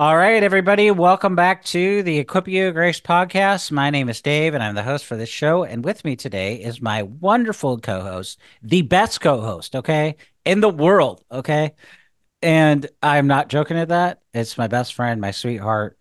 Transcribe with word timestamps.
All 0.00 0.16
right, 0.16 0.44
everybody, 0.44 0.92
welcome 0.92 1.34
back 1.34 1.64
to 1.64 2.04
the 2.04 2.18
Equip 2.18 2.46
You 2.46 2.70
Grace 2.70 3.00
podcast. 3.00 3.72
My 3.72 3.90
name 3.90 4.08
is 4.08 4.22
Dave, 4.22 4.54
and 4.54 4.62
I'm 4.62 4.76
the 4.76 4.84
host 4.84 5.04
for 5.04 5.16
this 5.16 5.28
show. 5.28 5.64
And 5.64 5.84
with 5.84 6.04
me 6.04 6.14
today 6.14 6.54
is 6.62 6.80
my 6.80 7.02
wonderful 7.02 7.78
co 7.78 8.02
host, 8.02 8.38
the 8.62 8.82
best 8.82 9.20
co 9.20 9.40
host, 9.40 9.74
okay, 9.74 10.14
in 10.44 10.60
the 10.60 10.68
world, 10.68 11.24
okay? 11.32 11.74
And 12.42 12.88
I'm 13.02 13.26
not 13.26 13.48
joking 13.48 13.76
at 13.76 13.88
that. 13.88 14.22
It's 14.32 14.56
my 14.56 14.68
best 14.68 14.94
friend, 14.94 15.20
my 15.20 15.32
sweetheart, 15.32 15.98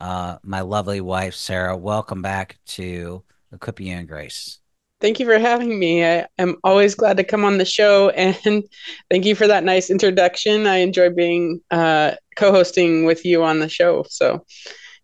uh, 0.00 0.38
my 0.42 0.62
lovely 0.62 1.02
wife, 1.02 1.34
Sarah. 1.34 1.76
Welcome 1.76 2.22
back 2.22 2.56
to 2.68 3.24
Equip 3.52 3.78
You 3.78 3.94
in 3.94 4.06
Grace. 4.06 4.58
Thank 5.04 5.20
you 5.20 5.26
for 5.26 5.38
having 5.38 5.78
me. 5.78 6.02
I 6.02 6.26
am 6.38 6.56
always 6.64 6.94
glad 6.94 7.18
to 7.18 7.24
come 7.24 7.44
on 7.44 7.58
the 7.58 7.66
show, 7.66 8.08
and 8.16 8.64
thank 9.10 9.26
you 9.26 9.34
for 9.34 9.46
that 9.46 9.62
nice 9.62 9.90
introduction. 9.90 10.66
I 10.66 10.76
enjoy 10.76 11.10
being 11.10 11.60
uh, 11.70 12.12
co-hosting 12.36 13.04
with 13.04 13.22
you 13.26 13.44
on 13.44 13.58
the 13.58 13.68
show, 13.68 14.06
so 14.08 14.46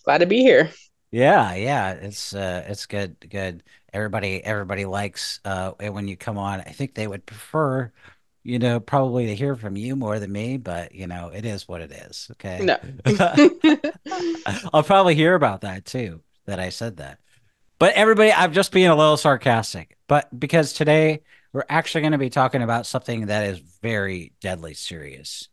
glad 0.02 0.18
to 0.18 0.26
be 0.26 0.38
here. 0.38 0.70
Yeah, 1.10 1.54
yeah, 1.54 1.90
it's 1.90 2.34
uh, 2.34 2.64
it's 2.66 2.86
good, 2.86 3.14
good. 3.28 3.62
Everybody, 3.92 4.42
everybody 4.42 4.86
likes 4.86 5.38
uh, 5.44 5.72
when 5.72 6.08
you 6.08 6.16
come 6.16 6.38
on. 6.38 6.60
I 6.60 6.70
think 6.70 6.94
they 6.94 7.06
would 7.06 7.26
prefer, 7.26 7.92
you 8.42 8.58
know, 8.58 8.80
probably 8.80 9.26
to 9.26 9.36
hear 9.36 9.54
from 9.54 9.76
you 9.76 9.96
more 9.96 10.18
than 10.18 10.32
me, 10.32 10.56
but 10.56 10.94
you 10.94 11.08
know, 11.08 11.28
it 11.28 11.44
is 11.44 11.68
what 11.68 11.82
it 11.82 11.92
is. 11.92 12.30
Okay. 12.32 12.64
No. 12.64 12.78
I'll 14.72 14.82
probably 14.82 15.14
hear 15.14 15.34
about 15.34 15.60
that 15.60 15.84
too. 15.84 16.22
That 16.46 16.58
I 16.58 16.70
said 16.70 16.96
that. 16.96 17.18
But 17.80 17.94
everybody, 17.94 18.30
I'm 18.30 18.52
just 18.52 18.72
being 18.72 18.88
a 18.88 18.94
little 18.94 19.16
sarcastic. 19.16 19.96
But 20.06 20.38
because 20.38 20.74
today 20.74 21.22
we're 21.54 21.64
actually 21.66 22.02
going 22.02 22.12
to 22.12 22.18
be 22.18 22.28
talking 22.28 22.62
about 22.62 22.86
something 22.86 23.26
that 23.26 23.46
is 23.46 23.58
very 23.80 24.34
deadly 24.42 24.74
serious. 24.74 25.48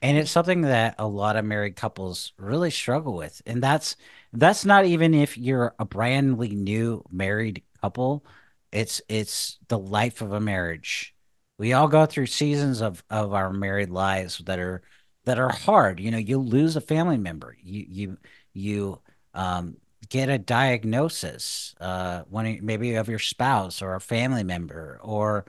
And 0.00 0.16
it's 0.16 0.30
something 0.30 0.60
that 0.62 0.94
a 1.00 1.08
lot 1.08 1.36
of 1.36 1.44
married 1.44 1.74
couples 1.74 2.34
really 2.38 2.70
struggle 2.70 3.14
with. 3.14 3.42
And 3.46 3.60
that's 3.60 3.96
that's 4.32 4.64
not 4.64 4.84
even 4.86 5.12
if 5.12 5.36
you're 5.36 5.74
a 5.76 5.84
brandly 5.84 6.52
new 6.52 7.04
married 7.10 7.64
couple. 7.80 8.24
It's 8.70 9.02
it's 9.08 9.58
the 9.66 9.78
life 9.78 10.22
of 10.22 10.32
a 10.32 10.40
marriage. 10.40 11.16
We 11.58 11.72
all 11.72 11.88
go 11.88 12.06
through 12.06 12.26
seasons 12.26 12.80
of 12.80 13.02
of 13.10 13.34
our 13.34 13.52
married 13.52 13.90
lives 13.90 14.38
that 14.46 14.60
are 14.60 14.82
that 15.24 15.40
are 15.40 15.50
hard. 15.50 15.98
You 15.98 16.12
know, 16.12 16.18
you 16.18 16.38
lose 16.38 16.76
a 16.76 16.80
family 16.80 17.18
member. 17.18 17.56
You 17.60 17.84
you 17.88 18.18
you 18.52 19.00
um 19.34 19.78
get 20.08 20.28
a 20.28 20.38
diagnosis 20.38 21.74
uh, 21.80 22.22
when 22.28 22.64
maybe 22.64 22.94
of 22.94 23.08
your 23.08 23.18
spouse 23.18 23.82
or 23.82 23.94
a 23.94 24.00
family 24.00 24.44
member 24.44 24.98
or 25.02 25.44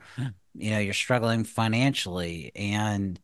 you 0.54 0.70
know 0.70 0.78
you're 0.78 0.94
struggling 0.94 1.44
financially 1.44 2.52
and 2.54 3.20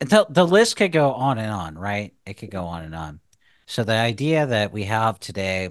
the, 0.00 0.26
the 0.28 0.46
list 0.46 0.76
could 0.76 0.92
go 0.92 1.12
on 1.12 1.38
and 1.38 1.50
on 1.50 1.78
right? 1.78 2.14
It 2.26 2.34
could 2.34 2.50
go 2.50 2.64
on 2.64 2.82
and 2.82 2.94
on. 2.94 3.20
So 3.66 3.82
the 3.82 3.94
idea 3.94 4.46
that 4.46 4.72
we 4.72 4.84
have 4.84 5.18
today 5.18 5.70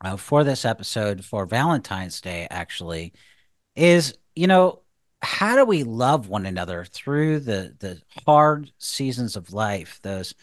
uh, 0.00 0.16
for 0.16 0.44
this 0.44 0.64
episode 0.64 1.24
for 1.24 1.46
valentine's 1.46 2.20
day 2.20 2.46
actually 2.50 3.12
is 3.74 4.16
you 4.34 4.46
know 4.46 4.82
how 5.22 5.56
do 5.56 5.64
we 5.64 5.82
love 5.82 6.28
one 6.28 6.46
another 6.46 6.84
through 6.84 7.40
the 7.40 7.74
the 7.78 8.00
hard 8.26 8.70
seasons 8.78 9.36
of 9.36 9.52
life 9.52 9.98
those 10.02 10.34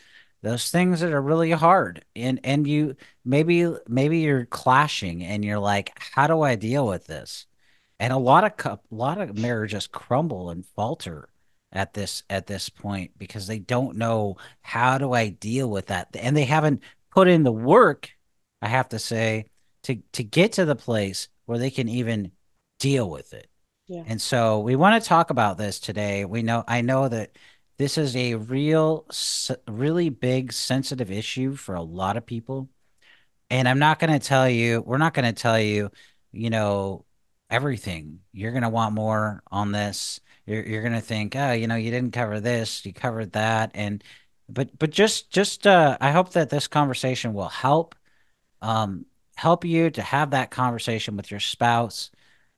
those 0.44 0.70
things 0.70 1.00
that 1.00 1.14
are 1.14 1.22
really 1.22 1.52
hard 1.52 2.04
and 2.16 2.40
and 2.44 2.68
you 2.68 2.96
maybe 3.26 3.66
maybe 3.88 4.20
you're 4.20 4.46
clashing 4.46 5.24
and 5.24 5.44
you're 5.44 5.58
like 5.58 5.98
how 5.98 6.28
do 6.28 6.42
i 6.42 6.56
deal 6.56 6.86
with 6.86 7.08
this? 7.08 7.48
And 8.00 8.12
a 8.12 8.18
lot 8.18 8.44
of 8.44 8.66
a 8.66 8.80
lot 8.96 9.20
of 9.20 9.38
marriages 9.38 9.88
crumble 9.88 10.50
and 10.50 10.66
falter 10.76 11.30
at 11.72 11.94
this 11.94 12.24
at 12.30 12.46
this 12.46 12.70
point 12.70 13.12
because 13.18 13.48
they 13.48 13.60
don't 13.60 13.98
know 13.98 14.36
how 14.62 14.98
do 14.98 15.14
i 15.14 15.30
deal 15.30 15.70
with 15.70 15.88
that? 15.88 16.10
And 16.20 16.36
they 16.36 16.46
haven't 16.46 16.84
put 17.12 17.28
in 17.28 17.44
the 17.44 17.52
work 17.52 18.12
i 18.62 18.68
have 18.68 18.90
to 18.90 19.00
say 19.00 19.46
to 19.84 19.96
to 20.14 20.24
get 20.24 20.54
to 20.54 20.66
the 20.66 20.76
place 20.76 21.30
where 21.46 21.58
they 21.58 21.72
can 21.72 21.88
even 21.90 22.32
deal 22.80 23.10
with 23.10 23.34
it. 23.34 23.48
Yeah. 23.88 24.04
and 24.08 24.22
so 24.22 24.60
we 24.60 24.76
want 24.76 25.02
to 25.02 25.08
talk 25.08 25.30
about 25.30 25.58
this 25.58 25.80
today. 25.80 26.26
We 26.26 26.44
know 26.44 26.64
i 26.68 26.82
know 26.82 27.08
that 27.08 27.32
this 27.78 27.98
is 27.98 28.16
a 28.16 28.36
real, 28.36 29.08
really 29.68 30.10
big, 30.10 30.54
sensitive 30.54 31.12
issue 31.12 31.56
for 31.56 31.76
a 31.76 31.82
lot 31.82 32.18
of 32.18 32.26
people. 32.26 32.70
And 33.50 33.68
I'm 33.68 33.80
not 33.80 34.00
going 34.00 34.14
to 34.14 34.26
tell 34.26 34.50
you, 34.50 34.82
we're 34.82 34.98
not 34.98 35.14
going 35.14 35.34
to 35.34 35.42
tell 35.42 35.60
you, 35.60 35.92
you 36.32 36.50
know, 36.50 37.06
everything. 37.50 38.20
You're 38.32 38.52
going 38.52 38.64
to 38.64 38.70
want 38.70 38.96
more 38.96 39.44
on 39.52 39.72
this. 39.72 40.20
You're, 40.46 40.64
you're 40.64 40.82
going 40.82 40.94
to 40.94 41.02
think, 41.02 41.36
oh, 41.36 41.52
you 41.52 41.68
know, 41.68 41.76
you 41.76 41.92
didn't 41.92 42.14
cover 42.14 42.40
this, 42.40 42.86
you 42.86 42.94
covered 42.94 43.34
that. 43.34 43.72
And, 43.74 44.04
but, 44.50 44.78
but 44.78 44.90
just, 44.90 45.32
just, 45.32 45.66
uh, 45.66 45.98
I 46.02 46.12
hope 46.12 46.32
that 46.34 46.50
this 46.50 46.68
conversation 46.68 47.34
will 47.34 47.50
help, 47.50 47.96
um, 48.62 49.06
help 49.36 49.66
you 49.66 49.90
to 49.92 50.02
have 50.02 50.32
that 50.32 50.52
conversation 50.52 51.16
with 51.16 51.32
your 51.32 51.40
spouse, 51.40 52.12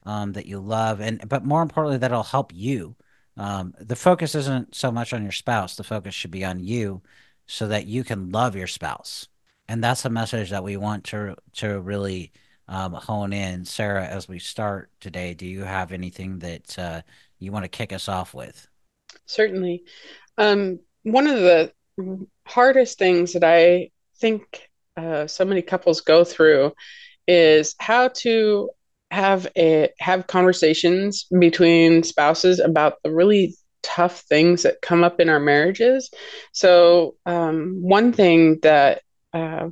um, 0.03 0.33
that 0.33 0.45
you 0.45 0.59
love. 0.59 0.99
And, 0.99 1.27
but 1.27 1.45
more 1.45 1.61
importantly, 1.61 1.99
that'll 1.99 2.23
help 2.23 2.53
you 2.53 2.95
um, 3.37 3.73
the 3.79 3.95
focus 3.95 4.35
isn't 4.35 4.75
so 4.75 4.91
much 4.91 5.13
on 5.13 5.23
your 5.23 5.31
spouse, 5.31 5.75
the 5.75 5.83
focus 5.83 6.15
should 6.15 6.31
be 6.31 6.45
on 6.45 6.59
you 6.59 7.01
so 7.47 7.67
that 7.67 7.85
you 7.85 8.03
can 8.03 8.31
love 8.31 8.55
your 8.55 8.67
spouse. 8.67 9.27
And 9.67 9.83
that's 9.83 10.05
a 10.05 10.09
message 10.09 10.51
that 10.51 10.63
we 10.63 10.77
want 10.77 11.05
to 11.05 11.35
to 11.53 11.79
really 11.79 12.31
um, 12.67 12.93
hone 12.93 13.33
in. 13.33 13.65
Sarah, 13.65 14.05
as 14.05 14.27
we 14.27 14.39
start 14.39 14.91
today, 14.99 15.33
do 15.33 15.45
you 15.45 15.63
have 15.63 15.91
anything 15.91 16.39
that 16.39 16.79
uh, 16.79 17.01
you 17.39 17.51
want 17.51 17.65
to 17.65 17.69
kick 17.69 17.91
us 17.91 18.07
off 18.07 18.33
with? 18.33 18.67
Certainly. 19.25 19.83
Um, 20.37 20.79
one 21.03 21.27
of 21.27 21.39
the 21.39 21.71
hardest 22.45 22.97
things 22.97 23.33
that 23.33 23.43
I 23.43 23.91
think 24.17 24.69
uh, 24.97 25.27
so 25.27 25.45
many 25.45 25.61
couples 25.61 26.01
go 26.01 26.23
through 26.23 26.73
is 27.27 27.75
how 27.79 28.09
to 28.09 28.69
have 29.15 29.47
a 29.57 29.89
have 29.99 30.27
conversations 30.27 31.25
between 31.39 32.03
spouses 32.03 32.59
about 32.59 32.95
the 33.03 33.11
really 33.11 33.55
tough 33.81 34.21
things 34.21 34.63
that 34.63 34.81
come 34.81 35.03
up 35.03 35.19
in 35.19 35.29
our 35.29 35.39
marriages. 35.39 36.11
So 36.51 37.15
um, 37.25 37.77
one 37.81 38.11
thing 38.11 38.59
that 38.61 39.01
uh, 39.33 39.69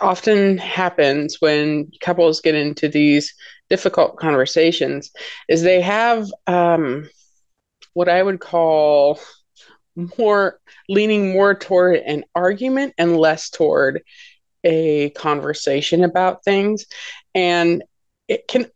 often 0.00 0.58
happens 0.58 1.40
when 1.40 1.90
couples 2.00 2.40
get 2.40 2.54
into 2.54 2.88
these 2.88 3.34
difficult 3.70 4.16
conversations 4.16 5.10
is 5.48 5.62
they 5.62 5.80
have 5.80 6.26
um, 6.46 7.08
what 7.94 8.08
I 8.08 8.22
would 8.22 8.40
call 8.40 9.20
more 10.18 10.58
leaning 10.88 11.32
more 11.32 11.54
toward 11.54 11.96
an 11.96 12.24
argument 12.34 12.94
and 12.98 13.16
less 13.16 13.48
toward 13.48 14.02
a 14.64 15.10
conversation 15.10 16.04
about 16.04 16.44
things 16.44 16.86
and 17.34 17.82
it 18.28 18.48
can 18.48 18.66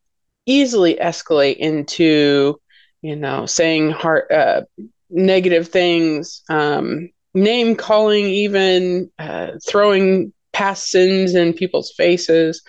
easily 0.46 0.96
escalate 0.96 1.56
into 1.56 2.60
you 3.02 3.16
know 3.16 3.46
saying 3.46 3.90
heart 3.90 4.30
uh, 4.30 4.62
negative 5.10 5.68
things 5.68 6.42
um, 6.48 7.10
name 7.34 7.76
calling 7.76 8.26
even 8.26 9.10
uh, 9.18 9.52
throwing 9.66 10.32
past 10.52 10.90
sins 10.90 11.34
in 11.34 11.52
people's 11.52 11.92
faces. 11.92 12.62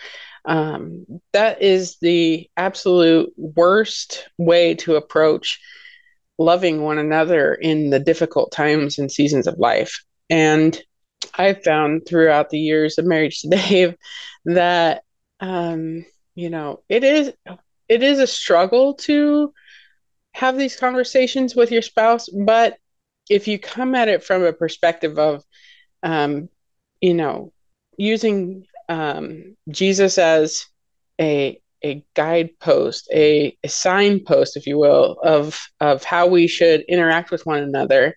Um, 0.45 1.05
that 1.33 1.61
is 1.61 1.97
the 1.99 2.49
absolute 2.57 3.31
worst 3.37 4.27
way 4.37 4.73
to 4.75 4.95
approach 4.95 5.59
loving 6.39 6.81
one 6.81 6.97
another 6.97 7.53
in 7.53 7.91
the 7.91 7.99
difficult 7.99 8.51
times 8.51 8.97
and 8.97 9.11
seasons 9.11 9.45
of 9.47 9.59
life. 9.59 10.03
And 10.29 10.81
i've 11.37 11.63
found 11.63 12.05
throughout 12.05 12.49
the 12.49 12.59
years 12.59 12.97
of 12.97 13.05
marriage 13.05 13.41
to 13.41 13.49
dave 13.49 13.95
that 14.45 15.03
um, 15.39 16.05
you 16.35 16.49
know 16.49 16.81
it 16.89 17.03
is 17.03 17.33
it 17.87 18.03
is 18.03 18.19
a 18.19 18.27
struggle 18.27 18.93
to 18.93 19.53
have 20.33 20.57
these 20.57 20.75
conversations 20.75 21.55
with 21.55 21.71
your 21.71 21.81
spouse 21.81 22.29
but 22.29 22.77
if 23.29 23.47
you 23.47 23.59
come 23.59 23.95
at 23.95 24.07
it 24.07 24.23
from 24.23 24.43
a 24.43 24.53
perspective 24.53 25.17
of 25.19 25.43
um, 26.03 26.49
you 27.01 27.13
know 27.13 27.51
using 27.97 28.65
um, 28.89 29.55
jesus 29.69 30.17
as 30.17 30.65
a 31.19 31.59
a 31.83 32.05
guidepost 32.15 33.09
a, 33.11 33.57
a 33.63 33.69
signpost 33.69 34.55
if 34.55 34.67
you 34.67 34.77
will 34.77 35.17
of 35.23 35.59
of 35.79 36.03
how 36.03 36.27
we 36.27 36.47
should 36.47 36.81
interact 36.81 37.31
with 37.31 37.45
one 37.45 37.59
another 37.59 38.15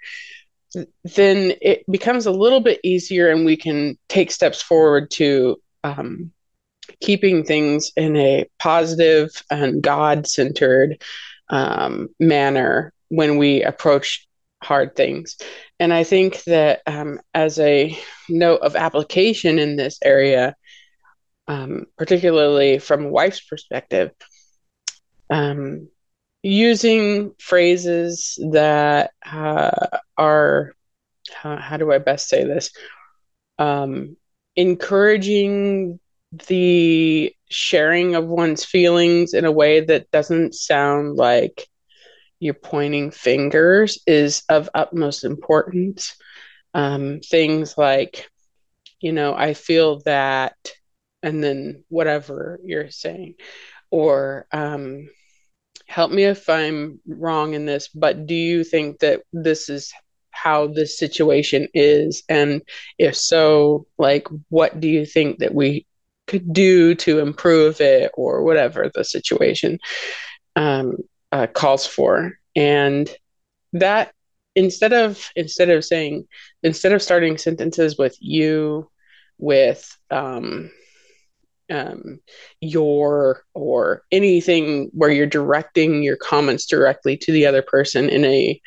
then 1.16 1.52
it 1.62 1.84
becomes 1.90 2.26
a 2.26 2.32
little 2.32 2.60
bit 2.60 2.80
easier 2.82 3.30
and 3.30 3.44
we 3.44 3.56
can 3.56 3.96
take 4.08 4.30
steps 4.30 4.60
forward 4.60 5.10
to 5.10 5.56
um, 5.84 6.32
keeping 7.00 7.44
things 7.44 7.92
in 7.96 8.16
a 8.16 8.46
positive 8.58 9.30
and 9.50 9.82
God 9.82 10.26
centered 10.26 11.02
um, 11.48 12.08
manner 12.18 12.92
when 13.08 13.36
we 13.38 13.62
approach 13.62 14.26
hard 14.62 14.96
things. 14.96 15.36
And 15.78 15.92
I 15.92 16.04
think 16.04 16.42
that 16.44 16.80
um, 16.86 17.20
as 17.34 17.58
a 17.58 17.98
note 18.28 18.60
of 18.62 18.76
application 18.76 19.58
in 19.58 19.76
this 19.76 19.98
area, 20.02 20.56
um, 21.46 21.86
particularly 21.98 22.78
from 22.78 23.04
a 23.04 23.10
wife's 23.10 23.40
perspective, 23.40 24.12
um, 25.30 25.88
using 26.42 27.32
phrases 27.38 28.38
that 28.52 29.12
uh, 29.24 29.70
are, 30.16 30.74
how, 31.32 31.56
how, 31.56 31.76
do 31.76 31.92
I 31.92 31.98
best 31.98 32.28
say 32.28 32.44
this? 32.44 32.70
Um, 33.58 34.16
encouraging 34.56 36.00
the 36.48 37.34
sharing 37.50 38.14
of 38.14 38.26
one's 38.26 38.64
feelings 38.64 39.34
in 39.34 39.44
a 39.44 39.52
way 39.52 39.80
that 39.80 40.10
doesn't 40.10 40.54
sound 40.54 41.16
like 41.16 41.68
you're 42.40 42.54
pointing 42.54 43.10
fingers 43.10 43.98
is 44.06 44.42
of 44.48 44.68
utmost 44.74 45.24
importance. 45.24 46.16
Um, 46.74 47.20
things 47.20 47.78
like, 47.78 48.28
you 49.00 49.12
know, 49.12 49.34
I 49.34 49.54
feel 49.54 50.00
that, 50.00 50.56
and 51.22 51.42
then 51.42 51.84
whatever 51.88 52.58
you're 52.64 52.90
saying, 52.90 53.36
or 53.90 54.46
um, 54.52 55.08
help 55.86 56.10
me 56.10 56.24
if 56.24 56.48
I'm 56.48 57.00
wrong 57.06 57.54
in 57.54 57.66
this, 57.66 57.88
but 57.88 58.26
do 58.26 58.34
you 58.34 58.64
think 58.64 58.98
that 59.00 59.22
this 59.32 59.68
is 59.68 59.92
how 60.30 60.66
this 60.66 60.98
situation 60.98 61.68
is? 61.72 62.24
And 62.28 62.62
if 62.98 63.14
so, 63.16 63.86
like, 63.96 64.26
what 64.48 64.80
do 64.80 64.88
you 64.88 65.06
think 65.06 65.38
that 65.38 65.54
we 65.54 65.86
could 66.26 66.52
do 66.52 66.94
to 66.94 67.18
improve 67.20 67.80
it 67.80 68.10
or 68.14 68.42
whatever 68.42 68.90
the 68.94 69.04
situation 69.04 69.78
um, 70.56 70.96
uh, 71.32 71.46
calls 71.46 71.86
for. 71.86 72.32
And 72.56 73.08
that 73.72 74.12
instead 74.54 74.92
of 74.92 75.30
instead 75.34 75.70
of 75.70 75.84
saying 75.84 76.26
instead 76.62 76.92
of 76.92 77.02
starting 77.02 77.36
sentences 77.36 77.98
with 77.98 78.16
you 78.20 78.88
with 79.38 79.96
um, 80.10 80.70
um, 81.70 82.20
your 82.60 83.42
or 83.54 84.02
anything 84.12 84.90
where 84.92 85.10
you're 85.10 85.26
directing 85.26 86.02
your 86.02 86.16
comments 86.16 86.66
directly 86.66 87.16
to 87.16 87.32
the 87.32 87.46
other 87.46 87.62
person 87.62 88.08
in 88.08 88.24
a 88.24 88.60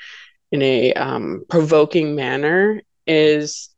in 0.52 0.62
a 0.62 0.94
um, 0.94 1.44
provoking 1.50 2.16
manner 2.16 2.82
is 3.06 3.70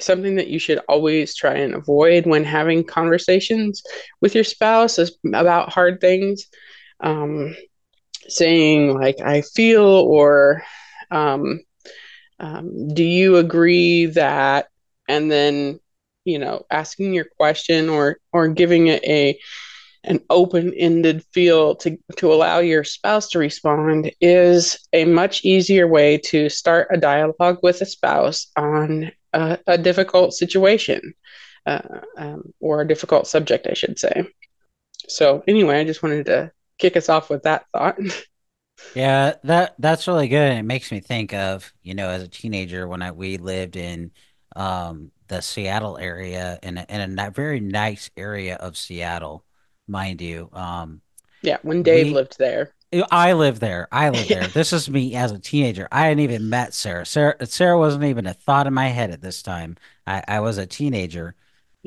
something 0.00 0.36
that 0.36 0.48
you 0.48 0.58
should 0.58 0.80
always 0.88 1.34
try 1.34 1.54
and 1.54 1.74
avoid 1.74 2.26
when 2.26 2.44
having 2.44 2.84
conversations 2.84 3.82
with 4.20 4.34
your 4.34 4.44
spouse 4.44 4.98
is 4.98 5.16
about 5.32 5.72
hard 5.72 6.00
things. 6.00 6.46
Um, 7.00 7.54
saying 8.28 8.94
like 8.94 9.20
I 9.20 9.42
feel 9.42 9.84
or 9.84 10.62
um, 11.10 11.60
um, 12.40 12.94
do 12.94 13.04
you 13.04 13.36
agree 13.36 14.06
that, 14.06 14.68
and 15.08 15.30
then 15.30 15.80
you 16.24 16.38
know 16.38 16.64
asking 16.70 17.14
your 17.14 17.26
question 17.36 17.88
or 17.88 18.18
or 18.32 18.48
giving 18.48 18.86
it 18.88 19.04
a 19.04 19.38
an 20.04 20.20
open-ended 20.30 21.24
feel 21.32 21.74
to 21.76 21.98
to 22.16 22.32
allow 22.32 22.58
your 22.58 22.84
spouse 22.84 23.28
to 23.30 23.38
respond 23.38 24.10
is 24.20 24.86
a 24.92 25.04
much 25.04 25.44
easier 25.44 25.88
way 25.88 26.18
to 26.18 26.48
start 26.48 26.88
a 26.90 26.96
dialogue 26.96 27.58
with 27.62 27.80
a 27.80 27.86
spouse 27.86 28.48
on 28.56 29.10
a, 29.32 29.58
a 29.66 29.78
difficult 29.78 30.34
situation 30.34 31.14
uh, 31.66 32.00
um, 32.16 32.52
or 32.60 32.80
a 32.80 32.88
difficult 32.88 33.26
subject, 33.26 33.66
I 33.66 33.74
should 33.74 33.98
say. 33.98 34.26
So, 35.08 35.42
anyway, 35.48 35.80
I 35.80 35.84
just 35.84 36.02
wanted 36.02 36.26
to 36.26 36.52
kick 36.78 36.96
us 36.96 37.08
off 37.08 37.30
with 37.30 37.42
that 37.42 37.66
thought. 37.72 37.98
Yeah, 38.94 39.34
that 39.44 39.76
that's 39.78 40.08
really 40.08 40.26
good. 40.26 40.52
It 40.52 40.64
makes 40.64 40.90
me 40.90 40.98
think 40.98 41.32
of, 41.32 41.72
you 41.82 41.94
know, 41.94 42.08
as 42.08 42.24
a 42.24 42.28
teenager 42.28 42.88
when 42.88 43.02
I 43.02 43.12
we 43.12 43.38
lived 43.38 43.76
in 43.76 44.10
um, 44.56 45.12
the 45.28 45.40
Seattle 45.40 45.96
area 45.96 46.58
in 46.62 46.78
a, 46.78 46.86
in 46.88 47.18
a 47.18 47.30
very 47.30 47.60
nice 47.60 48.10
area 48.16 48.56
of 48.56 48.76
Seattle, 48.76 49.43
mind 49.86 50.20
you. 50.20 50.48
Um, 50.52 51.00
yeah, 51.42 51.58
when 51.62 51.82
Dave 51.82 52.06
we, 52.06 52.12
lived 52.12 52.38
there. 52.38 52.72
I 53.10 53.32
lived 53.32 53.60
there. 53.60 53.88
I 53.90 54.10
lived 54.10 54.28
there. 54.28 54.48
This 54.54 54.72
is 54.72 54.88
me 54.88 55.14
as 55.14 55.32
a 55.32 55.38
teenager. 55.38 55.88
I 55.90 56.02
hadn't 56.02 56.20
even 56.20 56.48
met 56.48 56.74
Sarah. 56.74 57.04
Sarah 57.04 57.44
Sarah 57.46 57.78
wasn't 57.78 58.04
even 58.04 58.26
a 58.26 58.34
thought 58.34 58.66
in 58.66 58.74
my 58.74 58.88
head 58.88 59.10
at 59.10 59.20
this 59.20 59.42
time. 59.42 59.76
I, 60.06 60.22
I 60.28 60.40
was 60.40 60.58
a 60.58 60.66
teenager. 60.66 61.34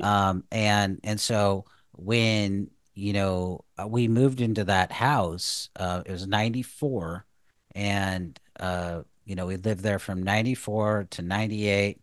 Um 0.01 0.43
and 0.51 0.99
and 1.03 1.19
so 1.19 1.65
when 1.93 2.69
you 2.93 3.13
know 3.13 3.63
we 3.87 4.07
moved 4.07 4.41
into 4.41 4.65
that 4.65 4.91
house, 4.91 5.69
uh 5.75 6.03
it 6.05 6.11
was 6.11 6.27
94 6.27 7.25
and 7.73 8.39
uh 8.59 9.01
you 9.25 9.35
know 9.35 9.45
we 9.47 9.57
lived 9.57 9.81
there 9.83 9.99
from 9.99 10.23
94 10.23 11.07
to 11.11 11.21
98 11.21 12.01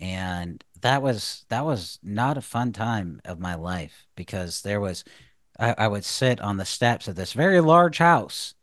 and 0.00 0.64
that 0.80 1.02
was 1.02 1.44
that 1.48 1.64
was 1.64 1.98
not 2.02 2.38
a 2.38 2.42
fun 2.42 2.72
time 2.72 3.20
of 3.24 3.40
my 3.40 3.54
life 3.54 4.06
because 4.16 4.62
there 4.62 4.80
was 4.80 5.04
I, 5.58 5.74
I 5.78 5.88
would 5.88 6.04
sit 6.04 6.40
on 6.40 6.56
the 6.56 6.64
steps 6.64 7.08
of 7.08 7.16
this 7.16 7.32
very 7.32 7.60
large 7.60 7.98
house 7.98 8.54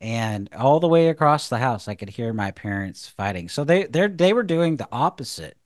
and 0.00 0.48
all 0.54 0.80
the 0.80 0.88
way 0.88 1.08
across 1.08 1.48
the 1.48 1.58
house 1.58 1.88
i 1.88 1.94
could 1.94 2.10
hear 2.10 2.32
my 2.32 2.50
parents 2.50 3.08
fighting. 3.08 3.48
So 3.48 3.64
they 3.64 3.84
they 3.86 4.08
they 4.08 4.32
were 4.32 4.42
doing 4.42 4.76
the 4.76 4.88
opposite. 4.92 5.56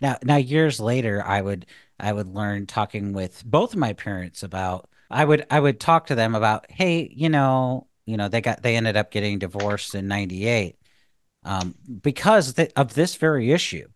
Now 0.00 0.18
now 0.24 0.36
years 0.36 0.80
later 0.80 1.22
i 1.24 1.40
would 1.40 1.66
i 2.00 2.12
would 2.12 2.28
learn 2.28 2.66
talking 2.66 3.12
with 3.12 3.44
both 3.44 3.72
of 3.74 3.78
my 3.78 3.92
parents 3.92 4.42
about 4.42 4.88
i 5.10 5.24
would 5.24 5.46
i 5.50 5.60
would 5.60 5.80
talk 5.80 6.06
to 6.06 6.14
them 6.14 6.34
about 6.34 6.70
hey 6.70 7.08
you 7.14 7.28
know 7.28 7.86
you 8.06 8.16
know 8.16 8.28
they 8.28 8.40
got 8.40 8.62
they 8.62 8.76
ended 8.76 8.96
up 8.96 9.10
getting 9.10 9.38
divorced 9.38 9.94
in 9.94 10.08
98 10.08 10.76
um, 11.44 11.74
because 12.02 12.54
of 12.76 12.94
this 12.94 13.16
very 13.16 13.52
issue 13.52 13.86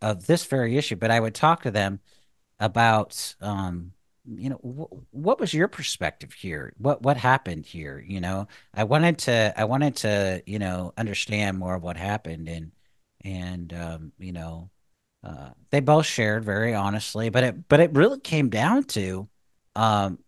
of 0.00 0.26
this 0.26 0.44
very 0.46 0.76
issue. 0.76 0.96
But 0.96 1.10
i 1.10 1.20
would 1.20 1.34
talk 1.34 1.62
to 1.62 1.70
them 1.70 2.00
about 2.60 3.34
um, 3.40 3.92
you 4.36 4.50
know 4.50 4.56
wh- 4.56 5.14
what 5.14 5.40
was 5.40 5.54
your 5.54 5.68
perspective 5.68 6.32
here? 6.32 6.72
What 6.78 7.02
what 7.02 7.16
happened 7.16 7.66
here? 7.66 8.04
You 8.06 8.20
know 8.20 8.48
i 8.74 8.84
wanted 8.84 9.18
to 9.18 9.52
i 9.56 9.64
wanted 9.64 9.96
to 9.96 10.42
you 10.46 10.58
know 10.58 10.92
understand 10.96 11.58
more 11.58 11.74
of 11.74 11.82
what 11.82 11.96
happened 11.96 12.48
and 12.48 12.72
and 13.24 13.72
um, 13.74 14.12
you 14.18 14.32
know 14.32 14.70
uh, 15.24 15.50
they 15.70 15.80
both 15.80 16.06
shared 16.06 16.44
very 16.44 16.74
honestly 16.74 17.28
but 17.28 17.44
it 17.44 17.68
but 17.68 17.80
it 17.80 17.92
really 17.94 18.20
came 18.20 18.48
down 18.48 18.84
to 18.84 19.28
um, 19.76 20.18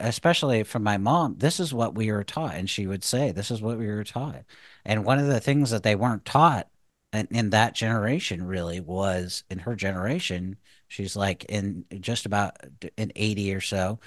especially 0.00 0.62
from 0.62 0.82
my 0.82 0.98
mom 0.98 1.36
this 1.38 1.58
is 1.60 1.72
what 1.72 1.94
we 1.94 2.12
were 2.12 2.24
taught 2.24 2.54
and 2.54 2.68
she 2.68 2.86
would 2.86 3.02
say 3.02 3.32
this 3.32 3.50
is 3.50 3.62
what 3.62 3.78
we 3.78 3.86
were 3.86 4.04
taught. 4.04 4.44
And 4.84 5.04
one 5.04 5.18
of 5.18 5.26
the 5.26 5.40
things 5.40 5.70
that 5.70 5.82
they 5.82 5.94
weren't 5.94 6.24
taught 6.24 6.68
in, 7.12 7.28
in 7.30 7.50
that 7.50 7.74
generation 7.74 8.46
really 8.46 8.80
was 8.80 9.44
in 9.50 9.60
her 9.60 9.74
generation 9.74 10.56
she's 10.90 11.16
like 11.16 11.44
in 11.44 11.84
just 12.00 12.26
about 12.26 12.56
in 12.96 13.12
80 13.16 13.54
or 13.54 13.60
so. 13.60 14.00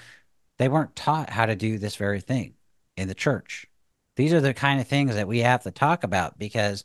They 0.58 0.68
weren't 0.68 0.94
taught 0.94 1.30
how 1.30 1.46
to 1.46 1.56
do 1.56 1.78
this 1.78 1.96
very 1.96 2.20
thing 2.20 2.54
in 2.96 3.08
the 3.08 3.14
church. 3.14 3.66
These 4.16 4.32
are 4.32 4.40
the 4.40 4.54
kind 4.54 4.80
of 4.80 4.86
things 4.86 5.16
that 5.16 5.26
we 5.26 5.40
have 5.40 5.64
to 5.64 5.72
talk 5.72 6.04
about 6.04 6.38
because 6.38 6.84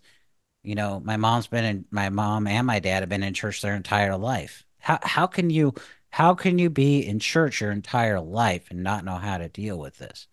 you 0.63 0.73
know 0.73 0.99
my 0.99 1.17
mom's 1.17 1.47
been 1.47 1.65
in 1.65 1.85
my 1.91 2.09
mom 2.09 2.47
and 2.47 2.65
my 2.65 2.79
dad 2.79 3.01
have 3.01 3.09
been 3.09 3.23
in 3.23 3.33
church 3.33 3.61
their 3.61 3.75
entire 3.75 4.17
life. 4.17 4.65
How 4.79 4.99
how 5.03 5.27
can 5.27 5.49
you 5.49 5.73
how 6.09 6.33
can 6.33 6.57
you 6.57 6.69
be 6.69 7.05
in 7.05 7.19
church 7.19 7.61
your 7.61 7.71
entire 7.71 8.19
life 8.19 8.71
and 8.71 8.81
not 8.81 9.05
know 9.05 9.17
how 9.17 9.37
to 9.37 9.49
deal 9.49 9.77
with 9.77 9.97
this? 9.97 10.27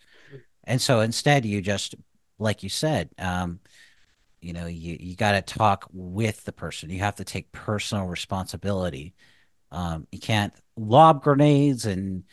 And 0.65 0.81
so 0.81 1.01
instead 1.01 1.45
you 1.45 1.61
just 1.61 1.97
like 2.39 2.63
you 2.63 2.69
said 2.69 3.11
um, 3.19 3.61
you 4.41 4.53
know 4.53 4.67
you, 4.67 4.97
you 5.01 5.17
got 5.17 5.33
to 5.33 5.43
talk 5.43 5.89
with 5.93 6.45
the 6.45 6.53
person. 6.53 6.91
You 6.91 7.01
have 7.01 7.17
to 7.17 7.25
take 7.25 7.53
personal 7.53 8.07
responsibility 8.07 9.15
um, 9.71 10.07
you 10.13 10.19
can't 10.21 10.55
lob 10.77 11.23
grenades 11.23 11.87
and 11.87 12.25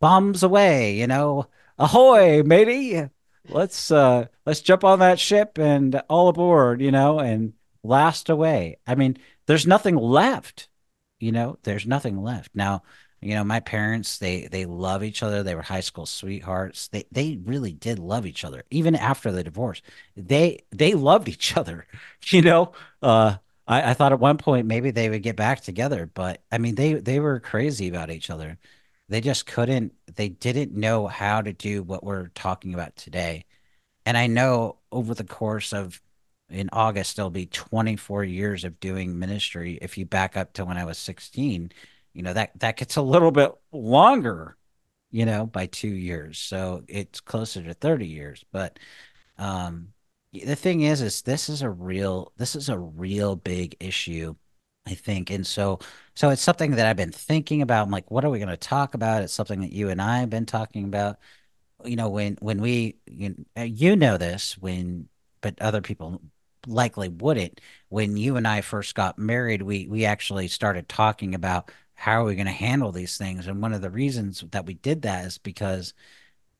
bombs 0.00 0.42
away 0.42 0.96
you 0.96 1.06
know? 1.06 1.46
Ahoy 1.78 2.42
matey! 2.44 3.08
Let's 3.48 3.90
uh 3.90 4.26
let's 4.46 4.60
jump 4.60 4.84
on 4.84 5.00
that 5.00 5.18
ship 5.18 5.58
and 5.58 5.96
all 6.08 6.28
aboard 6.28 6.80
you 6.80 6.90
know 6.92 7.18
and 7.18 7.54
blast 7.82 8.28
away. 8.30 8.78
I 8.86 8.94
mean 8.94 9.16
there's 9.46 9.66
nothing 9.66 9.96
left 9.96 10.68
you 11.20 11.32
know? 11.32 11.58
There's 11.62 11.86
nothing 11.86 12.22
left. 12.22 12.50
Now 12.54 12.82
you 13.20 13.34
know 13.34 13.44
my 13.44 13.60
parents 13.60 14.18
they 14.18 14.46
they 14.48 14.66
love 14.66 15.02
each 15.02 15.22
other. 15.22 15.42
They 15.42 15.54
were 15.54 15.62
high 15.62 15.80
school 15.80 16.06
sweethearts. 16.06 16.88
They 16.88 17.04
they 17.12 17.38
really 17.42 17.72
did 17.72 17.98
love 17.98 18.26
each 18.26 18.44
other 18.44 18.64
even 18.70 18.94
after 18.94 19.32
the 19.32 19.44
divorce. 19.44 19.82
They 20.16 20.64
they 20.70 20.94
loved 20.94 21.28
each 21.28 21.56
other 21.56 21.86
you 22.28 22.42
know? 22.42 22.72
Uh 23.02 23.36
I, 23.66 23.90
I 23.90 23.94
thought 23.94 24.12
at 24.12 24.20
one 24.20 24.38
point 24.38 24.66
maybe 24.66 24.90
they 24.90 25.08
would 25.08 25.22
get 25.22 25.36
back 25.36 25.60
together 25.62 26.06
but 26.12 26.42
i 26.52 26.58
mean 26.58 26.74
they 26.74 26.94
they 26.94 27.20
were 27.20 27.40
crazy 27.40 27.88
about 27.88 28.10
each 28.10 28.30
other. 28.30 28.58
They 29.08 29.20
just 29.20 29.46
couldn't 29.46 29.94
they 30.14 30.28
didn't 30.30 30.72
know 30.74 31.06
how 31.06 31.42
to 31.42 31.52
do 31.52 31.82
what 31.82 32.04
we're 32.04 32.28
talking 32.28 32.74
about 32.74 32.96
today. 32.96 33.46
And 34.06 34.16
i 34.16 34.26
know 34.26 34.78
over 34.92 35.14
the 35.14 35.24
course 35.24 35.72
of 35.72 36.00
in 36.50 36.68
august 36.72 37.16
there'll 37.16 37.30
be 37.30 37.46
24 37.46 38.24
years 38.24 38.64
of 38.64 38.80
doing 38.80 39.18
ministry. 39.18 39.78
If 39.82 39.98
you 39.98 40.06
back 40.06 40.36
up 40.36 40.52
to 40.54 40.64
when 40.64 40.78
i 40.78 40.84
was 40.84 40.98
16 40.98 41.72
you 42.12 42.22
know 42.22 42.32
that 42.32 42.58
that 42.60 42.76
gets 42.76 42.96
a 42.96 43.02
little 43.02 43.30
bit 43.32 43.52
longer 43.72 44.56
you 45.10 45.26
know 45.26 45.46
by 45.46 45.66
two 45.66 45.88
years. 45.88 46.38
So 46.38 46.84
it's 46.88 47.20
closer 47.20 47.62
to 47.62 47.74
30 47.74 48.06
years 48.06 48.44
but 48.52 48.78
um 49.38 49.93
the 50.44 50.56
thing 50.56 50.82
is 50.82 51.00
is 51.00 51.22
this 51.22 51.48
is 51.48 51.62
a 51.62 51.70
real 51.70 52.32
this 52.36 52.56
is 52.56 52.68
a 52.68 52.78
real 52.78 53.36
big 53.36 53.76
issue 53.80 54.34
i 54.86 54.94
think 54.94 55.30
and 55.30 55.46
so 55.46 55.78
so 56.14 56.30
it's 56.30 56.42
something 56.42 56.72
that 56.72 56.86
i've 56.86 56.96
been 56.96 57.12
thinking 57.12 57.62
about 57.62 57.84
i'm 57.86 57.90
like 57.90 58.10
what 58.10 58.24
are 58.24 58.30
we 58.30 58.38
going 58.38 58.48
to 58.48 58.56
talk 58.56 58.94
about? 58.94 59.22
It's 59.22 59.32
something 59.32 59.60
that 59.60 59.72
you 59.72 59.90
and 59.90 60.00
i 60.00 60.18
have 60.20 60.30
been 60.30 60.46
talking 60.46 60.84
about. 60.84 61.18
You 61.84 61.96
know 61.96 62.08
when 62.08 62.36
when 62.40 62.60
we 62.60 62.96
you, 63.06 63.34
uh, 63.58 63.62
you 63.62 63.96
know 63.96 64.16
this 64.16 64.56
when 64.58 65.08
but 65.40 65.60
other 65.60 65.82
people 65.82 66.22
likely 66.66 67.08
wouldn't. 67.08 67.60
When 67.88 68.16
you 68.16 68.36
and 68.36 68.46
i 68.48 68.60
first 68.60 68.94
got 68.94 69.18
married 69.18 69.62
we 69.62 69.86
we 69.88 70.04
actually 70.04 70.48
started 70.48 70.88
talking 70.88 71.34
about 71.34 71.70
how 71.94 72.22
are 72.22 72.24
we 72.24 72.34
going 72.34 72.46
to 72.46 72.52
handle 72.52 72.92
these 72.92 73.16
things 73.18 73.46
and 73.46 73.62
one 73.62 73.72
of 73.72 73.82
the 73.82 73.90
reasons 73.90 74.44
that 74.50 74.66
we 74.66 74.74
did 74.74 75.02
that 75.02 75.26
is 75.26 75.38
because 75.38 75.94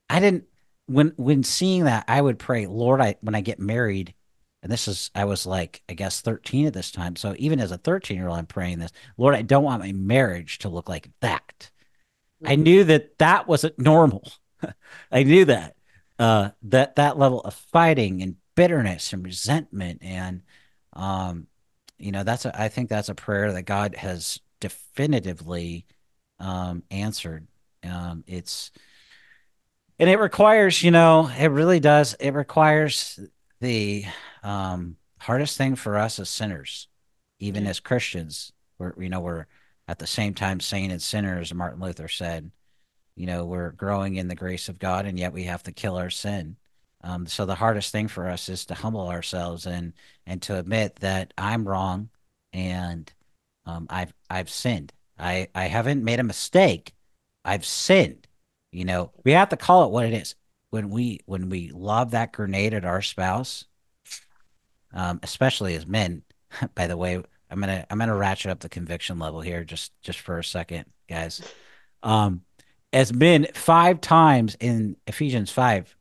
i 0.09 0.21
didn't 0.21 0.45
when 0.87 1.13
when 1.17 1.43
seeing 1.43 1.85
that 1.85 2.05
i 2.09 2.21
would 2.21 2.39
pray 2.39 2.67
lord 2.67 3.01
i 3.01 3.15
when 3.21 3.35
i 3.35 3.41
get 3.41 3.59
married 3.59 4.15
and 4.63 4.71
this 4.71 4.89
is 4.89 5.11
i 5.15 5.25
was 5.25 5.47
like 5.47 5.83
i 5.89 5.95
guess 5.95 6.21
13 6.21 6.67
at 6.67 6.75
this 6.75 6.91
time 6.91 7.17
so 7.17 7.35
even 7.39 7.61
as 7.61 7.73
a 7.73 7.79
13 7.79 8.17
year 8.17 8.29
old 8.29 8.39
i'm 8.39 8.47
praying 8.47 8.79
this 8.79 8.93
lord 9.17 9.35
i 9.35 9.43
don't 9.43 9.65
want 9.65 9.83
my 9.83 9.93
marriage 9.93 10.59
to 10.59 10.69
look 10.69 10.89
like 10.89 11.11
that 11.21 11.71
mm-hmm. 12.43 12.53
i 12.53 12.55
knew 12.55 12.85
that 12.85 13.19
that 13.19 13.47
wasn't 13.49 13.79
normal 13.79 14.31
i 15.13 15.23
knew 15.23 15.45
that 15.45 15.77
uh 16.19 16.51
that 16.63 16.97
that 16.97 17.19
level 17.19 17.41
of 17.41 17.55
fighting 17.55 18.23
and 18.23 18.37
bitterness 18.55 19.13
and 19.13 19.25
resentment 19.25 20.01
and 20.03 20.43
um 20.93 21.47
you 21.99 22.13
know 22.13 22.23
that's 22.23 22.45
a, 22.45 22.61
I 22.61 22.69
think 22.69 22.89
that's 22.89 23.09
a 23.09 23.15
prayer 23.15 23.53
that 23.53 23.63
god 23.63 23.97
has 23.97 24.41
definitively 24.61 25.87
um, 26.39 26.83
answered. 26.91 27.47
Um, 27.83 28.25
it's 28.27 28.71
and 29.99 30.11
it 30.11 30.19
requires, 30.19 30.83
you 30.83 30.91
know, 30.91 31.31
it 31.39 31.47
really 31.49 31.81
does. 31.81 32.15
It 32.15 32.33
requires 32.33 33.19
the 33.61 34.05
um, 34.43 34.97
hardest 35.19 35.57
thing 35.57 35.77
for 35.77 35.97
us 35.97 36.19
as 36.19 36.29
sinners, 36.29 36.89
even 37.39 37.67
as 37.67 37.81
Christians. 37.81 38.53
We're 38.79 38.95
you 39.01 39.09
know 39.09 39.21
we're 39.21 39.47
at 39.87 39.99
the 39.99 40.07
same 40.07 40.35
time 40.35 40.61
saint 40.61 40.93
and 40.93 41.03
sinners. 41.03 41.55
Martin 41.55 41.81
Luther 41.81 42.09
said, 42.09 42.51
you 43.17 43.27
know, 43.27 43.45
we're 43.45 43.71
growing 43.71 44.17
in 44.17 44.29
the 44.29 44.35
grace 44.35 44.69
of 44.69 44.79
God, 44.79 45.07
and 45.07 45.19
yet 45.19 45.33
we 45.33 45.45
have 45.45 45.63
to 45.65 45.73
kill 45.73 45.97
our 45.97 46.11
sin. 46.11 46.57
Um, 47.03 47.27
so 47.27 47.45
the 47.45 47.55
hardest 47.55 47.93
thing 47.93 48.09
for 48.09 48.29
us 48.29 48.49
is 48.49 48.65
to 48.67 48.75
humble 48.75 49.09
ourselves 49.09 49.67
and 49.67 49.93
and 50.27 50.41
to 50.43 50.59
admit 50.59 50.97
that 50.97 51.35
I'm 51.37 51.69
wrong 51.69 52.09
and 52.53 53.13
um, 53.67 53.87
I've 53.91 54.15
I've 54.31 54.51
sinned. 54.51 54.93
I 55.19 55.49
I 55.55 55.67
haven't 55.67 56.03
made 56.03 56.21
a 56.21 56.25
mistake. 56.25 56.95
I've 57.45 57.67
sinned. 57.67 58.24
You 58.75 58.85
know, 58.85 59.13
we 59.25 59.33
have 59.33 59.51
to 59.51 59.57
call 59.57 59.85
it 59.85 59.93
what 59.93 60.07
it 60.07 60.13
is. 60.13 60.35
When 60.71 60.91
we 60.91 61.21
when 61.27 61.49
we 61.49 61.71
lob 61.71 62.11
that 62.11 62.33
grenade 62.33 62.75
at 62.75 62.85
our 62.85 63.03
spouse, 63.03 63.67
um, 64.93 65.21
especially 65.23 65.75
as 65.77 65.87
men. 65.87 66.23
By 66.75 66.89
the 66.89 66.97
way, 66.97 67.23
I'm 67.51 67.61
gonna 67.61 67.87
I'm 67.89 67.99
gonna 67.99 68.17
ratchet 68.17 68.51
up 68.51 68.61
the 68.61 68.69
conviction 68.69 69.19
level 69.21 69.41
here 69.41 69.65
just 69.65 69.93
just 70.03 70.19
for 70.19 70.39
a 70.39 70.45
second, 70.45 70.87
guys. 71.09 71.41
Um, 72.03 72.43
as 72.93 73.13
men, 73.13 73.47
five 73.55 74.01
times 74.01 74.57
in 74.59 74.97
Ephesians 75.07 75.53
five, 75.53 75.95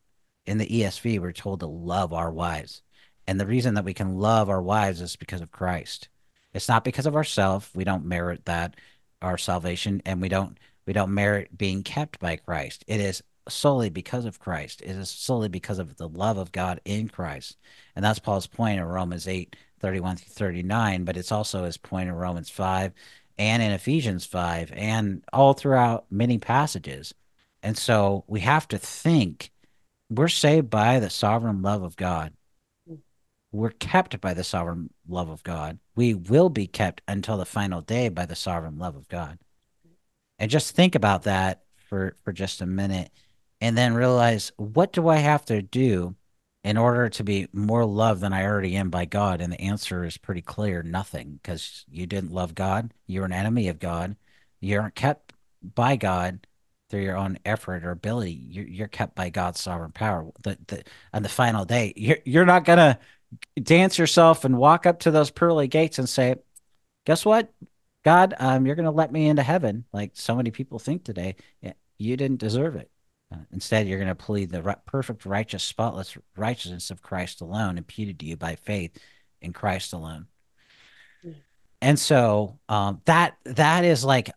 in 0.48 0.58
the 0.58 0.68
ESV, 0.68 1.20
we're 1.20 1.32
told 1.32 1.60
to 1.60 1.68
love 1.68 2.12
our 2.12 2.32
wives, 2.32 2.82
and 3.28 3.40
the 3.40 3.48
reason 3.48 3.76
that 3.76 3.86
we 3.86 3.94
can 3.94 4.18
love 4.18 4.50
our 4.50 4.62
wives 4.62 5.00
is 5.00 5.16
because 5.16 5.42
of 5.42 5.52
Christ. 5.52 6.10
It's 6.54 6.70
not 6.70 6.84
because 6.84 7.06
of 7.06 7.16
ourselves. 7.16 7.70
We 7.76 7.84
don't 7.84 8.06
merit 8.06 8.46
that 8.46 8.76
our 9.22 9.38
salvation, 9.38 10.02
and 10.06 10.22
we 10.22 10.30
don't 10.30 10.58
we 10.86 10.94
don't 10.94 11.14
merit 11.14 11.58
being 11.58 11.84
kept 11.84 12.20
by 12.20 12.36
Christ. 12.36 12.84
It 12.88 13.00
is 13.00 13.24
solely 13.50 13.90
because 13.90 14.26
of 14.26 14.40
Christ. 14.40 14.82
It 14.82 14.92
is 14.92 15.10
solely 15.10 15.50
because 15.50 15.80
of 15.80 15.96
the 15.98 16.08
love 16.08 16.38
of 16.38 16.52
God 16.52 16.80
in 16.86 17.10
Christ. 17.10 17.58
And 17.96 18.04
that's 18.04 18.20
Paul's 18.20 18.48
point 18.48 18.80
in 18.80 18.86
Romans 18.86 19.28
8, 19.28 19.56
31 19.80 20.18
through 20.18 20.34
39, 20.34 21.04
but 21.04 21.18
it's 21.18 21.32
also 21.32 21.64
his 21.64 21.78
point 21.78 22.10
in 22.10 22.16
Romans 22.16 22.50
5 22.50 22.94
and 23.38 23.64
in 23.64 23.72
Ephesians 23.72 24.26
5 24.26 24.72
and 24.74 25.24
all 25.34 25.54
throughout 25.54 26.06
many 26.10 26.38
passages. 26.38 27.14
And 27.62 27.78
so 27.78 28.24
we 28.28 28.42
have 28.42 28.68
to 28.70 28.78
think 28.78 29.52
we're 30.10 30.28
saved 30.28 30.70
by 30.70 31.00
the 31.00 31.10
sovereign 31.10 31.62
love 31.62 31.84
of 31.84 31.96
God 31.96 32.34
we're 33.54 33.70
kept 33.70 34.20
by 34.20 34.34
the 34.34 34.44
sovereign 34.44 34.90
love 35.08 35.30
of 35.30 35.44
God. 35.44 35.78
We 35.96 36.16
will 36.16 36.50
be 36.50 36.66
kept 36.68 37.02
until 37.08 37.38
the 37.38 37.46
final 37.46 37.82
day 37.82 38.10
by 38.10 38.26
the 38.26 38.36
sovereign 38.36 38.80
love 38.80 38.96
of 38.96 39.08
God. 39.08 39.38
And 40.44 40.52
just 40.52 40.76
think 40.76 40.96
about 40.96 41.24
that 41.24 41.64
for, 41.88 42.18
for 42.26 42.34
just 42.34 42.60
a 42.60 42.66
minute 42.66 43.12
and 43.62 43.78
then 43.78 43.94
realize 43.94 44.52
what 44.58 44.92
do 44.92 45.08
I 45.08 45.16
have 45.16 45.46
to 45.46 45.62
do 45.62 46.18
in 46.66 46.76
order 46.76 47.08
to 47.08 47.24
be 47.24 47.48
more 47.54 47.86
loved 47.86 48.20
than 48.20 48.34
I 48.34 48.44
already 48.44 48.76
am 48.76 48.90
by 48.90 49.06
God? 49.06 49.40
And 49.40 49.54
the 49.54 49.62
answer 49.62 50.04
is 50.04 50.18
pretty 50.18 50.42
clear 50.42 50.84
nothing 50.84 51.40
because 51.42 51.86
you 51.90 52.06
didn't 52.08 52.34
love 52.34 52.56
God. 52.56 52.94
You're 53.08 53.24
an 53.24 53.32
enemy 53.32 53.70
of 53.70 53.80
God. 53.80 54.18
You 54.60 54.82
aren't 54.82 54.96
kept 54.96 55.32
by 55.62 55.96
God 55.96 56.46
through 56.90 57.04
your 57.04 57.16
own 57.16 57.40
effort 57.46 57.86
or 57.86 57.92
ability. 57.92 58.34
You're, 58.34 58.68
you're 58.68 58.88
kept 58.90 59.16
by 59.16 59.30
God's 59.30 59.62
sovereign 59.62 59.94
power. 59.94 60.30
The, 60.42 60.58
the, 60.68 60.84
on 61.14 61.24
the 61.24 61.30
final 61.30 61.64
day, 61.64 61.94
you're, 61.96 62.20
you're 62.26 62.46
not 62.46 62.66
to 62.66 63.00
dance 63.62 63.98
yourself 63.98 64.44
and 64.44 64.58
walk 64.58 64.86
up 64.86 65.00
to 65.00 65.12
those 65.12 65.32
pearly 65.32 65.70
gates 65.70 66.00
and 66.00 66.10
say, 66.10 66.36
"Guess 67.06 67.24
what, 67.24 67.50
God, 68.04 68.34
um, 68.40 68.66
you're 68.66 68.76
going 68.76 68.86
to 68.86 68.92
let 68.92 69.12
me 69.12 69.28
into 69.28 69.44
heaven." 69.44 69.86
Like 69.94 70.12
so 70.14 70.36
many 70.36 70.52
people 70.52 70.80
think 70.80 71.04
today, 71.04 71.36
you 71.98 72.18
didn't 72.18 72.40
deserve 72.40 72.76
it. 72.76 72.90
Uh, 73.34 73.38
instead, 73.52 73.88
you're 73.88 74.00
going 74.00 74.08
to 74.10 74.16
plead 74.16 74.52
the 74.52 74.78
perfect, 74.86 75.26
righteous, 75.26 75.64
spotless 75.64 76.18
righteousness 76.36 76.92
of 76.92 77.02
Christ 77.02 77.42
alone, 77.42 77.78
imputed 77.78 78.20
to 78.20 78.26
you 78.26 78.38
by 78.38 78.56
faith 78.56 78.98
in 79.42 79.54
Christ 79.54 79.94
alone. 79.94 80.28
Mm. 81.26 81.36
And 81.82 82.00
so 82.00 82.60
um, 82.70 83.02
that 83.06 83.38
that 83.44 83.86
is 83.86 84.06
like 84.06 84.30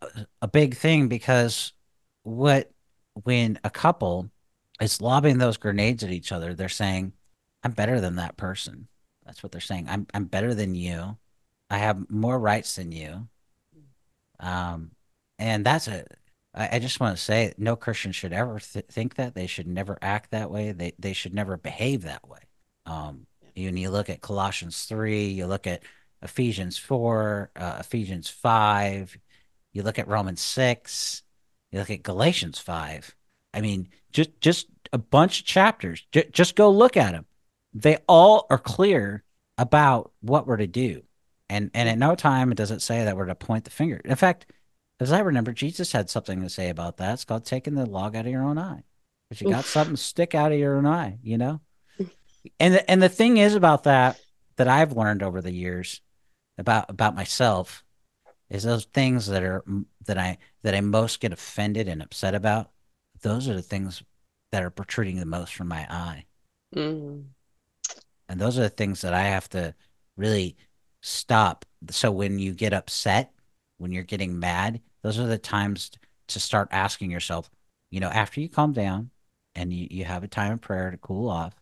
a 0.42 0.48
big 0.48 0.76
thing 0.76 1.08
because 1.08 1.72
what 2.22 2.70
when 3.24 3.58
a 3.64 3.70
couple 3.70 4.30
is 4.80 5.00
lobbing 5.00 5.38
those 5.38 5.56
grenades 5.56 6.02
at 6.04 6.10
each 6.10 6.32
other, 6.32 6.54
they're 6.54 6.68
saying, 6.68 7.12
I'm 7.62 7.72
better 7.72 8.00
than 8.00 8.16
that 8.16 8.36
person. 8.36 8.88
That's 9.24 9.42
what 9.42 9.52
they're 9.52 9.60
saying. 9.60 9.86
I'm 9.88 10.06
I'm 10.14 10.24
better 10.24 10.54
than 10.54 10.74
you. 10.74 11.16
I 11.70 11.78
have 11.78 12.10
more 12.10 12.38
rights 12.38 12.76
than 12.76 12.92
you. 12.92 13.28
Um, 14.40 14.92
and 15.38 15.64
that's 15.64 15.88
a. 15.88 16.04
I, 16.54 16.76
I 16.76 16.78
just 16.78 17.00
want 17.00 17.16
to 17.16 17.22
say, 17.22 17.52
no 17.58 17.76
Christian 17.76 18.12
should 18.12 18.32
ever 18.32 18.58
th- 18.60 18.86
think 18.86 19.16
that. 19.16 19.34
They 19.34 19.46
should 19.46 19.66
never 19.66 19.98
act 20.00 20.30
that 20.30 20.50
way. 20.50 20.72
They 20.72 20.92
they 20.98 21.12
should 21.12 21.34
never 21.34 21.56
behave 21.56 22.02
that 22.02 22.28
way. 22.28 22.40
Um, 22.86 23.26
you, 23.54 23.70
you 23.70 23.90
look 23.90 24.10
at 24.10 24.20
Colossians 24.20 24.84
three. 24.84 25.26
You 25.28 25.46
look 25.46 25.66
at 25.66 25.82
Ephesians 26.22 26.78
four, 26.78 27.50
uh, 27.56 27.78
Ephesians 27.80 28.28
five. 28.28 29.16
You 29.72 29.82
look 29.82 29.98
at 29.98 30.08
Romans 30.08 30.40
six. 30.40 31.22
You 31.72 31.80
look 31.80 31.90
at 31.90 32.02
Galatians 32.02 32.58
five. 32.58 33.14
I 33.52 33.60
mean, 33.60 33.88
just 34.12 34.40
just 34.40 34.68
a 34.92 34.98
bunch 34.98 35.40
of 35.40 35.46
chapters. 35.46 36.06
J- 36.12 36.30
just 36.32 36.56
go 36.56 36.70
look 36.70 36.96
at 36.96 37.12
them 37.12 37.26
they 37.76 37.98
all 38.08 38.46
are 38.48 38.58
clear 38.58 39.22
about 39.58 40.10
what 40.20 40.46
we're 40.46 40.56
to 40.56 40.66
do. 40.66 41.02
And 41.48 41.70
and 41.74 41.88
at 41.88 41.98
no 41.98 42.14
time 42.14 42.50
does 42.54 42.70
it 42.70 42.82
say 42.82 43.04
that 43.04 43.16
we're 43.16 43.26
to 43.26 43.34
point 43.34 43.64
the 43.64 43.70
finger. 43.70 44.00
In 44.04 44.16
fact, 44.16 44.46
as 44.98 45.12
I 45.12 45.20
remember, 45.20 45.52
Jesus 45.52 45.92
had 45.92 46.10
something 46.10 46.42
to 46.42 46.50
say 46.50 46.70
about 46.70 46.96
that. 46.96 47.14
It's 47.14 47.24
called 47.24 47.44
taking 47.44 47.74
the 47.74 47.86
log 47.86 48.16
out 48.16 48.26
of 48.26 48.32
your 48.32 48.42
own 48.42 48.58
eye. 48.58 48.82
But 49.28 49.40
you 49.40 49.50
got 49.50 49.60
Oof. 49.60 49.66
something 49.66 49.96
stick 49.96 50.34
out 50.34 50.52
of 50.52 50.58
your 50.58 50.76
own 50.76 50.86
eye, 50.86 51.18
you 51.22 51.38
know? 51.38 51.60
And 52.60 52.74
the, 52.74 52.88
and 52.88 53.02
the 53.02 53.08
thing 53.08 53.38
is 53.38 53.56
about 53.56 53.82
that 53.84 54.20
that 54.54 54.68
I've 54.68 54.96
learned 54.96 55.24
over 55.24 55.42
the 55.42 55.50
years 55.50 56.00
about 56.58 56.88
about 56.88 57.16
myself 57.16 57.82
is 58.48 58.62
those 58.62 58.84
things 58.84 59.26
that 59.26 59.42
are 59.42 59.64
that 60.06 60.16
I 60.16 60.38
that 60.62 60.74
I 60.74 60.80
most 60.80 61.20
get 61.20 61.32
offended 61.32 61.88
and 61.88 62.02
upset 62.02 62.36
about. 62.36 62.70
Those 63.22 63.48
are 63.48 63.54
the 63.54 63.62
things 63.62 64.02
that 64.52 64.62
are 64.62 64.70
protruding 64.70 65.16
the 65.16 65.26
most 65.26 65.54
from 65.54 65.68
my 65.68 65.86
eye. 65.90 66.26
Mm. 66.74 67.24
And 68.28 68.40
those 68.40 68.58
are 68.58 68.62
the 68.62 68.68
things 68.68 69.00
that 69.00 69.14
I 69.14 69.24
have 69.24 69.48
to 69.50 69.74
really 70.16 70.56
stop. 71.06 71.64
So 71.90 72.10
when 72.10 72.38
you 72.38 72.52
get 72.52 72.72
upset, 72.72 73.32
when 73.78 73.92
you're 73.92 74.02
getting 74.02 74.38
mad, 74.38 74.80
those 75.02 75.18
are 75.18 75.26
the 75.26 75.38
times 75.38 75.92
to 76.28 76.40
start 76.40 76.68
asking 76.72 77.10
yourself, 77.10 77.48
you 77.90 78.00
know, 78.00 78.08
after 78.08 78.40
you 78.40 78.48
calm 78.48 78.72
down 78.72 79.10
and 79.54 79.72
you, 79.72 79.86
you 79.90 80.04
have 80.04 80.24
a 80.24 80.28
time 80.28 80.52
of 80.52 80.60
prayer 80.60 80.90
to 80.90 80.96
cool 80.96 81.30
off, 81.30 81.54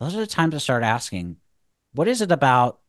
those 0.00 0.16
are 0.16 0.20
the 0.20 0.26
times 0.26 0.54
to 0.54 0.60
start 0.60 0.82
asking, 0.82 1.36
what 1.92 2.08
is 2.08 2.20
it 2.20 2.32
about 2.32 2.80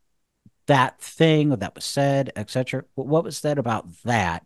that 0.66 1.00
thing 1.00 1.50
that 1.50 1.74
was 1.74 1.84
said, 1.84 2.32
etc.? 2.34 2.84
What 2.94 3.24
was 3.24 3.40
that 3.42 3.58
about 3.58 3.86
that 4.02 4.44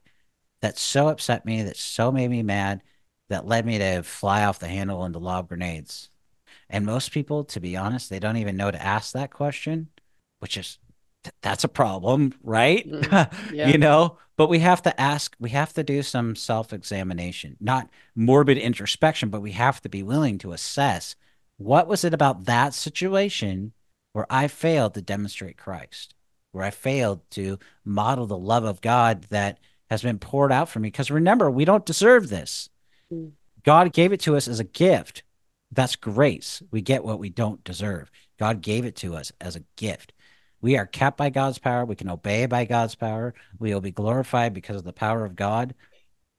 that 0.61 0.79
so 0.79 1.09
upset 1.09 1.45
me, 1.45 1.63
that 1.63 1.77
so 1.77 2.13
made 2.13 2.29
me 2.29 2.43
mad, 2.43 2.83
that 3.29 3.47
led 3.47 3.65
me 3.65 3.79
to 3.79 4.03
fly 4.03 4.45
off 4.45 4.59
the 4.59 4.69
handle 4.69 5.03
and 5.05 5.15
to 5.15 5.19
lob 5.19 5.49
grenades? 5.49 6.11
And 6.69 6.85
most 6.85 7.11
people, 7.11 7.45
to 7.45 7.61
be 7.61 7.77
honest, 7.77 8.11
they 8.11 8.19
don't 8.19 8.37
even 8.37 8.57
know 8.57 8.71
to 8.71 8.83
ask 8.83 9.13
that 9.13 9.31
question, 9.31 9.89
which 10.41 10.57
is 10.57 10.79
that's 11.43 11.65
a 11.65 11.69
problem, 11.69 12.35
right? 12.43 12.89
Mm, 12.89 13.33
yeah. 13.53 13.69
you 13.69 13.79
know, 13.79 14.19
but 14.37 14.49
we 14.49 14.59
have 14.61 14.83
to 14.83 15.01
ask, 15.01 15.35
we 15.39 15.51
have 15.51 15.73
to 15.75 15.85
do 15.85 16.03
some 16.03 16.35
self 16.35 16.73
examination, 16.73 17.57
not 17.61 17.89
morbid 18.15 18.59
introspection, 18.59 19.29
but 19.29 19.43
we 19.43 19.53
have 19.53 19.81
to 19.83 19.89
be 19.89 20.03
willing 20.03 20.39
to 20.39 20.53
assess 20.53 21.15
what 21.57 21.87
was 21.87 22.05
it 22.05 22.15
about 22.15 22.47
that 22.47 22.75
situation 22.75 23.73
where 24.13 24.27
I 24.31 24.49
failed 24.49 24.95
to 24.95 25.03
demonstrate 25.03 25.57
Christ, 25.57 26.15
where 26.53 26.65
I 26.65 26.71
failed 26.71 27.21
to 27.33 27.59
model 27.85 28.27
the 28.27 28.39
love 28.39 28.65
of 28.65 28.81
God 28.81 29.25
that 29.31 29.59
has 29.91 30.03
been 30.03 30.19
poured 30.19 30.53
out 30.53 30.69
for 30.69 30.81
me. 30.81 30.89
Because 30.89 31.11
remember, 31.11 31.51
we 31.51 31.65
don't 31.65 31.87
deserve 31.87 32.29
this. 32.29 32.71
Mm. 33.13 33.33
God 33.65 33.93
gave 33.93 34.13
it 34.13 34.21
to 34.21 34.37
us 34.37 34.49
as 34.49 34.61
a 34.61 34.65
gift. 34.65 35.23
That's 35.71 35.97
grace. 35.97 36.63
We 36.71 36.81
get 36.81 37.05
what 37.05 37.19
we 37.19 37.29
don't 37.29 37.63
deserve. 37.65 38.11
God 38.39 38.63
gave 38.63 38.85
it 38.85 38.97
to 38.97 39.15
us 39.17 39.33
as 39.41 39.57
a 39.57 39.65
gift. 39.77 40.13
We 40.65 40.79
are 40.79 40.87
kept 40.87 41.19
by 41.19 41.29
God's 41.29 41.59
power. 41.59 41.85
We 41.85 41.95
can 41.95 42.09
obey 42.09 42.47
by 42.47 42.65
God's 42.65 42.95
power. 42.95 43.35
We 43.59 43.75
will 43.75 43.83
be 43.83 43.91
glorified 43.91 44.55
because 44.55 44.77
of 44.77 44.85
the 44.85 44.95
power 44.95 45.27
of 45.27 45.37
God 45.37 45.75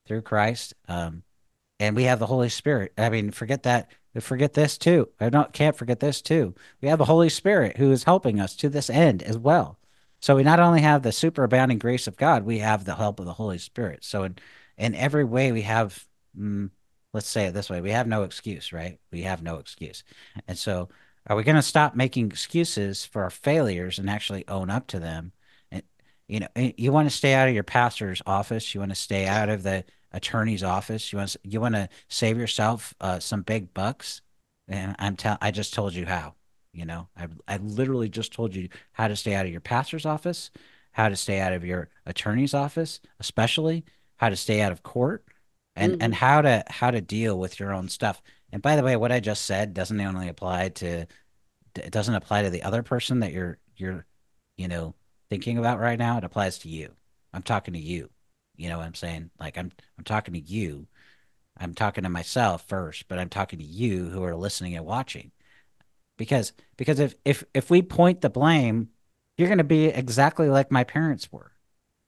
through 0.08 0.24
Christ. 0.24 0.74
Um, 0.88 1.22
and 1.80 1.96
we 1.96 2.06
have 2.06 2.18
the 2.18 2.26
Holy 2.26 2.50
Spirit. 2.50 2.92
I 2.98 3.10
mean, 3.10 3.30
forget 3.30 3.62
that. 3.64 3.92
Forget 4.20 4.54
this 4.54 4.80
too. 4.80 5.10
I 5.20 5.30
don't 5.30 5.54
can't 5.54 5.76
forget 5.76 6.00
this 6.00 6.24
too. 6.24 6.56
We 6.82 6.88
have 6.88 6.98
the 6.98 7.06
Holy 7.06 7.30
Spirit 7.30 7.78
who 7.78 7.92
is 7.92 8.06
helping 8.06 8.40
us 8.40 8.56
to 8.56 8.68
this 8.70 8.90
end 8.90 9.22
as 9.22 9.38
well. 9.38 9.78
So 10.22 10.36
we 10.36 10.42
not 10.42 10.60
only 10.60 10.82
have 10.82 11.04
the 11.04 11.10
superabounding 11.10 11.78
grace 11.78 12.08
of 12.08 12.18
God, 12.18 12.46
we 12.46 12.58
have 12.58 12.84
the 12.84 12.96
help 12.96 13.20
of 13.20 13.28
the 13.28 13.34
Holy 13.34 13.60
Spirit. 13.60 14.04
So 14.04 14.24
in 14.24 14.40
in 14.76 14.96
every 14.96 15.24
way, 15.24 15.52
we 15.52 15.62
have. 15.62 16.04
Mm, 16.36 16.72
let's 17.14 17.30
say 17.30 17.46
it 17.46 17.54
this 17.54 17.70
way: 17.70 17.80
we 17.80 17.92
have 17.92 18.08
no 18.08 18.24
excuse, 18.24 18.74
right? 18.74 18.98
We 19.12 19.22
have 19.22 19.44
no 19.44 19.58
excuse, 19.58 20.04
and 20.48 20.58
so 20.58 20.90
are 21.28 21.36
we 21.36 21.44
going 21.44 21.56
to 21.56 21.62
stop 21.62 21.96
making 21.96 22.28
excuses 22.28 23.06
for 23.06 23.24
our 23.24 23.30
failures 23.30 23.98
and 23.98 24.10
actually 24.10 24.48
own 24.48 24.70
up 24.70 24.88
to 24.88 25.00
them? 25.00 25.32
And 25.72 25.84
you 26.28 26.42
know, 26.42 26.48
you 26.56 26.92
want 26.92 27.10
to 27.10 27.16
stay 27.16 27.34
out 27.34 27.48
of 27.48 27.54
your 27.54 27.64
pastor's 27.64 28.22
office. 28.26 28.74
You 28.74 28.82
want 28.82 28.92
to 28.92 28.96
stay 28.96 29.26
out 29.26 29.50
of 29.50 29.64
the 29.64 29.84
attorney's 30.12 30.64
office. 30.64 31.12
You 31.12 31.18
want 31.18 31.32
to, 31.32 31.40
you 31.44 31.60
want 31.60 31.76
to 31.76 31.90
save 32.10 32.38
yourself 32.38 32.94
uh, 33.02 33.20
some 33.20 33.42
big 33.42 33.74
bucks. 33.74 34.22
And 34.68 34.96
I'm 35.00 35.16
tell 35.16 35.38
I 35.42 35.52
just 35.52 35.74
told 35.74 35.94
you 35.94 36.06
how. 36.06 36.36
You 36.74 36.86
know, 36.86 37.08
I 37.16 37.28
I 37.48 37.58
literally 37.58 38.10
just 38.10 38.34
told 38.34 38.56
you 38.56 38.70
how 38.92 39.08
to 39.08 39.16
stay 39.16 39.34
out 39.34 39.46
of 39.46 39.52
your 39.52 39.62
pastor's 39.62 40.06
office, 40.06 40.52
how 40.92 41.10
to 41.10 41.16
stay 41.16 41.40
out 41.40 41.54
of 41.54 41.64
your 41.64 41.90
attorney's 42.06 42.54
office, 42.54 43.00
especially 43.20 43.86
how 44.18 44.30
to 44.30 44.36
stay 44.36 44.62
out 44.62 44.72
of 44.72 44.84
court, 44.84 45.24
and 45.76 45.94
mm-hmm. 45.94 46.02
and 46.02 46.16
how 46.16 46.42
to 46.42 46.64
how 46.68 46.92
to 46.92 47.02
deal 47.02 47.40
with 47.40 47.60
your 47.60 47.74
own 47.74 47.88
stuff. 47.88 48.22
And 48.56 48.62
by 48.62 48.78
the 48.78 48.84
way, 48.84 48.96
what 48.96 49.12
I 49.12 49.20
just 49.20 49.44
said 49.44 49.74
doesn't 49.74 50.00
only 50.00 50.30
apply 50.30 50.70
to 50.70 51.08
it 51.76 51.92
doesn't 51.92 52.16
apply 52.16 52.44
to 52.44 52.50
the 52.50 52.64
other 52.64 52.84
person 52.84 53.20
that 53.20 53.34
you're 53.34 53.58
you're 53.76 54.06
you 54.56 54.70
know 54.70 54.96
thinking 55.30 55.58
about 55.58 55.82
right 55.82 56.00
now. 56.00 56.18
It 56.18 56.24
applies 56.24 56.60
to 56.60 56.70
you. 56.70 56.94
I'm 57.34 57.44
talking 57.44 57.74
to 57.74 57.80
you. 57.82 58.10
You 58.56 58.70
know 58.70 58.78
what 58.78 58.88
I'm 58.88 58.96
saying? 58.96 59.32
Like 59.42 59.58
I'm 59.58 59.74
I'm 59.98 60.06
talking 60.06 60.36
to 60.36 60.40
you. 60.40 60.88
I'm 61.58 61.74
talking 61.74 62.06
to 62.06 62.10
myself 62.10 62.66
first, 62.66 63.10
but 63.10 63.20
I'm 63.20 63.28
talking 63.28 63.60
to 63.60 63.66
you 63.66 64.06
who 64.06 64.24
are 64.24 64.38
listening 64.38 64.78
and 64.78 64.86
watching. 64.86 65.34
Because 66.16 66.54
because 66.78 67.00
if 67.00 67.14
if 67.26 67.44
if 67.54 67.70
we 67.70 67.82
point 67.82 68.22
the 68.22 68.30
blame, 68.30 68.88
you're 69.38 69.50
going 69.50 69.58
to 69.58 69.66
be 69.66 69.88
exactly 69.88 70.48
like 70.48 70.72
my 70.72 70.86
parents 70.86 71.30
were. 71.30 71.52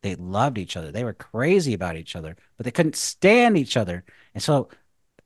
They 0.01 0.16
loved 0.16 0.58
each 0.58 0.77
other. 0.77 0.94
They 0.94 1.04
were 1.04 1.12
crazy 1.12 1.74
about 1.74 1.98
each 1.98 2.16
other, 2.16 2.38
but 2.56 2.63
they 2.63 2.72
couldn't 2.72 2.96
stand 2.96 3.58
each 3.58 3.75
other. 3.75 4.06
And 4.34 4.42
so 4.42 4.70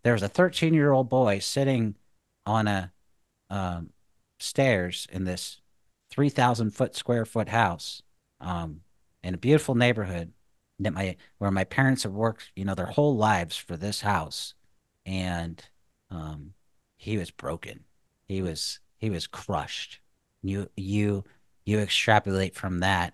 there 0.03 0.13
was 0.13 0.23
a 0.23 0.27
13 0.27 0.73
year 0.73 0.91
old 0.91 1.09
boy 1.09 1.39
sitting 1.39 1.95
on 2.45 2.67
a 2.67 2.91
um, 3.49 3.89
stairs 4.39 5.07
in 5.11 5.25
this 5.25 5.61
3,000 6.11 6.71
foot 6.71 6.95
square 6.95 7.25
foot 7.25 7.49
house 7.49 8.01
um, 8.39 8.81
in 9.23 9.33
a 9.33 9.37
beautiful 9.37 9.75
neighborhood 9.75 10.33
that 10.79 10.93
my 10.93 11.15
where 11.37 11.51
my 11.51 11.63
parents 11.63 12.03
have 12.03 12.13
worked, 12.13 12.51
you 12.55 12.65
know, 12.65 12.75
their 12.75 12.87
whole 12.87 13.15
lives 13.15 13.55
for 13.55 13.77
this 13.77 14.01
house, 14.01 14.53
and 15.05 15.63
um, 16.09 16.53
he 16.97 17.17
was 17.17 17.31
broken. 17.31 17.81
He 18.27 18.41
was 18.41 18.79
he 18.97 19.09
was 19.09 19.27
crushed. 19.27 19.99
You 20.41 20.69
you 20.75 21.23
you 21.65 21.79
extrapolate 21.79 22.55
from 22.55 22.79
that 22.79 23.13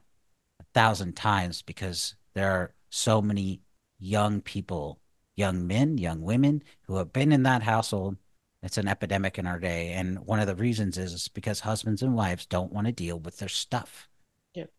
a 0.60 0.64
thousand 0.74 1.16
times 1.16 1.62
because 1.62 2.16
there 2.34 2.52
are 2.52 2.74
so 2.90 3.22
many 3.22 3.62
young 4.00 4.42
people 4.42 5.00
young 5.38 5.66
men, 5.68 5.98
young 5.98 6.22
women 6.22 6.64
who 6.88 6.98
have 6.98 7.14
been 7.14 7.32
in 7.32 7.44
that 7.44 7.64
household. 7.64 8.18
It's 8.64 8.78
an 8.78 8.88
epidemic 8.88 9.38
in 9.38 9.48
our 9.48 9.60
day. 9.60 9.94
And 9.94 10.20
one 10.26 10.40
of 10.40 10.48
the 10.48 10.56
reasons 10.56 10.98
is, 10.98 11.30
because 11.30 11.62
husbands 11.62 12.02
and 12.02 12.16
wives 12.16 12.46
don't 12.48 12.74
want 12.74 12.88
to 12.88 12.92
deal 12.92 13.20
with 13.20 13.38
their 13.38 13.48
stuff. 13.48 14.10
Yep. 14.56 14.72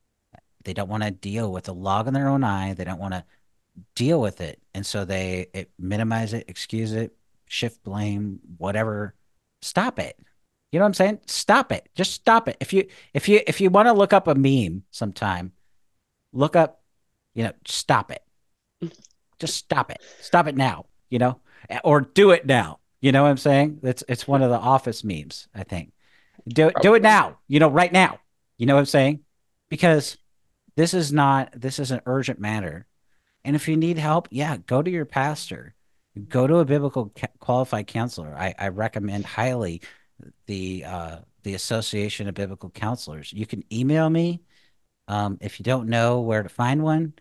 They 0.64 0.74
don't 0.74 0.90
want 0.90 1.04
to 1.04 1.12
deal 1.12 1.52
with 1.52 1.68
a 1.68 1.72
log 1.72 2.08
in 2.08 2.12
their 2.12 2.28
own 2.28 2.44
eye. 2.44 2.74
They 2.74 2.84
don't 2.84 2.98
want 3.00 3.14
to 3.14 3.24
deal 3.94 4.20
with 4.20 4.40
it. 4.40 4.60
And 4.74 4.84
so 4.84 5.04
they 5.04 5.46
it, 5.54 5.70
minimize 5.78 6.34
it, 6.34 6.44
excuse 6.48 6.92
it, 6.92 7.16
shift 7.46 7.82
blame, 7.84 8.40
whatever. 8.58 9.14
Stop 9.62 10.00
it. 10.00 10.18
You 10.72 10.78
know 10.78 10.84
what 10.84 10.88
I'm 10.88 10.94
saying? 10.94 11.20
Stop 11.26 11.72
it. 11.72 11.88
Just 11.94 12.12
stop 12.12 12.48
it. 12.48 12.56
If 12.60 12.72
you 12.72 12.86
if 13.14 13.28
you 13.28 13.40
if 13.46 13.60
you 13.60 13.70
want 13.70 13.86
to 13.86 13.92
look 13.92 14.12
up 14.12 14.26
a 14.26 14.34
meme 14.34 14.82
sometime, 14.90 15.52
look 16.32 16.56
up, 16.56 16.82
you 17.34 17.44
know, 17.44 17.52
stop 17.64 18.10
it. 18.10 18.22
Just 19.38 19.56
stop 19.56 19.90
it. 19.90 20.02
Stop 20.20 20.46
it 20.46 20.56
now, 20.56 20.86
you 21.10 21.18
know, 21.18 21.40
or 21.84 22.00
do 22.00 22.30
it 22.30 22.46
now. 22.46 22.78
You 23.00 23.12
know 23.12 23.22
what 23.22 23.30
I'm 23.30 23.36
saying? 23.36 23.80
It's 23.82 24.02
it's 24.08 24.26
one 24.26 24.42
of 24.42 24.50
the 24.50 24.58
office 24.58 25.04
memes, 25.04 25.48
I 25.54 25.62
think. 25.62 25.92
Do 26.46 26.68
it 26.68 26.76
do 26.82 26.94
it 26.94 27.02
now, 27.02 27.38
you 27.46 27.60
know, 27.60 27.68
right 27.68 27.92
now. 27.92 28.20
You 28.56 28.66
know 28.66 28.74
what 28.74 28.80
I'm 28.80 28.86
saying? 28.86 29.20
Because 29.68 30.16
this 30.76 30.94
is 30.94 31.12
not 31.12 31.52
this 31.54 31.78
is 31.78 31.90
an 31.90 32.00
urgent 32.06 32.40
matter. 32.40 32.86
And 33.44 33.54
if 33.54 33.68
you 33.68 33.76
need 33.76 33.98
help, 33.98 34.28
yeah, 34.30 34.56
go 34.56 34.82
to 34.82 34.90
your 34.90 35.04
pastor. 35.04 35.74
Go 36.28 36.48
to 36.48 36.56
a 36.56 36.64
biblical 36.64 37.12
ca- 37.16 37.28
qualified 37.38 37.86
counselor. 37.86 38.34
I, 38.36 38.52
I 38.58 38.68
recommend 38.68 39.24
highly 39.24 39.82
the 40.46 40.84
uh, 40.84 41.18
the 41.44 41.54
Association 41.54 42.28
of 42.28 42.34
Biblical 42.34 42.70
Counselors. 42.70 43.32
You 43.32 43.46
can 43.46 43.62
email 43.72 44.10
me 44.10 44.42
um, 45.06 45.38
if 45.40 45.60
you 45.60 45.64
don't 45.64 45.88
know 45.88 46.20
where 46.20 46.42
to 46.42 46.48
find 46.48 46.82
one 46.82 47.12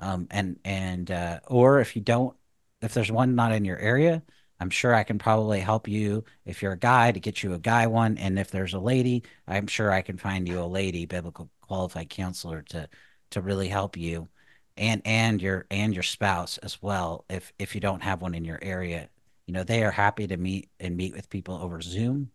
um, 0.00 0.26
and 0.30 0.58
and 0.64 1.10
uh, 1.10 1.40
or 1.46 1.80
if 1.80 1.96
you 1.96 2.02
don't, 2.02 2.36
if 2.82 2.94
there's 2.94 3.12
one 3.12 3.34
not 3.34 3.52
in 3.52 3.64
your 3.64 3.78
area, 3.78 4.22
I'm 4.60 4.70
sure 4.70 4.94
I 4.94 5.04
can 5.04 5.18
probably 5.18 5.60
help 5.60 5.88
you 5.88 6.24
if 6.44 6.62
you're 6.62 6.72
a 6.72 6.78
guy 6.78 7.12
to 7.12 7.20
get 7.20 7.42
you 7.42 7.54
a 7.54 7.58
guy 7.58 7.86
one, 7.86 8.18
and 8.18 8.38
if 8.38 8.50
there's 8.50 8.74
a 8.74 8.78
lady, 8.78 9.24
I'm 9.46 9.66
sure 9.66 9.90
I 9.90 10.02
can 10.02 10.16
find 10.16 10.48
you 10.48 10.60
a 10.60 10.64
lady 10.64 11.06
biblical 11.06 11.50
qualified 11.62 12.10
counselor 12.10 12.62
to 12.62 12.88
to 13.30 13.40
really 13.42 13.68
help 13.68 13.96
you, 13.96 14.28
and 14.76 15.02
and 15.04 15.40
your 15.42 15.66
and 15.70 15.94
your 15.94 16.02
spouse 16.02 16.58
as 16.58 16.80
well. 16.82 17.24
If 17.28 17.52
if 17.58 17.74
you 17.74 17.80
don't 17.80 18.02
have 18.02 18.22
one 18.22 18.34
in 18.34 18.44
your 18.44 18.58
area, 18.62 19.08
you 19.46 19.54
know 19.54 19.64
they 19.64 19.84
are 19.84 19.90
happy 19.90 20.26
to 20.26 20.36
meet 20.36 20.70
and 20.80 20.96
meet 20.96 21.14
with 21.14 21.30
people 21.30 21.56
over 21.56 21.80
Zoom, 21.80 22.30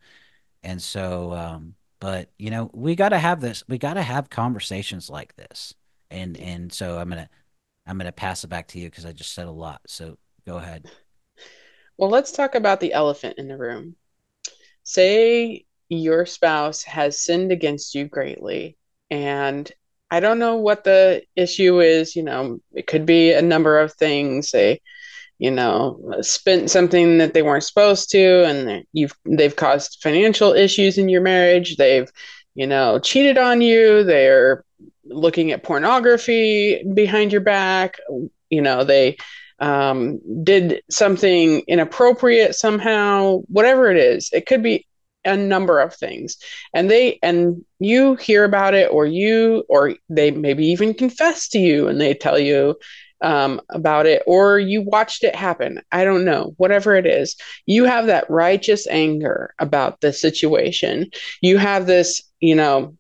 and 0.64 0.82
so. 0.82 1.34
Um, 1.34 1.76
but 2.00 2.32
you 2.38 2.50
know 2.50 2.70
we 2.74 2.96
got 2.96 3.10
to 3.10 3.20
have 3.20 3.42
this. 3.42 3.64
We 3.68 3.78
got 3.78 3.96
to 3.96 4.02
have 4.02 4.30
conversations 4.30 5.10
like 5.10 5.36
this, 5.36 5.74
and 6.10 6.38
and 6.38 6.72
so 6.72 6.98
I'm 6.98 7.10
gonna 7.10 7.30
I'm 7.90 7.98
going 7.98 8.06
to 8.06 8.12
pass 8.12 8.44
it 8.44 8.50
back 8.50 8.68
to 8.68 8.80
you 8.80 8.88
because 8.88 9.06
I 9.06 9.14
just 9.14 9.34
said 9.34 9.48
a 9.48 9.52
lot. 9.52 9.82
So 9.88 10.16
go 10.46 10.58
ahead. 10.58 10.86
Well, 11.98 12.12
let's 12.12 12.32
talk 12.32 12.54
about 12.54 12.80
the 12.80 12.94
elephant 12.94 13.40
in 13.40 13.48
the 13.48 13.58
room. 13.58 13.96
Say 14.84 15.66
your 15.90 16.28
spouse 16.28 16.84
has 16.84 17.20
sinned 17.20 17.52
against 17.52 17.96
you 17.96 18.06
greatly, 18.06 18.78
and 19.10 19.70
I 20.12 20.20
don't 20.20 20.38
know 20.38 20.58
what 20.58 20.84
the 20.84 21.24
issue 21.36 21.80
is. 21.82 22.16
You 22.16 22.24
know, 22.24 22.60
it 22.74 22.86
could 22.86 23.08
be 23.08 23.34
a 23.34 23.42
number 23.42 23.80
of 23.80 23.94
things. 23.94 24.52
They, 24.52 24.82
you 25.40 25.50
know, 25.50 26.00
spent 26.22 26.70
something 26.70 27.18
that 27.18 27.34
they 27.34 27.42
weren't 27.42 27.64
supposed 27.64 28.12
to, 28.12 28.46
and 28.46 28.86
you've 28.94 29.16
they've 29.26 29.56
caused 29.56 30.00
financial 30.04 30.54
issues 30.54 31.00
in 31.00 31.10
your 31.10 31.22
marriage. 31.22 31.76
They've, 31.76 32.10
you 32.60 32.68
know, 32.68 33.00
cheated 33.00 33.38
on 33.38 33.62
you. 33.62 34.04
They're 34.04 34.66
looking 35.06 35.54
at 35.54 35.64
pornography 35.64 36.84
behind 36.94 37.32
your 37.32 37.40
back. 37.40 37.96
You 38.50 38.62
know, 38.62 38.84
they 38.84 39.16
um, 39.60 40.20
did 40.44 40.82
something 40.92 41.62
inappropriate 41.70 42.56
somehow, 42.56 43.44
whatever 43.48 43.90
it 43.90 43.96
is. 43.96 44.30
It 44.34 44.46
could 44.46 44.62
be 44.62 44.86
a 45.24 45.38
number 45.38 45.80
of 45.80 45.94
things 45.96 46.38
and 46.74 46.90
they 46.90 47.20
and 47.22 47.64
you 47.80 48.16
hear 48.16 48.46
about 48.46 48.74
it 48.74 48.90
or 48.92 49.06
you 49.06 49.64
or 49.68 49.96
they 50.10 50.32
maybe 50.32 50.66
even 50.66 50.94
confess 50.94 51.50
to 51.50 51.60
you 51.60 51.90
and 51.90 52.00
they 52.00 52.14
tell 52.14 52.40
you 52.40 52.74
um, 53.22 53.60
about 53.70 54.06
it 54.06 54.24
or 54.26 54.60
you 54.60 54.82
watched 54.82 55.26
it 55.26 55.36
happen 55.36 55.82
i 55.92 56.06
don't 56.06 56.24
know 56.24 56.54
whatever 56.56 56.96
it 56.96 57.06
is 57.06 57.36
you 57.66 57.84
have 57.84 58.06
that 58.06 58.30
righteous 58.30 58.88
anger 58.88 59.54
about 59.60 60.00
the 60.00 60.14
situation 60.14 61.10
you 61.42 61.58
have 61.58 61.86
this 61.86 62.29
you 62.40 62.56
know 62.56 62.96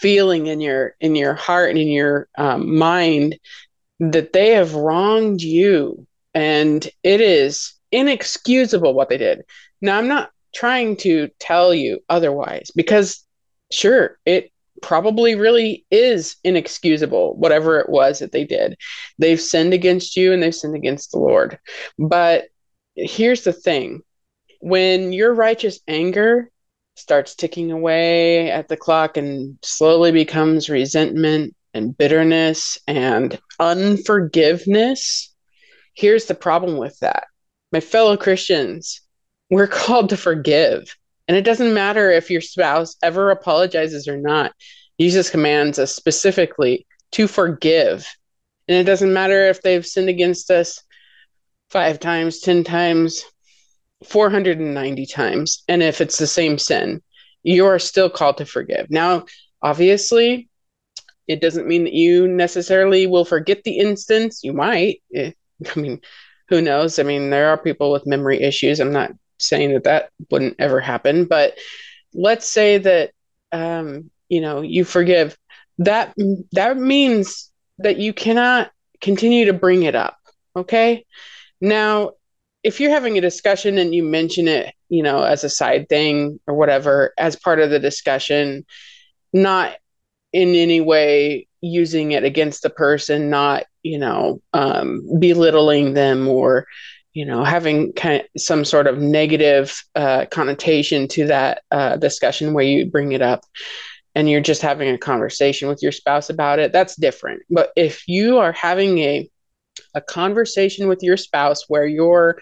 feeling 0.00 0.46
in 0.46 0.60
your 0.60 0.94
in 1.00 1.16
your 1.16 1.34
heart 1.34 1.70
and 1.70 1.78
in 1.78 1.88
your 1.88 2.28
um, 2.36 2.76
mind 2.76 3.38
that 3.98 4.32
they 4.32 4.50
have 4.50 4.74
wronged 4.74 5.42
you 5.42 6.06
and 6.34 6.88
it 7.02 7.20
is 7.20 7.74
inexcusable 7.92 8.94
what 8.94 9.08
they 9.08 9.18
did 9.18 9.42
now 9.80 9.98
i'm 9.98 10.08
not 10.08 10.30
trying 10.54 10.96
to 10.96 11.28
tell 11.38 11.72
you 11.72 12.00
otherwise 12.08 12.70
because 12.74 13.24
sure 13.70 14.18
it 14.26 14.50
probably 14.82 15.34
really 15.34 15.84
is 15.90 16.36
inexcusable, 16.44 17.36
whatever 17.36 17.78
it 17.78 17.88
was 17.88 18.18
that 18.18 18.32
they 18.32 18.44
did. 18.44 18.76
They've 19.18 19.40
sinned 19.40 19.74
against 19.74 20.16
you 20.16 20.32
and 20.32 20.42
they've 20.42 20.54
sinned 20.54 20.76
against 20.76 21.12
the 21.12 21.18
Lord. 21.18 21.58
But 21.98 22.46
here's 22.94 23.44
the 23.44 23.52
thing 23.52 24.02
when 24.60 25.12
your 25.12 25.32
righteous 25.32 25.80
anger 25.88 26.49
starts 27.00 27.34
ticking 27.34 27.72
away 27.72 28.50
at 28.50 28.68
the 28.68 28.76
clock 28.76 29.16
and 29.16 29.58
slowly 29.62 30.12
becomes 30.12 30.70
resentment 30.70 31.54
and 31.74 31.96
bitterness 31.96 32.78
and 32.86 33.38
unforgiveness, 33.58 35.34
here's 35.94 36.26
the 36.26 36.34
problem 36.34 36.76
with 36.76 36.98
that. 37.00 37.24
My 37.72 37.80
fellow 37.80 38.16
Christians, 38.16 39.00
we're 39.50 39.66
called 39.82 40.10
to 40.10 40.16
forgive. 40.16 40.96
And 41.28 41.36
it 41.36 41.44
doesn't 41.44 41.74
matter 41.74 42.10
if 42.10 42.30
your 42.30 42.40
spouse 42.40 42.96
ever 43.02 43.30
apologizes 43.30 44.08
or 44.08 44.16
not. 44.16 44.52
Jesus 45.00 45.30
commands 45.30 45.78
us 45.78 45.94
specifically 45.94 46.86
to 47.12 47.26
forgive. 47.28 48.06
And 48.68 48.76
it 48.76 48.84
doesn't 48.84 49.12
matter 49.12 49.46
if 49.46 49.62
they've 49.62 49.86
sinned 49.86 50.08
against 50.08 50.50
us 50.50 50.82
five 51.70 52.00
times, 52.00 52.40
10 52.40 52.64
times, 52.64 53.24
490 54.04 55.06
times. 55.06 55.62
And 55.68 55.82
if 55.82 56.00
it's 56.00 56.18
the 56.18 56.26
same 56.26 56.58
sin, 56.58 57.02
you 57.42 57.66
are 57.66 57.78
still 57.78 58.10
called 58.10 58.38
to 58.38 58.46
forgive. 58.46 58.90
Now, 58.90 59.24
obviously, 59.62 60.48
it 61.26 61.40
doesn't 61.40 61.68
mean 61.68 61.84
that 61.84 61.92
you 61.92 62.26
necessarily 62.26 63.06
will 63.06 63.24
forget 63.24 63.62
the 63.64 63.78
instance. 63.78 64.40
You 64.42 64.52
might. 64.52 65.02
Eh, 65.14 65.32
I 65.76 65.78
mean, 65.78 66.00
who 66.48 66.60
knows? 66.60 66.98
I 66.98 67.04
mean, 67.04 67.30
there 67.30 67.50
are 67.50 67.58
people 67.58 67.92
with 67.92 68.06
memory 68.06 68.42
issues. 68.42 68.80
I'm 68.80 68.92
not 68.92 69.12
saying 69.38 69.72
that 69.72 69.84
that 69.84 70.10
wouldn't 70.30 70.56
ever 70.58 70.80
happen, 70.80 71.24
but 71.24 71.56
let's 72.12 72.48
say 72.48 72.78
that 72.78 73.12
um, 73.52 74.10
you 74.28 74.40
know 74.40 74.60
you 74.60 74.84
forgive. 74.84 75.36
That 75.78 76.14
that 76.52 76.76
means 76.76 77.50
that 77.78 77.98
you 77.98 78.12
cannot 78.12 78.70
continue 79.00 79.46
to 79.46 79.52
bring 79.52 79.84
it 79.84 79.94
up. 79.94 80.18
Okay. 80.56 81.06
Now, 81.60 82.12
if 82.62 82.80
you're 82.80 82.90
having 82.90 83.16
a 83.16 83.22
discussion 83.22 83.78
and 83.78 83.94
you 83.94 84.02
mention 84.02 84.48
it, 84.48 84.74
you 84.88 85.02
know, 85.02 85.22
as 85.22 85.44
a 85.44 85.50
side 85.50 85.88
thing 85.88 86.38
or 86.46 86.54
whatever, 86.54 87.12
as 87.16 87.36
part 87.36 87.60
of 87.60 87.70
the 87.70 87.78
discussion, 87.78 88.64
not 89.32 89.76
in 90.32 90.54
any 90.54 90.80
way 90.80 91.46
using 91.60 92.12
it 92.12 92.24
against 92.24 92.62
the 92.62 92.70
person, 92.70 93.30
not, 93.30 93.64
you 93.82 93.98
know, 93.98 94.40
um, 94.52 95.02
belittling 95.18 95.94
them 95.94 96.28
or, 96.28 96.66
you 97.12 97.24
know, 97.24 97.44
having 97.44 97.92
kind 97.92 98.20
of 98.20 98.26
some 98.40 98.64
sort 98.64 98.86
of 98.86 98.98
negative 98.98 99.82
uh, 99.94 100.26
connotation 100.30 101.08
to 101.08 101.26
that 101.26 101.62
uh, 101.70 101.96
discussion 101.96 102.52
where 102.52 102.64
you 102.64 102.86
bring 102.86 103.12
it 103.12 103.22
up 103.22 103.44
and 104.14 104.28
you're 104.28 104.40
just 104.40 104.62
having 104.62 104.88
a 104.88 104.98
conversation 104.98 105.68
with 105.68 105.82
your 105.82 105.92
spouse 105.92 106.30
about 106.30 106.58
it, 106.58 106.72
that's 106.72 106.96
different. 106.96 107.42
But 107.48 107.70
if 107.76 108.06
you 108.06 108.38
are 108.38 108.52
having 108.52 108.98
a 108.98 109.30
a 109.94 110.00
conversation 110.00 110.88
with 110.88 111.02
your 111.02 111.16
spouse 111.16 111.68
where 111.68 111.86
you're 111.86 112.40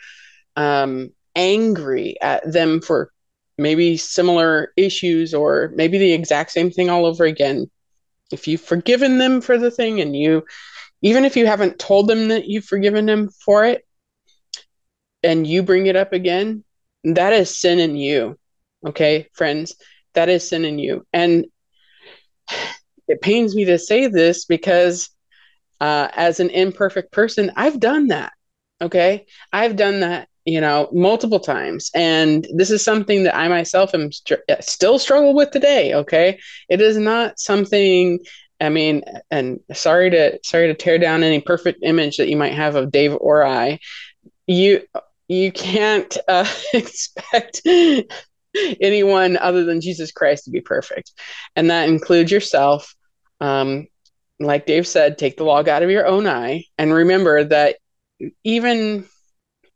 um, 0.57 1.11
angry 1.35 2.17
at 2.21 2.51
them 2.51 2.81
for 2.81 3.13
maybe 3.57 3.97
similar 3.97 4.73
issues 4.77 5.35
or 5.35 5.73
maybe 5.75 5.99
the 5.99 6.13
exact 6.13 6.51
same 6.53 6.71
thing 6.71 6.91
all 6.91 7.05
over 7.05 7.25
again, 7.25 7.71
if 8.33 8.47
you've 8.47 8.61
forgiven 8.61 9.19
them 9.19 9.41
for 9.41 9.59
the 9.59 9.71
thing 9.71 10.01
and 10.01 10.15
you, 10.17 10.45
even 11.03 11.25
if 11.25 11.37
you 11.37 11.47
haven't 11.47 11.79
told 11.79 12.09
them 12.09 12.29
that 12.29 12.47
you've 12.47 12.65
forgiven 12.65 13.07
them 13.07 13.29
for 13.29 13.65
it, 13.65 13.85
and 15.23 15.47
you 15.47 15.63
bring 15.63 15.87
it 15.87 15.97
up 15.97 16.13
again, 16.13 16.65
that 17.05 17.33
is 17.33 17.59
sin 17.59 17.79
in 17.79 17.97
you. 17.97 18.39
Okay, 18.87 19.29
friends, 19.33 19.75
that 20.15 20.29
is 20.29 20.49
sin 20.49 20.65
in 20.65 20.79
you. 20.79 21.07
And 21.13 21.47
it 23.09 23.21
pains 23.21 23.55
me 23.55 23.65
to 23.67 23.79
say 23.79 24.07
this 24.07 24.45
because 24.45 25.11
uh, 25.81 26.09
as 26.15 26.41
an 26.41 26.51
imperfect 26.51 27.13
person, 27.13 27.53
I've 27.57 27.81
done 27.81 28.09
that. 28.09 28.33
Okay. 28.81 29.27
I've 29.53 29.77
done 29.77 30.01
that, 30.01 30.29
you 30.45 30.61
know, 30.61 30.89
multiple 30.93 31.41
times. 31.41 31.91
And 31.95 32.47
this 32.55 32.71
is 32.71 32.85
something 32.85 33.25
that 33.25 33.37
I 33.37 33.49
myself 33.49 33.95
am 33.95 34.13
st- 34.13 34.41
still 34.61 34.99
struggle 34.99 35.35
with 35.35 35.51
today. 35.51 35.95
Okay. 35.95 36.39
It 36.69 36.81
is 36.81 36.97
not 36.97 37.39
something, 37.41 38.21
I 38.61 38.69
mean, 38.69 39.03
and 39.31 39.61
sorry 39.73 40.11
to, 40.11 40.39
sorry 40.45 40.69
to 40.69 40.75
tear 40.75 40.99
down 40.99 41.23
any 41.23 41.41
perfect 41.41 41.81
image 41.83 42.17
that 42.19 42.29
you 42.29 42.37
might 42.37 42.55
have 42.55 42.77
of 42.77 42.93
Dave 42.93 43.17
or 43.21 43.45
I. 43.45 43.81
You, 44.47 44.83
you 45.27 45.53
can't 45.53 46.17
uh, 46.29 46.49
expect 46.73 47.63
anyone 48.81 49.37
other 49.37 49.65
than 49.65 49.81
Jesus 49.81 50.13
Christ 50.13 50.45
to 50.45 50.51
be 50.51 50.61
perfect. 50.61 51.13
And 51.57 51.71
that 51.71 51.89
includes 51.89 52.31
yourself. 52.31 52.95
Um, 53.41 53.87
like 54.41 54.67
Dave 54.67 54.87
said, 54.87 55.19
take 55.19 55.37
the 55.37 55.45
log 55.45 55.69
out 55.69 55.83
of 55.83 55.91
your 55.91 56.07
own 56.07 56.27
eye 56.27 56.65
and 56.77 56.93
remember 56.93 57.45
that 57.45 57.77
even 58.45 59.07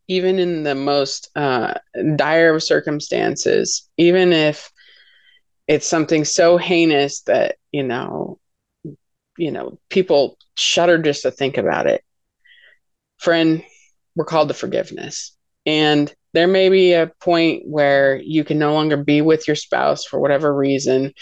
even 0.08 0.38
in 0.38 0.62
the 0.62 0.74
most 0.74 1.30
uh, 1.36 1.74
dire 2.16 2.54
of 2.54 2.62
circumstances, 2.62 3.88
even 3.96 4.32
if 4.32 4.70
it's 5.68 5.86
something 5.86 6.24
so 6.24 6.56
heinous 6.56 7.22
that 7.22 7.56
you 7.70 7.82
know, 7.82 8.38
you 9.36 9.50
know, 9.50 9.78
people 9.88 10.36
shudder 10.56 10.98
just 10.98 11.22
to 11.22 11.30
think 11.30 11.56
about 11.56 11.86
it. 11.86 12.02
Friend, 13.18 13.64
we're 14.16 14.24
called 14.24 14.48
to 14.48 14.54
forgiveness, 14.54 15.36
and 15.64 16.12
there 16.34 16.48
may 16.48 16.68
be 16.68 16.92
a 16.92 17.12
point 17.20 17.62
where 17.66 18.16
you 18.16 18.44
can 18.44 18.58
no 18.58 18.72
longer 18.72 18.96
be 18.96 19.20
with 19.22 19.46
your 19.46 19.56
spouse 19.56 20.04
for 20.04 20.18
whatever 20.18 20.54
reason 20.54 21.12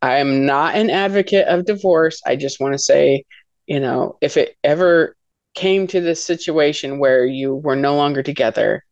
I 0.00 0.18
am 0.18 0.46
not 0.46 0.74
an 0.74 0.90
advocate 0.90 1.46
of 1.48 1.66
divorce. 1.66 2.20
I 2.26 2.36
just 2.36 2.60
want 2.60 2.74
to 2.74 2.78
say, 2.78 3.24
you 3.66 3.80
know, 3.80 4.16
if 4.20 4.36
it 4.36 4.56
ever 4.62 5.16
came 5.54 5.86
to 5.88 6.00
this 6.00 6.22
situation 6.22 6.98
where 6.98 7.26
you 7.26 7.54
were 7.54 7.76
no 7.76 7.96
longer 7.96 8.22
together, 8.22 8.84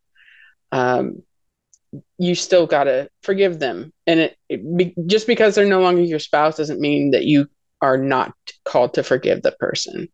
um, 0.71 1.23
you 2.17 2.35
still 2.35 2.67
got 2.67 2.85
to 2.85 3.09
forgive 3.23 3.59
them. 3.59 3.93
And 4.05 4.19
it, 4.19 4.37
it 4.49 4.77
be, 4.77 4.93
just 5.05 5.27
because 5.27 5.55
they're 5.55 5.65
no 5.65 5.81
longer 5.81 6.01
your 6.01 6.19
spouse 6.19 6.57
doesn't 6.57 6.81
mean 6.81 7.11
that 7.11 7.23
you 7.23 7.47
are 7.81 7.97
not 7.97 8.33
called 8.65 8.95
to 8.95 9.03
forgive 9.03 9.43
the 9.43 9.51
person. 9.53 10.09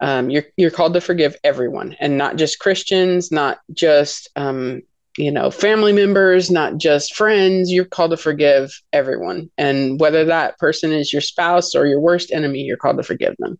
Um, 0.00 0.30
you're 0.30 0.44
you're 0.56 0.70
called 0.70 0.94
to 0.94 1.00
forgive 1.00 1.36
everyone, 1.42 1.96
and 1.98 2.16
not 2.16 2.36
just 2.36 2.60
Christians, 2.60 3.32
not 3.32 3.58
just 3.72 4.28
um, 4.36 4.82
you 5.18 5.32
know, 5.32 5.50
family 5.50 5.92
members, 5.92 6.50
not 6.50 6.78
just 6.78 7.14
friends. 7.14 7.72
You're 7.72 7.84
called 7.84 8.12
to 8.12 8.16
forgive 8.16 8.70
everyone. 8.92 9.50
And 9.58 9.98
whether 9.98 10.24
that 10.26 10.58
person 10.58 10.92
is 10.92 11.12
your 11.12 11.22
spouse 11.22 11.74
or 11.74 11.86
your 11.86 12.00
worst 12.00 12.32
enemy, 12.32 12.60
you're 12.62 12.76
called 12.76 12.98
to 12.98 13.02
forgive 13.02 13.34
them. 13.38 13.58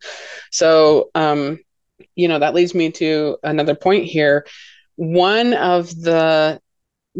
So, 0.53 1.11
um, 1.15 1.59
you 2.15 2.29
know, 2.29 2.39
that 2.39 2.55
leads 2.55 2.75
me 2.75 2.93
to 2.93 3.39
another 3.43 3.75
point 3.75 4.05
here. 4.05 4.47
One 4.97 5.53
of 5.55 5.91
the 5.91 6.61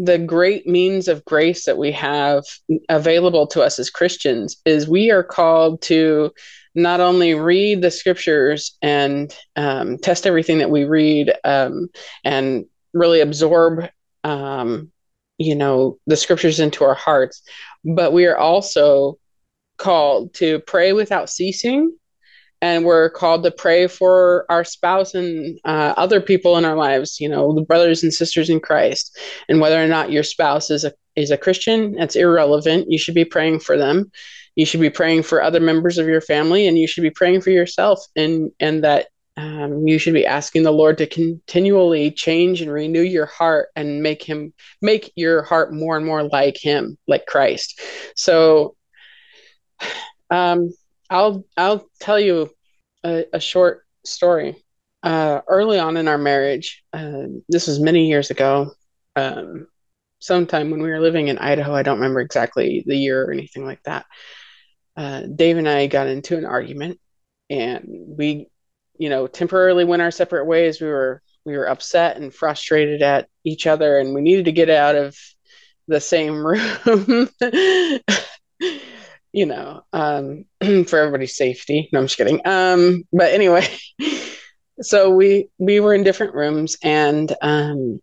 the 0.01 0.17
great 0.17 0.65
means 0.65 1.09
of 1.09 1.25
grace 1.25 1.65
that 1.65 1.77
we 1.77 1.91
have 1.91 2.45
available 2.87 3.45
to 3.47 3.61
us 3.61 3.79
as 3.79 3.89
Christians 3.89 4.55
is 4.63 4.87
we 4.87 5.11
are 5.11 5.23
called 5.23 5.81
to 5.81 6.31
not 6.73 7.01
only 7.01 7.33
read 7.33 7.81
the 7.81 7.91
scriptures 7.91 8.77
and 8.81 9.35
um, 9.57 9.97
test 9.97 10.25
everything 10.25 10.59
that 10.59 10.69
we 10.69 10.85
read 10.85 11.33
um, 11.43 11.89
and 12.23 12.65
really 12.93 13.19
absorb 13.19 13.89
um, 14.23 14.91
you 15.37 15.55
know, 15.55 15.97
the 16.05 16.17
scriptures 16.17 16.59
into 16.59 16.83
our 16.83 16.95
hearts, 16.95 17.41
but 17.83 18.13
we 18.13 18.25
are 18.25 18.37
also 18.37 19.17
called 19.77 20.33
to 20.35 20.59
pray 20.59 20.93
without 20.93 21.29
ceasing. 21.29 21.95
And 22.61 22.83
we're 22.83 23.09
called 23.09 23.43
to 23.43 23.51
pray 23.51 23.87
for 23.87 24.45
our 24.49 24.65
spouse 24.65 25.15
and 25.15 25.57
uh, 25.63 25.93
other 25.95 26.19
people 26.19 26.57
in 26.57 26.65
our 26.65 26.75
lives, 26.75 27.17
you 27.21 27.29
know, 27.29 27.55
the 27.55 27.61
brothers 27.61 28.03
and 28.03 28.13
sisters 28.13 28.49
in 28.49 28.59
Christ. 28.59 29.17
And 29.47 29.61
whether 29.61 29.81
or 29.81 29.87
not 29.87 30.11
your 30.11 30.23
spouse 30.23 30.69
is 30.69 30.83
a 30.83 30.91
is 31.15 31.31
a 31.31 31.37
Christian, 31.37 31.93
that's 31.93 32.17
irrelevant. 32.17 32.91
You 32.91 32.97
should 32.97 33.15
be 33.15 33.25
praying 33.25 33.61
for 33.61 33.77
them. 33.77 34.11
You 34.55 34.65
should 34.65 34.81
be 34.81 34.89
praying 34.89 35.23
for 35.23 35.41
other 35.41 35.61
members 35.61 35.97
of 35.97 36.07
your 36.07 36.21
family, 36.21 36.67
and 36.67 36.77
you 36.77 36.85
should 36.85 37.03
be 37.03 37.09
praying 37.11 37.41
for 37.41 37.49
yourself, 37.49 38.05
and 38.15 38.51
and 38.59 38.83
that 38.83 39.07
um, 39.39 39.87
you 39.87 39.97
should 39.97 40.13
be 40.13 40.25
asking 40.25 40.63
the 40.63 40.71
Lord 40.71 40.97
to 40.97 41.07
continually 41.07 42.11
change 42.11 42.61
and 42.61 42.69
renew 42.69 43.01
your 43.01 43.25
heart 43.25 43.69
and 43.73 44.03
make 44.03 44.21
him 44.21 44.53
make 44.81 45.13
your 45.15 45.43
heart 45.43 45.73
more 45.73 45.95
and 45.95 46.05
more 46.05 46.23
like 46.23 46.57
him, 46.57 46.97
like 47.07 47.25
Christ. 47.25 47.79
So 48.17 48.75
um, 50.29 50.73
I'll 51.09 51.45
I'll 51.55 51.89
tell 52.01 52.19
you 52.19 52.49
a, 53.05 53.27
a 53.31 53.39
short 53.39 53.85
story. 54.03 54.61
Uh, 55.03 55.39
early 55.47 55.79
on 55.79 55.95
in 55.95 56.09
our 56.09 56.17
marriage, 56.17 56.83
uh, 56.91 57.23
this 57.47 57.67
was 57.67 57.79
many 57.79 58.09
years 58.09 58.31
ago. 58.31 58.71
Um, 59.15 59.67
sometime 60.19 60.69
when 60.69 60.81
we 60.81 60.89
were 60.89 60.99
living 60.99 61.29
in 61.29 61.37
Idaho, 61.37 61.73
I 61.73 61.83
don't 61.83 61.99
remember 61.99 62.19
exactly 62.19 62.83
the 62.85 62.97
year 62.97 63.23
or 63.23 63.31
anything 63.31 63.63
like 63.63 63.81
that. 63.83 64.05
Uh, 64.97 65.21
Dave 65.33 65.55
and 65.55 65.69
I 65.69 65.87
got 65.87 66.07
into 66.07 66.37
an 66.37 66.43
argument, 66.43 66.99
and 67.49 67.85
we 67.87 68.49
you 68.99 69.09
know, 69.09 69.25
temporarily 69.25 69.85
went 69.85 70.03
our 70.03 70.11
separate 70.11 70.45
ways. 70.45 70.79
We 70.79 70.87
were 70.87 71.23
we 71.45 71.57
were 71.57 71.67
upset 71.67 72.17
and 72.17 72.31
frustrated 72.31 73.01
at 73.01 73.27
each 73.43 73.65
other, 73.65 73.97
and 73.97 74.13
we 74.13 74.21
needed 74.21 74.45
to 74.45 74.51
get 74.51 74.69
out 74.69 74.95
of 74.95 75.17
the 75.87 75.99
same 75.99 76.45
room. 76.45 77.29
you 79.31 79.45
know, 79.45 79.81
um, 79.93 80.45
for 80.85 80.99
everybody's 80.99 81.35
safety. 81.37 81.89
No, 81.91 81.99
I'm 81.99 82.05
just 82.05 82.17
kidding. 82.17 82.41
Um, 82.45 83.05
but 83.11 83.33
anyway, 83.33 83.65
so 84.81 85.09
we 85.11 85.49
we 85.57 85.79
were 85.79 85.93
in 85.93 86.03
different 86.03 86.35
rooms, 86.35 86.77
and 86.83 87.33
um, 87.41 88.01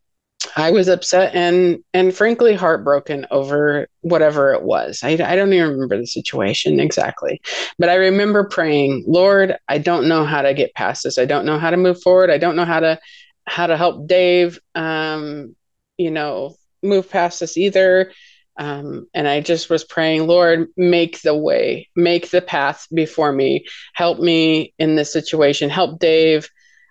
I 0.57 0.71
was 0.71 0.89
upset 0.89 1.35
and 1.35 1.85
and 1.93 2.15
frankly 2.15 2.55
heartbroken 2.55 3.27
over 3.31 3.89
whatever 4.01 4.55
it 4.55 4.63
was. 4.63 5.01
I, 5.03 5.11
I 5.11 5.37
don't 5.37 5.53
even 5.53 5.71
remember 5.71 5.99
the 5.99 6.07
situation 6.07 6.81
exactly, 6.81 7.43
but 7.79 7.91
I 7.91 7.97
remember 7.97 8.45
praying, 8.45 9.05
Lord, 9.07 9.57
I 9.69 9.77
don't 9.77 10.09
know 10.09 10.25
how 10.25 10.41
to 10.41 10.55
get 10.55 10.75
past 10.75 11.05
this. 11.05 11.19
I 11.19 11.27
don't 11.27 11.45
know 11.45 11.59
how 11.59 11.71
to 11.71 11.77
move 11.77 12.01
forward. 12.01 12.31
I 12.31 12.39
don't 12.39 12.57
know 12.57 12.65
how 12.65 12.81
to 12.81 12.99
how 13.47 13.67
to 13.67 13.77
help 13.77 14.09
Dave, 14.09 14.59
um, 14.75 15.55
you 15.99 16.11
know, 16.11 16.57
move 16.83 17.11
past 17.11 17.41
this 17.41 17.59
either. 17.59 18.13
Um, 18.59 19.07
and 19.13 19.29
I 19.29 19.43
just 19.43 19.69
was 19.69 19.85
praying, 19.85 20.27
Lord, 20.27 20.69
make 20.79 21.21
the 21.21 21.37
way, 21.37 21.89
make 21.95 22.31
the 22.31 22.41
path 22.41 22.87
before 22.93 23.31
me. 23.31 23.67
Help 23.93 24.19
me 24.19 24.73
in 24.79 24.97
this 24.97 25.13
situation. 25.13 25.69
Help 25.69 25.99
Dave. 26.01 26.49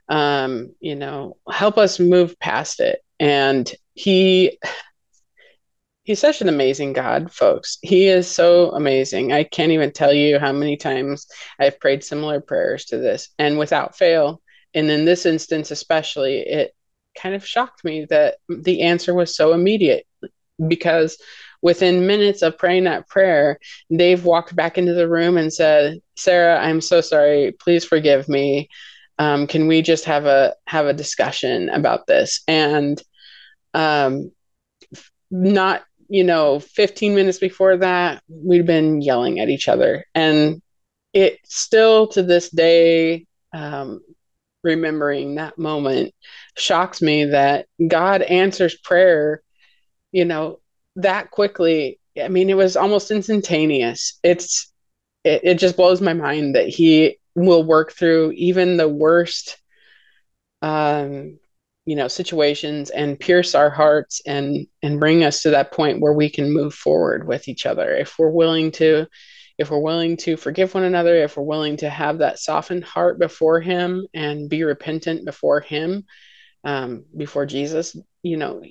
Um, 0.07 0.75
you 0.79 0.95
know, 0.95 1.37
help 1.51 1.79
us 1.79 1.99
move 1.99 2.39
past 2.39 2.79
it. 2.79 2.99
And 3.19 3.71
he 3.93 4.57
he's 6.05 6.19
such 6.19 6.41
an 6.41 6.49
amazing 6.49 6.93
God, 6.93 7.31
folks. 7.31 7.77
He 7.81 8.07
is 8.07 8.29
so 8.29 8.71
amazing. 8.71 9.33
I 9.33 9.43
can't 9.43 9.71
even 9.71 9.91
tell 9.91 10.13
you 10.13 10.39
how 10.39 10.53
many 10.53 10.77
times 10.77 11.27
I've 11.59 11.79
prayed 11.79 12.03
similar 12.03 12.39
prayers 12.39 12.85
to 12.85 12.97
this, 12.97 13.29
and 13.37 13.57
without 13.57 13.97
fail. 13.97 14.41
And 14.73 14.89
in 14.89 15.05
this 15.05 15.25
instance, 15.25 15.71
especially, 15.71 16.39
it 16.39 16.75
kind 17.17 17.33
of 17.35 17.45
shocked 17.45 17.83
me 17.83 18.05
that 18.09 18.35
the 18.49 18.81
answer 18.81 19.13
was 19.13 19.35
so 19.35 19.53
immediate 19.53 20.05
because 20.67 21.17
within 21.61 22.05
minutes 22.05 22.41
of 22.41 22.57
praying 22.57 22.83
that 22.83 23.07
prayer, 23.07 23.57
Dave 23.95 24.25
walked 24.25 24.55
back 24.55 24.77
into 24.77 24.93
the 24.93 25.09
room 25.09 25.37
and 25.37 25.51
said, 25.51 25.99
"Sarah, 26.15 26.59
I'm 26.59 26.81
so 26.81 27.01
sorry. 27.01 27.53
Please 27.59 27.83
forgive 27.83 28.29
me. 28.29 28.69
Um, 29.17 29.47
can 29.47 29.67
we 29.67 29.81
just 29.81 30.05
have 30.05 30.25
a 30.25 30.55
have 30.67 30.85
a 30.87 30.93
discussion 30.93 31.69
about 31.69 32.07
this?" 32.07 32.41
And 32.47 33.01
um, 33.73 34.31
not 35.31 35.83
you 36.07 36.23
know 36.23 36.59
15 36.59 37.15
minutes 37.15 37.39
before 37.39 37.77
that 37.77 38.21
we'd 38.29 38.65
been 38.65 39.01
yelling 39.01 39.39
at 39.39 39.49
each 39.49 39.67
other. 39.67 40.05
And 40.13 40.61
it 41.13 41.39
still 41.45 42.07
to 42.09 42.23
this 42.23 42.49
day 42.49 43.25
um, 43.53 44.01
remembering 44.63 45.35
that 45.35 45.57
moment 45.57 46.13
shocks 46.57 47.01
me 47.01 47.25
that 47.25 47.67
god 47.87 48.21
answers 48.23 48.75
prayer 48.75 49.41
you 50.11 50.25
know 50.25 50.59
that 50.95 51.29
quickly. 51.31 51.99
I 52.21 52.29
mean 52.29 52.49
it 52.49 52.55
was 52.55 52.77
almost 52.77 53.11
instantaneous. 53.11 54.17
It's 54.23 54.71
it, 55.25 55.41
it 55.43 55.55
just 55.55 55.75
blows 55.75 55.99
my 55.99 56.13
mind 56.13 56.55
that 56.55 56.69
he 56.69 57.19
will 57.35 57.63
work 57.63 57.91
through 57.93 58.31
even 58.35 58.77
the 58.77 58.87
worst 58.87 59.57
um 60.61 61.37
you 61.85 61.95
know 61.95 62.07
situations 62.07 62.89
and 62.89 63.19
pierce 63.19 63.53
our 63.53 63.69
hearts 63.69 64.21
and 64.25 64.67
and 64.81 64.99
bring 64.99 65.23
us 65.23 65.41
to 65.41 65.49
that 65.49 65.71
point 65.71 65.99
where 65.99 66.13
we 66.13 66.29
can 66.29 66.51
move 66.51 66.73
forward 66.73 67.27
with 67.27 67.47
each 67.47 67.65
other 67.65 67.95
if 67.95 68.17
we're 68.17 68.29
willing 68.29 68.71
to 68.71 69.05
if 69.57 69.69
we're 69.69 69.79
willing 69.79 70.17
to 70.17 70.35
forgive 70.37 70.73
one 70.73 70.83
another 70.83 71.15
if 71.15 71.37
we're 71.37 71.43
willing 71.43 71.77
to 71.77 71.89
have 71.89 72.19
that 72.19 72.39
softened 72.39 72.83
heart 72.83 73.19
before 73.19 73.59
him 73.59 74.07
and 74.13 74.49
be 74.49 74.63
repentant 74.63 75.25
before 75.25 75.59
him 75.59 76.03
um, 76.63 77.03
before 77.15 77.45
jesus 77.45 77.95
you 78.23 78.37
know 78.37 78.61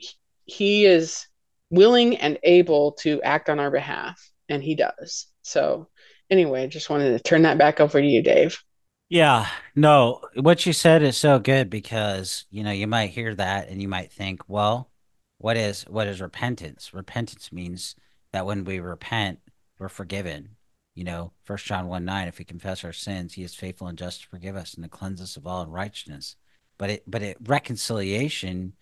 he, 0.46 0.85
is 0.85 1.27
willing 1.70 2.16
and 2.18 2.38
able 2.42 2.92
to 2.92 3.20
act 3.22 3.48
on 3.48 3.59
our 3.59 3.70
behalf, 3.70 4.20
and 4.48 4.62
he 4.62 4.74
does. 4.74 5.27
So, 5.42 5.88
anyway, 6.30 6.62
I 6.62 6.66
just 6.66 6.90
wanted 6.90 7.10
to 7.10 7.20
turn 7.20 7.42
that 7.42 7.58
back 7.58 7.80
over 7.80 8.00
to 8.00 8.06
you, 8.06 8.22
Dave. 8.22 8.62
Yeah, 9.08 9.46
no, 9.74 10.22
what 10.34 10.66
you 10.66 10.72
said 10.72 11.02
is 11.02 11.16
so 11.16 11.38
good 11.38 11.70
because, 11.70 12.46
you 12.50 12.64
know, 12.64 12.70
you 12.70 12.87
might 12.87 13.10
hear 13.10 13.34
that 13.34 13.68
and 13.68 13.80
you 13.80 13.88
might 13.88 14.12
think, 14.12 14.42
well, 14.48 14.90
what 15.38 15.56
is 15.56 15.82
what 15.84 16.06
is 16.06 16.20
repentance? 16.20 16.94
Repentance 16.94 17.52
means 17.52 17.96
that 18.32 18.46
when 18.46 18.64
we 18.64 18.80
repent, 18.80 19.40
we're 19.78 19.88
forgiven. 19.88 20.56
You 20.94 21.04
know, 21.04 21.32
first 21.42 21.66
John 21.66 21.87
1 21.88 22.04
9, 22.04 22.28
if 22.28 22.38
we 22.38 22.44
confess 22.44 22.84
our 22.84 22.92
sins, 22.92 23.34
he 23.34 23.42
is 23.42 23.54
faithful 23.54 23.88
and 23.88 23.98
just 23.98 24.22
to 24.22 24.28
forgive 24.28 24.56
us 24.56 24.74
and 24.74 24.84
to 24.84 24.88
cleanse 24.90 25.20
us 25.20 25.37
of 25.37 25.46
all 25.46 25.62
unrighteousness. 25.62 26.37
But 26.78 26.90
it 26.90 27.02
but 27.06 27.22
it 27.22 27.37
reconciliation 27.44 28.74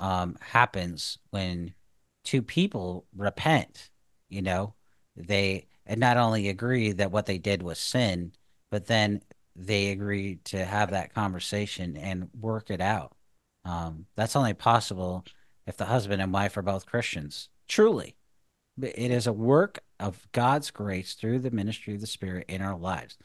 um 0.00 0.36
happens 0.40 1.18
when 1.30 1.74
two 2.24 2.42
people 2.42 3.06
repent, 3.16 3.90
you 4.28 4.42
know, 4.42 4.74
they 5.16 5.66
and 5.86 6.00
not 6.00 6.16
only 6.16 6.48
agree 6.48 6.92
that 6.92 7.12
what 7.12 7.26
they 7.26 7.38
did 7.38 7.62
was 7.62 7.78
sin, 7.78 8.32
but 8.70 8.86
then 8.86 9.22
they 9.56 9.90
agree 9.90 10.36
to 10.44 10.64
have 10.64 10.90
that 10.90 11.14
conversation 11.14 11.96
and 11.96 12.28
work 12.38 12.70
it 12.70 12.80
out. 12.80 13.14
Um, 13.64 14.06
that's 14.16 14.36
only 14.36 14.54
possible 14.54 15.24
if 15.66 15.76
the 15.76 15.84
husband 15.86 16.20
and 16.20 16.32
wife 16.32 16.56
are 16.56 16.62
both 16.62 16.86
Christians. 16.86 17.48
Truly, 17.68 18.16
it 18.80 19.10
is 19.10 19.26
a 19.26 19.32
work 19.32 19.78
of 20.00 20.26
God's 20.32 20.70
grace 20.70 21.14
through 21.14 21.38
the 21.38 21.50
ministry 21.50 21.94
of 21.94 22.00
the 22.00 22.06
Spirit 22.06 22.46
in 22.48 22.60
our 22.60 22.76
lives. 22.76 23.16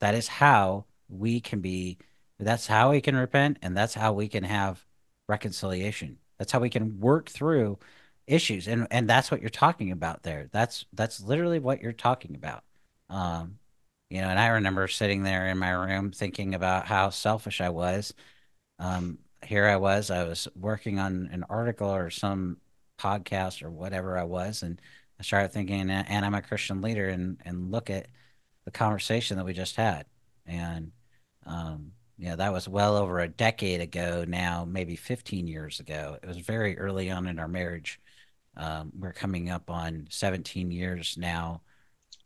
That 0.00 0.14
is 0.14 0.28
how 0.28 0.86
we 1.08 1.40
can 1.40 1.60
be. 1.60 1.98
That's 2.38 2.66
how 2.66 2.90
we 2.90 3.00
can 3.00 3.16
repent, 3.16 3.58
and 3.62 3.76
that's 3.76 3.94
how 3.94 4.12
we 4.12 4.28
can 4.28 4.44
have 4.44 4.84
reconciliation. 5.28 6.18
That's 6.38 6.52
how 6.52 6.60
we 6.60 6.70
can 6.70 6.98
work 7.00 7.28
through 7.28 7.78
issues 8.26 8.68
and 8.68 8.86
and 8.90 9.08
that's 9.08 9.30
what 9.30 9.40
you're 9.40 9.50
talking 9.50 9.90
about 9.92 10.22
there. 10.22 10.48
That's 10.52 10.86
that's 10.92 11.20
literally 11.20 11.58
what 11.58 11.80
you're 11.82 11.92
talking 11.92 12.34
about. 12.36 12.64
Um 13.10 13.58
you 14.10 14.20
know 14.20 14.28
and 14.28 14.38
i 14.38 14.48
remember 14.48 14.88
sitting 14.88 15.22
there 15.22 15.48
in 15.48 15.58
my 15.58 15.70
room 15.70 16.12
thinking 16.12 16.54
about 16.54 16.86
how 16.86 17.10
selfish 17.10 17.60
i 17.60 17.68
was. 17.68 18.14
Um 18.78 19.18
here 19.44 19.66
i 19.66 19.76
was 19.76 20.10
i 20.10 20.24
was 20.24 20.48
working 20.56 20.98
on 21.00 21.28
an 21.32 21.44
article 21.50 21.88
or 21.92 22.10
some 22.10 22.58
podcast 22.98 23.62
or 23.62 23.70
whatever 23.70 24.16
i 24.16 24.22
was 24.22 24.62
and 24.62 24.80
i 25.18 25.22
started 25.24 25.52
thinking 25.52 25.90
and 25.90 26.24
i'm 26.24 26.34
a 26.34 26.42
christian 26.42 26.80
leader 26.80 27.08
and 27.08 27.38
and 27.44 27.72
look 27.72 27.90
at 27.90 28.06
the 28.64 28.70
conversation 28.70 29.36
that 29.36 29.44
we 29.44 29.52
just 29.52 29.76
had. 29.76 30.06
And 30.46 30.92
um 31.46 31.92
you 32.18 32.28
know 32.28 32.36
that 32.36 32.52
was 32.52 32.68
well 32.68 32.96
over 32.96 33.18
a 33.20 33.28
decade 33.28 33.80
ago 33.80 34.24
now 34.26 34.64
maybe 34.64 34.96
15 34.96 35.46
years 35.46 35.80
ago. 35.80 36.18
It 36.22 36.26
was 36.26 36.38
very 36.38 36.78
early 36.78 37.10
on 37.10 37.26
in 37.26 37.38
our 37.38 37.48
marriage 37.48 38.00
um, 38.56 38.92
we're 38.98 39.12
coming 39.12 39.50
up 39.50 39.70
on 39.70 40.06
17 40.10 40.70
years 40.70 41.16
now 41.18 41.62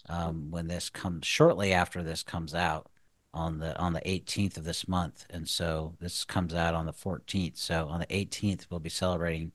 um, 0.08 0.50
when 0.50 0.66
this 0.66 0.90
comes 0.90 1.26
shortly 1.26 1.72
after 1.72 2.02
this 2.02 2.22
comes 2.22 2.54
out 2.54 2.88
on 3.32 3.58
the 3.58 3.76
on 3.78 3.92
the 3.92 4.00
18th 4.00 4.56
of 4.56 4.64
this 4.64 4.88
month. 4.88 5.26
And 5.30 5.48
so 5.48 5.94
this 6.00 6.24
comes 6.24 6.54
out 6.54 6.74
on 6.74 6.86
the 6.86 6.92
14th 6.92 7.56
so 7.56 7.86
on 7.88 8.00
the 8.00 8.06
18th 8.06 8.66
we'll 8.70 8.80
be 8.80 8.88
celebrating 8.88 9.52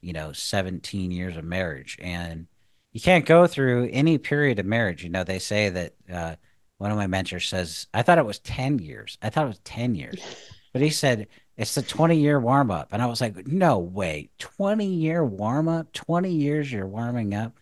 you 0.00 0.12
know 0.12 0.32
17 0.32 1.10
years 1.10 1.36
of 1.36 1.44
marriage. 1.44 1.96
And 2.00 2.46
you 2.92 3.00
can't 3.00 3.24
go 3.24 3.46
through 3.46 3.88
any 3.92 4.18
period 4.18 4.58
of 4.58 4.66
marriage. 4.66 5.04
You 5.04 5.10
know 5.10 5.24
they 5.24 5.38
say 5.38 5.68
that 5.70 5.94
uh, 6.12 6.36
one 6.78 6.90
of 6.90 6.96
my 6.96 7.06
mentors 7.06 7.46
says 7.46 7.86
i 7.92 8.02
thought 8.02 8.18
it 8.18 8.26
was 8.26 8.38
10 8.40 8.78
years. 8.78 9.16
I 9.22 9.30
thought 9.30 9.44
it 9.44 9.48
was 9.48 9.60
10 9.60 9.94
years 9.94 10.20
but 10.72 10.82
he 10.82 10.90
said 10.90 11.28
it's 11.56 11.76
a 11.76 11.82
20 11.82 12.16
year 12.18 12.40
warm 12.40 12.70
up. 12.70 12.88
And 12.92 13.02
I 13.02 13.06
was 13.06 13.20
like, 13.20 13.46
no 13.46 13.78
way. 13.78 14.30
20 14.38 14.86
year 14.86 15.24
warm 15.24 15.68
up? 15.68 15.92
20 15.92 16.30
years 16.30 16.72
you're 16.72 16.86
warming 16.86 17.34
up? 17.34 17.58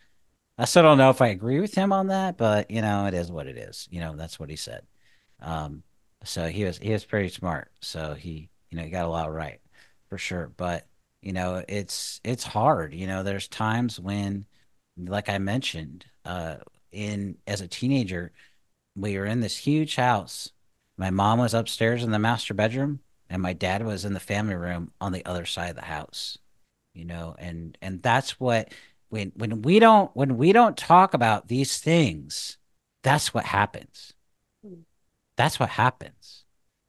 I 0.57 0.65
still 0.65 0.83
don't 0.83 0.97
know 0.97 1.09
if 1.09 1.21
I 1.21 1.27
agree 1.27 1.59
with 1.61 1.73
him 1.73 1.93
on 1.93 2.07
that, 2.07 2.37
but 2.37 2.69
you 2.69 2.81
know, 2.81 3.05
it 3.05 3.13
is 3.13 3.31
what 3.31 3.47
it 3.47 3.57
is. 3.57 3.87
You 3.91 4.01
know, 4.01 4.15
that's 4.15 4.39
what 4.39 4.49
he 4.49 4.55
said. 4.55 4.85
Um, 5.41 5.83
so 6.23 6.47
he 6.47 6.65
was 6.65 6.77
he 6.77 6.91
was 6.91 7.05
pretty 7.05 7.29
smart. 7.29 7.71
So 7.81 8.13
he, 8.13 8.49
you 8.69 8.77
know, 8.77 8.83
he 8.83 8.89
got 8.89 9.05
a 9.05 9.09
lot 9.09 9.33
right 9.33 9.61
for 10.09 10.17
sure. 10.17 10.51
But, 10.57 10.87
you 11.21 11.33
know, 11.33 11.63
it's 11.67 12.19
it's 12.23 12.43
hard. 12.43 12.93
You 12.93 13.07
know, 13.07 13.23
there's 13.23 13.47
times 13.47 13.99
when, 13.99 14.45
like 14.97 15.29
I 15.29 15.37
mentioned, 15.37 16.05
uh, 16.25 16.57
in 16.91 17.37
as 17.47 17.61
a 17.61 17.67
teenager, 17.67 18.31
we 18.95 19.17
were 19.17 19.25
in 19.25 19.39
this 19.41 19.57
huge 19.57 19.95
house. 19.95 20.51
My 20.99 21.09
mom 21.09 21.39
was 21.39 21.55
upstairs 21.55 22.03
in 22.03 22.11
the 22.11 22.19
master 22.19 22.53
bedroom 22.53 22.99
and 23.29 23.41
my 23.41 23.53
dad 23.53 23.83
was 23.83 24.05
in 24.05 24.13
the 24.13 24.19
family 24.19 24.55
room 24.55 24.91
on 25.01 25.11
the 25.11 25.25
other 25.25 25.45
side 25.45 25.71
of 25.71 25.75
the 25.75 25.81
house 25.83 26.37
you 26.93 27.05
know 27.05 27.35
and 27.39 27.77
and 27.81 28.01
that's 28.01 28.39
what 28.39 28.73
when 29.09 29.31
when 29.35 29.61
we 29.61 29.79
don't 29.79 30.11
when 30.15 30.37
we 30.37 30.51
don't 30.51 30.77
talk 30.77 31.13
about 31.13 31.47
these 31.47 31.77
things 31.79 32.59
that's 33.03 33.33
what 33.33 33.45
happens. 33.45 34.13
That's 35.37 35.59
what 35.59 35.69
happens. 35.69 36.43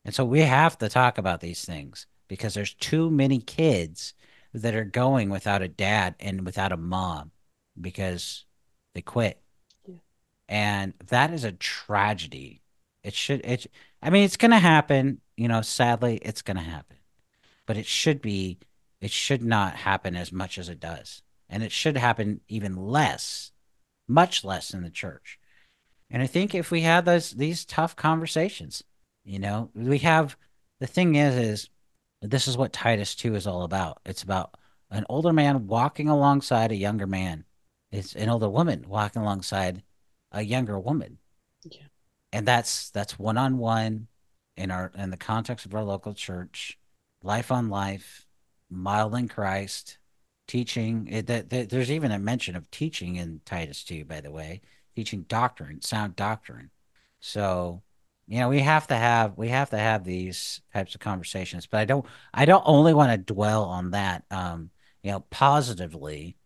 And 0.04 0.14
so 0.14 0.24
we 0.24 0.40
have 0.40 0.78
to 0.78 0.88
talk 0.88 1.18
about 1.18 1.40
these 1.40 1.64
things 1.64 2.06
because 2.28 2.54
there's 2.54 2.74
too 2.74 3.10
many 3.10 3.38
kids 3.38 4.14
that 4.52 4.74
are 4.74 4.84
going 4.84 5.30
without 5.30 5.62
a 5.62 5.68
dad 5.68 6.16
and 6.18 6.44
without 6.44 6.72
a 6.72 6.76
mom 6.76 7.30
because 7.80 8.44
they 8.94 9.02
quit. 9.02 9.40
Yeah. 9.86 9.94
and 10.48 10.94
that 11.06 11.32
is 11.32 11.44
a 11.44 11.52
tragedy. 11.52 12.62
It 13.04 13.14
should 13.14 13.44
it 13.44 13.66
i 14.02 14.10
mean 14.10 14.24
it's 14.24 14.36
going 14.36 14.50
to 14.50 14.58
happen 14.58 15.20
you 15.40 15.48
know, 15.48 15.62
sadly, 15.62 16.18
it's 16.20 16.42
going 16.42 16.58
to 16.58 16.62
happen. 16.62 16.98
But 17.66 17.78
it 17.78 17.86
should 17.86 18.20
be, 18.20 18.58
it 19.00 19.10
should 19.10 19.42
not 19.42 19.74
happen 19.74 20.14
as 20.14 20.30
much 20.30 20.58
as 20.58 20.68
it 20.68 20.78
does. 20.78 21.22
And 21.48 21.62
it 21.62 21.72
should 21.72 21.96
happen 21.96 22.42
even 22.46 22.76
less, 22.76 23.50
much 24.06 24.44
less 24.44 24.74
in 24.74 24.82
the 24.82 24.90
church. 24.90 25.38
And 26.10 26.22
I 26.22 26.26
think 26.26 26.54
if 26.54 26.70
we 26.70 26.82
had 26.82 27.06
those 27.06 27.30
these 27.30 27.64
tough 27.64 27.96
conversations, 27.96 28.84
you 29.24 29.38
know, 29.38 29.70
we 29.74 30.00
have 30.00 30.36
the 30.78 30.86
thing 30.86 31.14
is 31.14 31.36
is 31.36 31.70
this 32.20 32.46
is 32.46 32.58
what 32.58 32.74
Titus 32.74 33.14
2 33.14 33.34
is 33.34 33.46
all 33.46 33.62
about. 33.62 34.00
It's 34.04 34.22
about 34.22 34.58
an 34.90 35.06
older 35.08 35.32
man 35.32 35.68
walking 35.68 36.10
alongside 36.10 36.70
a 36.70 36.76
younger 36.76 37.06
man. 37.06 37.46
It's 37.90 38.14
an 38.14 38.28
older 38.28 38.50
woman 38.50 38.84
walking 38.86 39.22
alongside 39.22 39.84
a 40.32 40.42
younger 40.42 40.78
woman. 40.78 41.16
And 42.32 42.46
that's 42.46 42.90
that's 42.90 43.18
one 43.18 43.36
on 43.36 43.58
one 43.58 44.06
in 44.56 44.70
our 44.70 44.92
in 44.96 45.10
the 45.10 45.16
context 45.16 45.66
of 45.66 45.74
our 45.74 45.82
local 45.82 46.14
church, 46.14 46.78
life 47.22 47.50
on 47.50 47.68
life, 47.68 48.26
modeling 48.70 49.28
Christ, 49.28 49.98
teaching. 50.46 51.08
It, 51.10 51.26
that, 51.26 51.50
that, 51.50 51.70
there's 51.70 51.90
even 51.90 52.12
a 52.12 52.18
mention 52.18 52.56
of 52.56 52.70
teaching 52.70 53.16
in 53.16 53.40
Titus 53.44 53.82
2, 53.84 54.04
by 54.04 54.20
the 54.20 54.30
way, 54.30 54.60
teaching 54.94 55.22
doctrine, 55.22 55.80
sound 55.80 56.16
doctrine. 56.16 56.70
So, 57.20 57.82
you 58.26 58.38
know, 58.38 58.48
we 58.48 58.60
have 58.60 58.86
to 58.88 58.96
have 58.96 59.36
we 59.36 59.48
have 59.48 59.70
to 59.70 59.78
have 59.78 60.04
these 60.04 60.60
types 60.72 60.94
of 60.94 61.00
conversations. 61.00 61.66
But 61.66 61.80
I 61.80 61.84
don't 61.84 62.06
I 62.32 62.44
don't 62.44 62.62
only 62.64 62.94
want 62.94 63.12
to 63.12 63.34
dwell 63.34 63.64
on 63.64 63.90
that. 63.92 64.24
Um, 64.30 64.70
you 65.02 65.10
know, 65.10 65.20
positively. 65.30 66.36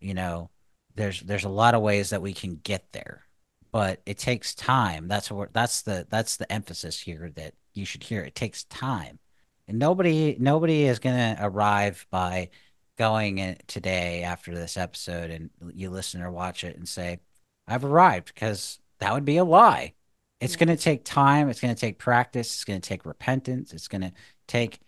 You 0.00 0.14
know, 0.14 0.50
there's 0.94 1.20
there's 1.20 1.44
a 1.44 1.48
lot 1.48 1.74
of 1.74 1.82
ways 1.82 2.10
that 2.10 2.22
we 2.22 2.32
can 2.32 2.56
get 2.56 2.92
there 2.92 3.27
but 3.72 4.00
it 4.06 4.18
takes 4.18 4.54
time. 4.54 5.08
That's 5.08 5.30
what 5.30 5.52
that's 5.52 5.82
the 5.82 6.06
that's 6.08 6.36
the 6.36 6.50
emphasis 6.50 7.00
here 7.00 7.30
that 7.36 7.54
you 7.74 7.84
should 7.84 8.02
hear. 8.04 8.22
It 8.22 8.34
takes 8.34 8.64
time, 8.64 9.18
and 9.66 9.78
nobody 9.78 10.36
nobody 10.38 10.84
is 10.84 10.98
gonna 10.98 11.36
arrive 11.40 12.06
by 12.10 12.50
going 12.96 13.38
in 13.38 13.56
today 13.68 14.24
after 14.24 14.54
this 14.54 14.76
episode 14.76 15.30
and 15.30 15.50
you 15.72 15.88
listen 15.88 16.20
or 16.20 16.30
watch 16.32 16.64
it 16.64 16.76
and 16.76 16.88
say, 16.88 17.20
"I've 17.66 17.84
arrived," 17.84 18.34
because 18.34 18.80
that 18.98 19.12
would 19.14 19.24
be 19.24 19.36
a 19.36 19.44
lie. 19.44 19.94
It's 20.40 20.56
going 20.56 20.68
to 20.68 20.76
take 20.76 21.04
time. 21.04 21.48
It's 21.48 21.60
going 21.60 21.74
to 21.74 21.80
take 21.80 21.98
practice. 21.98 22.54
It's 22.54 22.64
going 22.64 22.80
to 22.80 22.88
take 22.88 23.04
repentance. 23.04 23.72
It's 23.72 23.88
going 23.88 24.02
to 24.02 24.12
take 24.46 24.78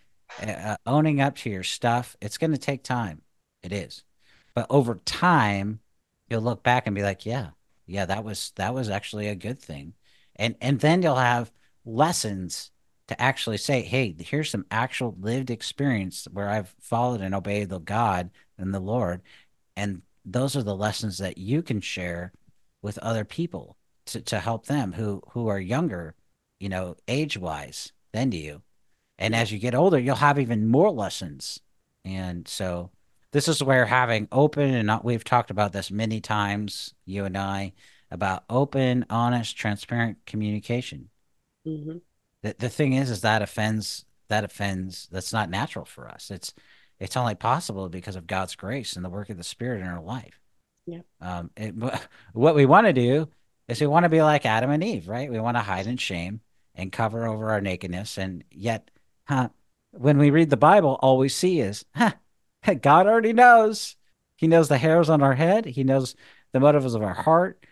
uh, 0.41 0.49
uh, 0.49 0.77
owning 0.85 1.19
up 1.19 1.35
to 1.37 1.49
your 1.49 1.63
stuff. 1.63 2.15
It's 2.21 2.37
going 2.37 2.51
to 2.51 2.57
take 2.57 2.83
time. 2.83 3.21
It 3.61 3.73
is, 3.73 4.03
but 4.55 4.67
over 4.69 4.95
time, 5.05 5.81
you'll 6.29 6.41
look 6.41 6.63
back 6.63 6.87
and 6.87 6.95
be 6.95 7.03
like, 7.03 7.25
"Yeah, 7.25 7.49
yeah, 7.85 8.05
that 8.05 8.23
was 8.23 8.51
that 8.55 8.73
was 8.73 8.89
actually 8.89 9.27
a 9.27 9.35
good 9.35 9.59
thing. 9.59 9.93
And 10.35 10.55
and 10.61 10.79
then 10.79 11.01
you'll 11.01 11.15
have 11.15 11.51
lessons 11.85 12.71
to 13.07 13.21
actually 13.21 13.57
say, 13.57 13.81
hey, 13.81 14.15
here's 14.19 14.49
some 14.49 14.65
actual 14.71 15.15
lived 15.19 15.49
experience 15.49 16.27
where 16.31 16.49
I've 16.49 16.73
followed 16.79 17.21
and 17.21 17.35
obeyed 17.35 17.69
the 17.69 17.79
God 17.79 18.29
and 18.57 18.73
the 18.73 18.79
Lord. 18.79 19.21
And 19.75 20.01
those 20.23 20.55
are 20.55 20.63
the 20.63 20.75
lessons 20.75 21.17
that 21.17 21.37
you 21.37 21.61
can 21.61 21.81
share 21.81 22.31
with 22.81 22.97
other 22.99 23.25
people 23.25 23.75
to, 24.07 24.21
to 24.21 24.39
help 24.39 24.65
them 24.65 24.93
who 24.93 25.21
who 25.31 25.47
are 25.47 25.59
younger, 25.59 26.15
you 26.59 26.69
know, 26.69 26.95
age 27.07 27.37
wise 27.37 27.91
than 28.13 28.31
you. 28.31 28.61
And 29.17 29.35
as 29.35 29.51
you 29.51 29.59
get 29.59 29.75
older, 29.75 29.99
you'll 29.99 30.15
have 30.15 30.39
even 30.39 30.67
more 30.67 30.91
lessons. 30.91 31.59
And 32.03 32.47
so 32.47 32.91
this 33.31 33.47
is 33.47 33.63
where 33.63 33.85
having 33.85 34.27
open 34.31 34.73
and 34.73 34.87
not, 34.87 35.05
we've 35.05 35.23
talked 35.23 35.51
about 35.51 35.71
this 35.73 35.89
many 35.89 36.19
times, 36.19 36.93
you 37.05 37.25
and 37.25 37.37
I, 37.37 37.73
about 38.09 38.43
open, 38.49 39.05
honest, 39.09 39.55
transparent 39.55 40.17
communication. 40.25 41.09
Mm-hmm. 41.65 41.97
The, 42.43 42.55
the 42.59 42.69
thing 42.69 42.93
is, 42.93 43.09
is 43.09 43.21
that 43.21 43.41
offends, 43.41 44.05
that 44.27 44.43
offends, 44.43 45.07
that's 45.11 45.31
not 45.31 45.49
natural 45.49 45.85
for 45.85 46.09
us. 46.09 46.29
It's, 46.29 46.53
it's 46.99 47.17
only 47.17 47.35
possible 47.35 47.87
because 47.89 48.15
of 48.15 48.27
God's 48.27 48.55
grace 48.55 48.95
and 48.95 49.05
the 49.05 49.09
work 49.09 49.29
of 49.29 49.37
the 49.37 49.43
Spirit 49.43 49.81
in 49.81 49.87
our 49.87 50.01
life. 50.01 50.39
Yeah. 50.85 51.01
Um, 51.21 51.51
it, 51.55 51.73
what 52.33 52.55
we 52.55 52.65
want 52.65 52.87
to 52.87 52.93
do 52.93 53.29
is 53.67 53.79
we 53.79 53.87
want 53.87 54.03
to 54.03 54.09
be 54.09 54.21
like 54.21 54.45
Adam 54.45 54.71
and 54.71 54.83
Eve, 54.83 55.07
right? 55.07 55.31
We 55.31 55.39
want 55.39 55.55
to 55.55 55.61
hide 55.61 55.87
in 55.87 55.97
shame 55.97 56.41
and 56.75 56.91
cover 56.91 57.25
over 57.25 57.51
our 57.51 57.61
nakedness. 57.61 58.17
And 58.17 58.43
yet, 58.51 58.91
huh, 59.25 59.49
when 59.91 60.17
we 60.17 60.29
read 60.29 60.49
the 60.49 60.57
Bible, 60.57 60.99
all 61.01 61.17
we 61.17 61.29
see 61.29 61.61
is, 61.61 61.85
huh, 61.95 62.13
God 62.81 63.07
already 63.07 63.33
knows. 63.33 63.95
He 64.35 64.47
knows 64.47 64.69
the 64.69 64.77
hairs 64.77 65.09
on 65.09 65.21
our 65.21 65.35
head. 65.35 65.65
He 65.65 65.83
knows 65.83 66.15
the 66.51 66.59
motives 66.59 66.93
of 66.93 67.03
our 67.03 67.13
heart. 67.13 67.65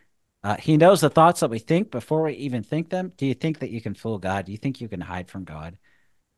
Uh, 0.44 0.56
he 0.56 0.78
knows 0.78 1.02
the 1.02 1.10
thoughts 1.10 1.42
that 1.42 1.50
we 1.50 1.60
think 1.60 1.92
before 1.92 2.24
we 2.24 2.34
even 2.34 2.64
think 2.64 2.90
them. 2.90 3.12
Do 3.18 3.26
you 3.26 3.34
think 3.34 3.60
that 3.60 3.72
you 3.72 3.82
can 3.82 3.94
fool 3.94 4.20
God? 4.20 4.46
Do 4.46 4.52
you 4.52 4.58
think 4.58 4.80
you 4.80 4.88
can 4.88 5.02
hide 5.02 5.30
from 5.30 5.44
God? 5.44 5.78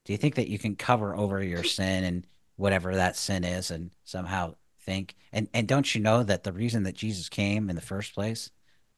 Do 0.05 0.13
you 0.13 0.17
think 0.17 0.35
that 0.35 0.49
you 0.49 0.57
can 0.57 0.75
cover 0.75 1.15
over 1.15 1.43
your 1.43 1.63
sin 1.63 2.03
and 2.03 2.27
whatever 2.55 2.95
that 2.95 3.15
sin 3.15 3.43
is 3.43 3.69
and 3.69 3.91
somehow 4.03 4.55
think? 4.79 5.15
And 5.31 5.47
and 5.53 5.67
don't 5.67 5.93
you 5.93 6.01
know 6.01 6.23
that 6.23 6.43
the 6.43 6.53
reason 6.53 6.83
that 6.83 6.95
Jesus 6.95 7.29
came 7.29 7.69
in 7.69 7.75
the 7.75 7.81
first 7.81 8.15
place 8.15 8.49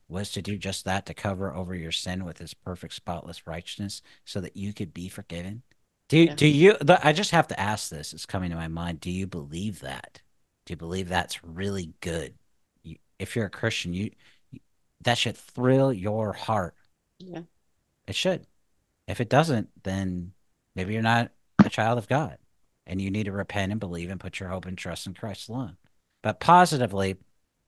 was 0.07 0.31
to 0.31 0.41
do 0.41 0.57
just 0.57 0.85
that 0.85 1.05
to 1.07 1.13
cover 1.13 1.53
over 1.53 1.75
your 1.75 1.91
sin 1.91 2.23
with 2.23 2.37
his 2.37 2.53
perfect 2.53 2.93
spotless 2.93 3.45
righteousness 3.45 4.01
so 4.23 4.39
that 4.39 4.55
you 4.55 4.71
could 4.73 4.93
be 4.93 5.09
forgiven? 5.09 5.63
Do 6.13 6.27
do 6.27 6.47
you? 6.47 6.77
I 6.87 7.11
just 7.11 7.31
have 7.31 7.47
to 7.47 7.59
ask 7.59 7.89
this. 7.89 8.13
It's 8.13 8.27
coming 8.27 8.51
to 8.51 8.55
my 8.55 8.67
mind. 8.67 8.99
Do 8.99 9.09
you 9.09 9.25
believe 9.25 9.79
that? 9.79 10.21
Do 10.65 10.73
you 10.73 10.77
believe 10.77 11.09
that's 11.09 11.43
really 11.43 11.93
good? 12.01 12.35
You, 12.83 12.97
if 13.17 13.35
you're 13.35 13.47
a 13.47 13.49
Christian, 13.49 13.93
you, 13.93 14.11
you 14.51 14.59
that 15.01 15.17
should 15.17 15.35
thrill 15.35 15.91
your 15.91 16.33
heart. 16.33 16.75
Yeah, 17.17 17.41
it 18.05 18.13
should. 18.13 18.45
If 19.07 19.21
it 19.21 19.29
doesn't, 19.29 19.69
then 19.83 20.33
maybe 20.75 20.93
you're 20.93 21.01
not 21.01 21.31
a 21.65 21.69
child 21.69 21.97
of 21.97 22.07
God, 22.07 22.37
and 22.85 23.01
you 23.01 23.09
need 23.09 23.23
to 23.23 23.31
repent 23.31 23.71
and 23.71 23.79
believe 23.79 24.11
and 24.11 24.19
put 24.19 24.39
your 24.39 24.49
hope 24.49 24.67
and 24.67 24.77
trust 24.77 25.07
in 25.07 25.15
Christ 25.15 25.49
alone. 25.49 25.77
But 26.21 26.39
positively, 26.39 27.15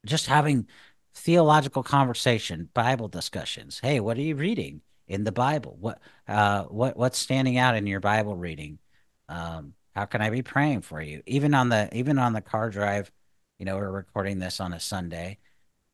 just 0.04 0.26
having 0.28 0.68
theological 1.14 1.82
conversation, 1.82 2.68
Bible 2.74 3.08
discussions. 3.08 3.80
Hey, 3.82 3.98
what 3.98 4.16
are 4.18 4.22
you 4.22 4.36
reading? 4.36 4.82
In 5.08 5.24
the 5.24 5.32
Bible? 5.32 5.76
What 5.80 6.00
uh, 6.28 6.64
what 6.64 6.96
what's 6.96 7.18
standing 7.18 7.58
out 7.58 7.76
in 7.76 7.86
your 7.86 8.00
Bible 8.00 8.36
reading? 8.36 8.78
Um, 9.28 9.74
how 9.94 10.04
can 10.04 10.20
I 10.20 10.30
be 10.30 10.42
praying 10.42 10.82
for 10.82 11.00
you? 11.00 11.22
Even 11.26 11.54
on 11.54 11.68
the 11.68 11.88
even 11.96 12.18
on 12.18 12.32
the 12.32 12.40
car 12.40 12.70
drive, 12.70 13.10
you 13.58 13.64
know, 13.64 13.76
we're 13.76 13.90
recording 13.90 14.38
this 14.38 14.60
on 14.60 14.72
a 14.72 14.80
Sunday. 14.80 15.38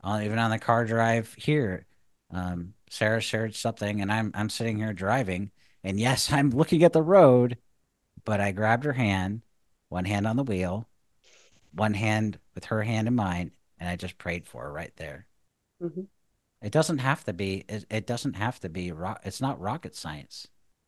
Uh, 0.02 0.20
even 0.24 0.38
on 0.38 0.50
the 0.50 0.58
car 0.58 0.84
drive 0.84 1.32
here, 1.34 1.86
um, 2.32 2.74
Sarah 2.90 3.20
shared 3.20 3.54
something, 3.54 4.00
and 4.00 4.12
I'm 4.12 4.32
I'm 4.34 4.50
sitting 4.50 4.78
here 4.78 4.92
driving, 4.92 5.50
and 5.84 6.00
yes, 6.00 6.32
I'm 6.32 6.50
looking 6.50 6.82
at 6.82 6.92
the 6.92 7.02
road, 7.02 7.58
but 8.24 8.40
I 8.40 8.52
grabbed 8.52 8.84
her 8.84 8.92
hand, 8.92 9.42
one 9.88 10.04
hand 10.04 10.26
on 10.26 10.36
the 10.36 10.42
wheel, 10.42 10.88
one 11.72 11.94
hand 11.94 12.38
with 12.54 12.66
her 12.66 12.82
hand 12.82 13.08
in 13.08 13.14
mine, 13.14 13.52
and 13.78 13.88
I 13.88 13.96
just 13.96 14.18
prayed 14.18 14.46
for 14.46 14.64
her 14.64 14.72
right 14.72 14.92
there. 14.96 15.26
Mm-hmm. 15.82 16.02
It 16.62 16.72
doesn't 16.72 16.98
have 16.98 17.24
to 17.24 17.32
be. 17.32 17.64
It, 17.68 17.84
it 17.90 18.06
doesn't 18.06 18.34
have 18.34 18.60
to 18.60 18.68
be. 18.68 18.92
Rock, 18.92 19.20
it's 19.24 19.40
not 19.40 19.60
rocket 19.60 19.96
science, 19.96 20.46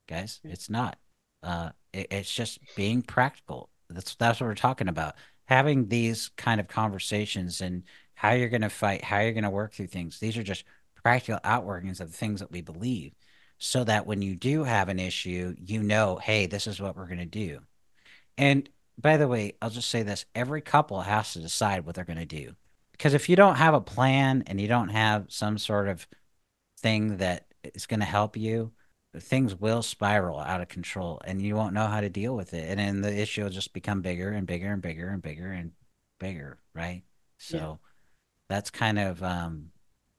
guys. 0.08 0.40
It's 0.44 0.70
not. 0.70 0.98
Uh, 1.42 1.70
it, 1.92 2.06
it's 2.10 2.32
just 2.32 2.60
being 2.76 3.02
practical. 3.02 3.70
That's 3.90 4.14
that's 4.14 4.40
what 4.40 4.46
we're 4.46 4.54
talking 4.54 4.88
about. 4.88 5.14
Having 5.46 5.88
these 5.88 6.30
kind 6.36 6.60
of 6.60 6.68
conversations 6.68 7.60
and 7.60 7.82
how 8.14 8.32
you're 8.32 8.48
going 8.48 8.62
to 8.62 8.70
fight, 8.70 9.04
how 9.04 9.18
you're 9.18 9.32
going 9.32 9.44
to 9.44 9.50
work 9.50 9.74
through 9.74 9.88
things. 9.88 10.20
These 10.20 10.38
are 10.38 10.42
just 10.42 10.64
practical 11.02 11.40
outworkings 11.44 12.00
of 12.00 12.10
the 12.10 12.16
things 12.16 12.40
that 12.40 12.52
we 12.52 12.60
believe, 12.60 13.12
so 13.58 13.82
that 13.84 14.06
when 14.06 14.22
you 14.22 14.36
do 14.36 14.62
have 14.62 14.88
an 14.88 15.00
issue, 15.00 15.54
you 15.58 15.82
know, 15.82 16.16
hey, 16.16 16.46
this 16.46 16.66
is 16.66 16.80
what 16.80 16.96
we're 16.96 17.06
going 17.06 17.18
to 17.18 17.26
do. 17.26 17.60
And 18.38 18.68
by 18.96 19.16
the 19.16 19.28
way, 19.28 19.54
I'll 19.60 19.70
just 19.70 19.90
say 19.90 20.04
this: 20.04 20.24
every 20.36 20.60
couple 20.60 21.00
has 21.00 21.32
to 21.32 21.40
decide 21.40 21.84
what 21.84 21.96
they're 21.96 22.04
going 22.04 22.18
to 22.18 22.24
do 22.24 22.54
because 22.96 23.12
if 23.12 23.28
you 23.28 23.34
don't 23.34 23.56
have 23.56 23.74
a 23.74 23.80
plan 23.80 24.44
and 24.46 24.60
you 24.60 24.68
don't 24.68 24.90
have 24.90 25.26
some 25.28 25.58
sort 25.58 25.88
of 25.88 26.06
thing 26.78 27.16
that 27.16 27.46
is 27.74 27.86
going 27.86 27.98
to 27.98 28.06
help 28.06 28.36
you, 28.36 28.70
things 29.18 29.54
will 29.56 29.82
spiral 29.82 30.38
out 30.38 30.60
of 30.60 30.68
control 30.68 31.20
and 31.24 31.42
you 31.42 31.56
won't 31.56 31.74
know 31.74 31.88
how 31.88 32.00
to 32.00 32.08
deal 32.08 32.36
with 32.36 32.54
it. 32.54 32.68
And 32.68 32.78
then 32.78 33.00
the 33.00 33.20
issue 33.20 33.42
will 33.42 33.50
just 33.50 33.72
become 33.72 34.00
bigger 34.00 34.30
and 34.30 34.46
bigger 34.46 34.72
and 34.72 34.80
bigger 34.80 35.08
and 35.08 35.20
bigger 35.20 35.50
and 35.50 35.72
bigger, 36.20 36.58
right? 36.72 37.02
So 37.38 37.56
yeah. 37.56 37.74
that's 38.48 38.70
kind 38.70 38.98
of 38.98 39.22
um 39.22 39.70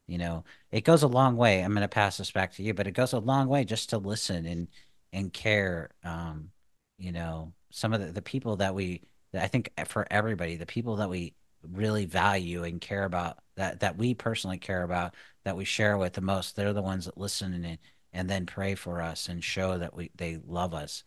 you 0.08 0.18
know, 0.18 0.44
it 0.72 0.84
goes 0.84 1.02
a 1.02 1.08
long 1.08 1.36
way. 1.38 1.62
I'm 1.62 1.72
going 1.72 1.82
to 1.82 1.88
pass 1.88 2.18
this 2.18 2.30
back 2.30 2.54
to 2.54 2.64
you, 2.64 2.76
but 2.76 2.86
it 2.86 2.92
goes 2.92 3.14
a 3.14 3.20
long 3.20 3.48
way 3.48 3.64
just 3.64 3.90
to 3.92 3.98
listen 3.98 4.46
and 4.46 4.68
and 5.14 5.32
care 5.32 5.92
um 6.04 6.50
you 6.98 7.14
know, 7.14 7.54
some 7.72 7.94
of 7.94 8.02
the, 8.02 8.12
the 8.12 8.22
people 8.22 8.58
that 8.58 8.76
we 8.76 9.04
I 9.34 9.48
think 9.48 9.72
for 9.88 10.06
everybody, 10.12 10.58
the 10.58 10.66
people 10.66 10.98
that 10.98 11.10
we 11.10 11.36
really 11.72 12.06
value 12.06 12.64
and 12.64 12.82
care 12.82 13.04
about 13.04 13.38
that 13.56 13.80
that 13.80 13.98
we 13.98 14.14
personally 14.14 14.58
care 14.58 14.84
about 14.84 15.14
that 15.44 15.58
we 15.58 15.66
share 15.66 15.98
with 15.98 16.14
the 16.14 16.22
most 16.22 16.56
they're 16.56 16.74
the 16.74 16.82
ones 16.82 17.06
that 17.06 17.18
listen 17.18 17.54
and 17.54 17.78
and 18.14 18.30
then 18.30 18.46
pray 18.46 18.76
for 18.76 19.02
us 19.02 19.28
and 19.28 19.44
show 19.44 19.78
that 19.78 19.94
we 19.94 20.12
they 20.16 20.40
love 20.48 20.74
us. 20.74 21.04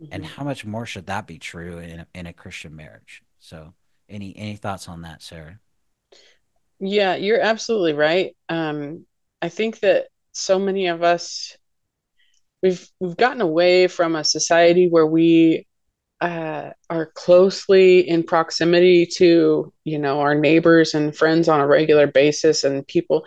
Mm-hmm. 0.00 0.14
and 0.14 0.26
how 0.26 0.42
much 0.42 0.64
more 0.64 0.86
should 0.86 1.06
that 1.06 1.26
be 1.26 1.38
true 1.38 1.78
in 1.78 2.00
a, 2.00 2.06
in 2.14 2.26
a 2.26 2.32
christian 2.32 2.74
marriage? 2.74 3.22
So 3.38 3.74
any 4.08 4.34
any 4.36 4.56
thoughts 4.56 4.88
on 4.88 5.02
that 5.02 5.22
sarah? 5.22 5.58
Yeah 6.80 7.14
you're 7.16 7.40
absolutely 7.40 7.92
right. 7.92 8.34
Um 8.48 9.06
i 9.40 9.48
think 9.48 9.80
that 9.80 10.06
so 10.32 10.58
many 10.58 10.86
of 10.86 11.02
us 11.02 11.56
we've 12.62 12.88
we've 13.00 13.16
gotten 13.16 13.40
away 13.40 13.86
from 13.88 14.16
a 14.16 14.24
society 14.24 14.88
where 14.88 15.06
we 15.06 15.66
uh, 16.22 16.70
are 16.88 17.06
closely 17.06 18.08
in 18.08 18.22
proximity 18.22 19.04
to 19.04 19.72
you 19.82 19.98
know 19.98 20.20
our 20.20 20.36
neighbors 20.36 20.94
and 20.94 21.16
friends 21.16 21.48
on 21.48 21.60
a 21.60 21.66
regular 21.66 22.06
basis 22.06 22.62
and 22.62 22.86
people 22.86 23.26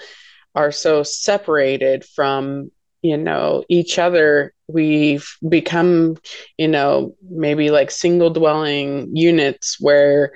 are 0.55 0.71
so 0.71 1.03
separated 1.03 2.05
from 2.05 2.71
you 3.01 3.17
know 3.17 3.65
each 3.67 3.99
other 3.99 4.53
we've 4.69 5.27
become 5.49 6.15
you 6.57 6.69
know 6.69 7.13
maybe 7.29 7.69
like 7.69 7.91
single 7.91 8.29
dwelling 8.29 9.13
units 9.13 9.75
where 9.81 10.31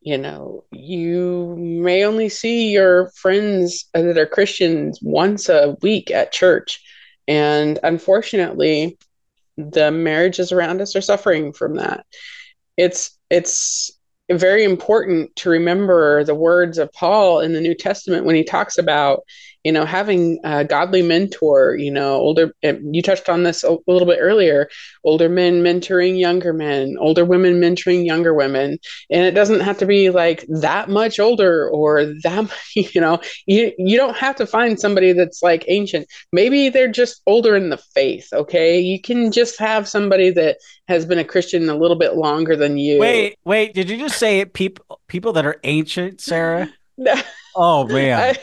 you 0.00 0.16
know 0.16 0.64
you 0.72 1.54
may 1.58 2.04
only 2.04 2.30
see 2.30 2.70
your 2.70 3.10
friends 3.16 3.84
that 3.92 4.16
are 4.16 4.24
christians 4.26 4.98
once 5.02 5.50
a 5.50 5.76
week 5.82 6.10
at 6.10 6.32
church. 6.32 6.80
And 7.26 7.78
unfortunately 7.82 8.96
the 9.58 9.90
marriages 9.90 10.52
around 10.52 10.80
us 10.80 10.94
are 10.96 11.00
suffering 11.00 11.52
from 11.52 11.76
that. 11.76 12.06
It's 12.76 13.18
it's 13.28 13.90
very 14.30 14.62
important 14.64 15.34
to 15.36 15.50
remember 15.50 16.22
the 16.22 16.34
words 16.34 16.76
of 16.76 16.92
paul 16.92 17.40
in 17.40 17.54
the 17.54 17.60
new 17.62 17.74
testament 17.74 18.26
when 18.26 18.36
he 18.36 18.44
talks 18.44 18.76
about 18.76 19.22
you 19.68 19.72
know 19.72 19.84
having 19.84 20.38
a 20.44 20.64
godly 20.64 21.02
mentor 21.02 21.76
you 21.76 21.90
know 21.90 22.14
older 22.14 22.54
you 22.62 23.02
touched 23.02 23.28
on 23.28 23.42
this 23.42 23.62
a 23.64 23.76
little 23.86 24.06
bit 24.06 24.18
earlier 24.18 24.68
older 25.04 25.28
men 25.28 25.62
mentoring 25.62 26.18
younger 26.18 26.54
men 26.54 26.96
older 26.98 27.24
women 27.24 27.60
mentoring 27.60 28.06
younger 28.06 28.32
women. 28.34 28.78
And 29.10 29.24
it 29.24 29.32
doesn't 29.32 29.60
have 29.60 29.76
to 29.78 29.86
be 29.86 30.10
like 30.10 30.44
that 30.48 30.88
much 30.88 31.20
older 31.20 31.68
or 31.68 32.06
that 32.22 32.50
you 32.76 33.00
know 33.00 33.20
you 33.46 33.72
you 33.78 33.96
don't 33.96 34.16
have 34.16 34.36
to 34.36 34.46
find 34.46 34.80
somebody 34.80 35.12
that's 35.12 35.42
like 35.42 35.64
ancient. 35.68 36.06
Maybe 36.32 36.70
they're 36.70 36.90
just 36.90 37.20
older 37.26 37.54
in 37.56 37.70
the 37.70 37.76
faith 37.76 38.28
okay? 38.32 38.80
You 38.80 39.00
can 39.00 39.30
just 39.32 39.58
have 39.58 39.86
somebody 39.86 40.30
that 40.30 40.58
has 40.88 41.04
been 41.04 41.18
a 41.18 41.24
christian 41.24 41.68
a 41.68 41.76
little 41.76 41.98
bit 41.98 42.16
longer 42.16 42.56
than 42.56 42.78
you. 42.78 42.98
Wait 42.98 43.36
wait 43.44 43.74
did 43.74 43.90
you 43.90 43.98
just 43.98 44.18
say 44.18 44.44
people 44.44 45.00
people 45.08 45.34
that 45.34 45.46
are 45.46 45.60
ancient 45.64 46.20
sarah? 46.20 46.72
Oh 47.60 47.84
man. 47.88 48.20
I, 48.20 48.36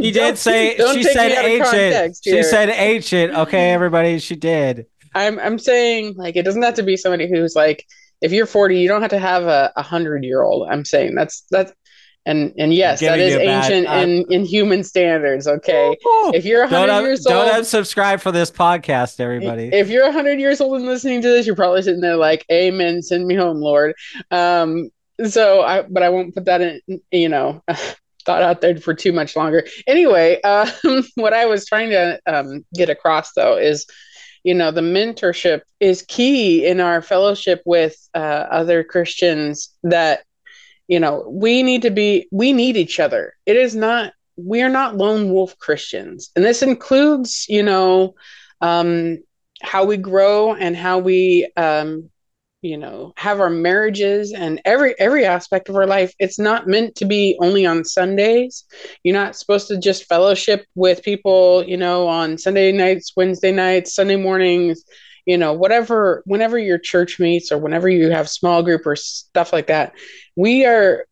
he 0.00 0.10
did 0.10 0.38
say 0.38 0.76
she 0.76 1.02
said 1.02 1.32
ancient. 1.32 2.18
She 2.22 2.42
said 2.42 2.68
ancient. 2.70 3.34
Okay, 3.34 3.70
everybody, 3.72 4.18
she 4.18 4.36
did. 4.36 4.86
I'm 5.14 5.38
I'm 5.38 5.58
saying 5.58 6.14
like 6.16 6.36
it 6.36 6.42
doesn't 6.42 6.62
have 6.62 6.74
to 6.74 6.82
be 6.82 6.96
somebody 6.96 7.28
who's 7.28 7.54
like 7.54 7.86
if 8.22 8.32
you're 8.32 8.46
40, 8.46 8.78
you 8.78 8.88
don't 8.88 9.02
have 9.02 9.10
to 9.10 9.18
have 9.18 9.44
a, 9.44 9.72
a 9.76 9.82
hundred 9.82 10.24
year 10.24 10.42
old. 10.42 10.68
I'm 10.70 10.84
saying 10.84 11.14
that's 11.14 11.44
that's 11.50 11.72
and 12.24 12.54
and 12.56 12.72
yes, 12.72 13.00
that 13.00 13.18
is 13.18 13.34
ancient 13.34 13.86
bad, 13.86 13.98
uh, 13.98 14.02
in 14.02 14.24
in 14.30 14.44
human 14.44 14.84
standards. 14.84 15.48
Okay, 15.48 15.96
if 16.32 16.44
you're 16.44 16.60
100 16.60 16.86
don't 16.86 17.04
years 17.04 17.26
old, 17.26 17.46
don't 17.46 17.62
unsubscribe 17.62 18.20
for 18.20 18.30
this 18.30 18.48
podcast, 18.50 19.18
everybody. 19.18 19.70
If 19.72 19.88
you're 19.88 20.04
100 20.04 20.38
years 20.38 20.60
old 20.60 20.76
and 20.76 20.86
listening 20.86 21.20
to 21.22 21.28
this, 21.28 21.46
you're 21.46 21.56
probably 21.56 21.82
sitting 21.82 22.00
there 22.00 22.16
like, 22.16 22.46
"Amen, 22.50 23.02
send 23.02 23.26
me 23.26 23.34
home, 23.34 23.56
Lord." 23.56 23.94
Um, 24.30 24.90
so 25.26 25.62
I, 25.62 25.82
but 25.82 26.04
I 26.04 26.10
won't 26.10 26.32
put 26.32 26.44
that 26.44 26.60
in. 26.60 27.00
You 27.10 27.28
know, 27.28 27.62
thought 28.24 28.42
out 28.42 28.60
there 28.60 28.76
for 28.76 28.94
too 28.94 29.12
much 29.12 29.36
longer. 29.36 29.66
Anyway, 29.86 30.40
um, 30.42 30.68
what 31.14 31.32
I 31.32 31.46
was 31.46 31.66
trying 31.66 31.90
to 31.90 32.20
um, 32.26 32.64
get 32.74 32.90
across 32.90 33.32
though 33.34 33.56
is, 33.56 33.86
you 34.44 34.54
know, 34.54 34.70
the 34.70 34.80
mentorship 34.80 35.62
is 35.80 36.02
key 36.02 36.66
in 36.66 36.80
our 36.80 37.00
fellowship 37.00 37.62
with 37.64 37.96
uh, 38.14 38.46
other 38.50 38.82
Christians. 38.82 39.70
That 39.84 40.24
you 40.88 40.98
know 40.98 41.24
we 41.28 41.62
need 41.62 41.82
to 41.82 41.90
be, 41.90 42.28
we 42.32 42.52
need 42.52 42.76
each 42.76 42.98
other. 42.98 43.34
It 43.46 43.56
is 43.56 43.76
not 43.76 44.12
we 44.36 44.62
are 44.62 44.68
not 44.68 44.96
lone 44.96 45.32
wolf 45.32 45.56
Christians, 45.58 46.30
and 46.34 46.44
this 46.44 46.62
includes, 46.62 47.46
you 47.48 47.62
know, 47.62 48.14
um, 48.60 49.18
how 49.62 49.84
we 49.84 49.96
grow 49.96 50.54
and 50.54 50.76
how 50.76 50.98
we 50.98 51.48
um, 51.56 52.10
you 52.62 52.78
know 52.78 53.12
have 53.16 53.40
our 53.40 53.50
marriages 53.50 54.32
and 54.32 54.60
every 54.64 54.94
every 54.98 55.26
aspect 55.26 55.68
of 55.68 55.76
our 55.76 55.86
life. 55.86 56.14
It's 56.18 56.38
not 56.38 56.68
meant 56.68 56.94
to 56.96 57.04
be 57.04 57.36
only 57.40 57.66
on 57.66 57.84
sundays. 57.84 58.64
You're 59.02 59.14
not 59.14 59.36
supposed 59.36 59.68
to 59.68 59.78
just 59.78 60.06
fellowship 60.06 60.64
with 60.74 61.02
people 61.02 61.64
you 61.64 61.76
know 61.76 62.06
on 62.06 62.38
sunday 62.38 62.72
nights 62.72 63.12
wednesday 63.16 63.52
nights 63.52 63.94
sunday 63.94 64.16
mornings 64.16 64.84
you 65.26 65.36
know 65.36 65.52
whatever 65.52 66.22
whenever 66.24 66.58
your 66.58 66.78
church 66.78 67.18
meets 67.18 67.52
or 67.52 67.58
whenever 67.58 67.88
you 67.88 68.10
have 68.10 68.28
small 68.28 68.62
group 68.62 68.86
or 68.86 68.96
stuff 68.96 69.52
like 69.52 69.66
that. 69.66 69.92
We 70.36 70.64
are 70.64 71.04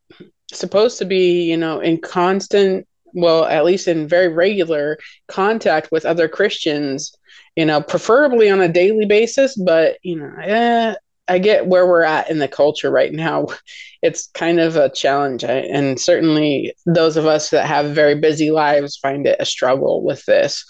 supposed 0.53 0.99
to 0.99 1.05
be 1.05 1.45
you 1.45 1.57
know 1.57 1.81
in 1.81 1.99
constant 2.01 2.87
well 3.13 3.45
at 3.45 3.65
least 3.65 3.89
in 3.89 4.09
very 4.09 4.29
regular 4.29 4.99
contact 5.29 5.91
with 5.91 6.05
other 6.05 6.29
christians 6.29 7.13
you 7.57 7.65
know 7.65 7.81
preferably 7.81 8.51
on 8.51 8.61
a 8.61 8.69
daily 8.69 9.07
basis 9.07 9.57
but 9.57 9.97
you 10.03 10.17
know 10.17 10.33
eh, 10.43 10.95
I 11.31 11.39
get 11.39 11.67
where 11.67 11.87
we're 11.87 12.03
at 12.03 12.29
in 12.29 12.39
the 12.39 12.49
culture 12.49 12.91
right 12.91 13.13
now. 13.13 13.47
It's 14.03 14.29
kind 14.29 14.61
of 14.61 14.77
a 14.77 14.89
challenge, 14.89 15.45
and 15.45 16.01
certainly 16.01 16.73
those 16.87 17.19
of 17.19 17.27
us 17.27 17.51
that 17.51 17.67
have 17.67 17.95
very 17.95 18.15
busy 18.15 18.51
lives 18.51 18.97
find 18.97 19.27
it 19.27 19.37
a 19.39 19.45
struggle 19.45 20.03
with 20.03 20.25
this. 20.25 20.65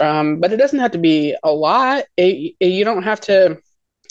Um, 0.00 0.38
but 0.38 0.52
it 0.52 0.58
doesn't 0.58 0.78
have 0.78 0.90
to 0.90 0.98
be 0.98 1.34
a 1.42 1.50
lot. 1.50 2.04
It, 2.18 2.54
it, 2.60 2.66
you 2.66 2.84
don't 2.84 3.04
have 3.04 3.22
to 3.22 3.58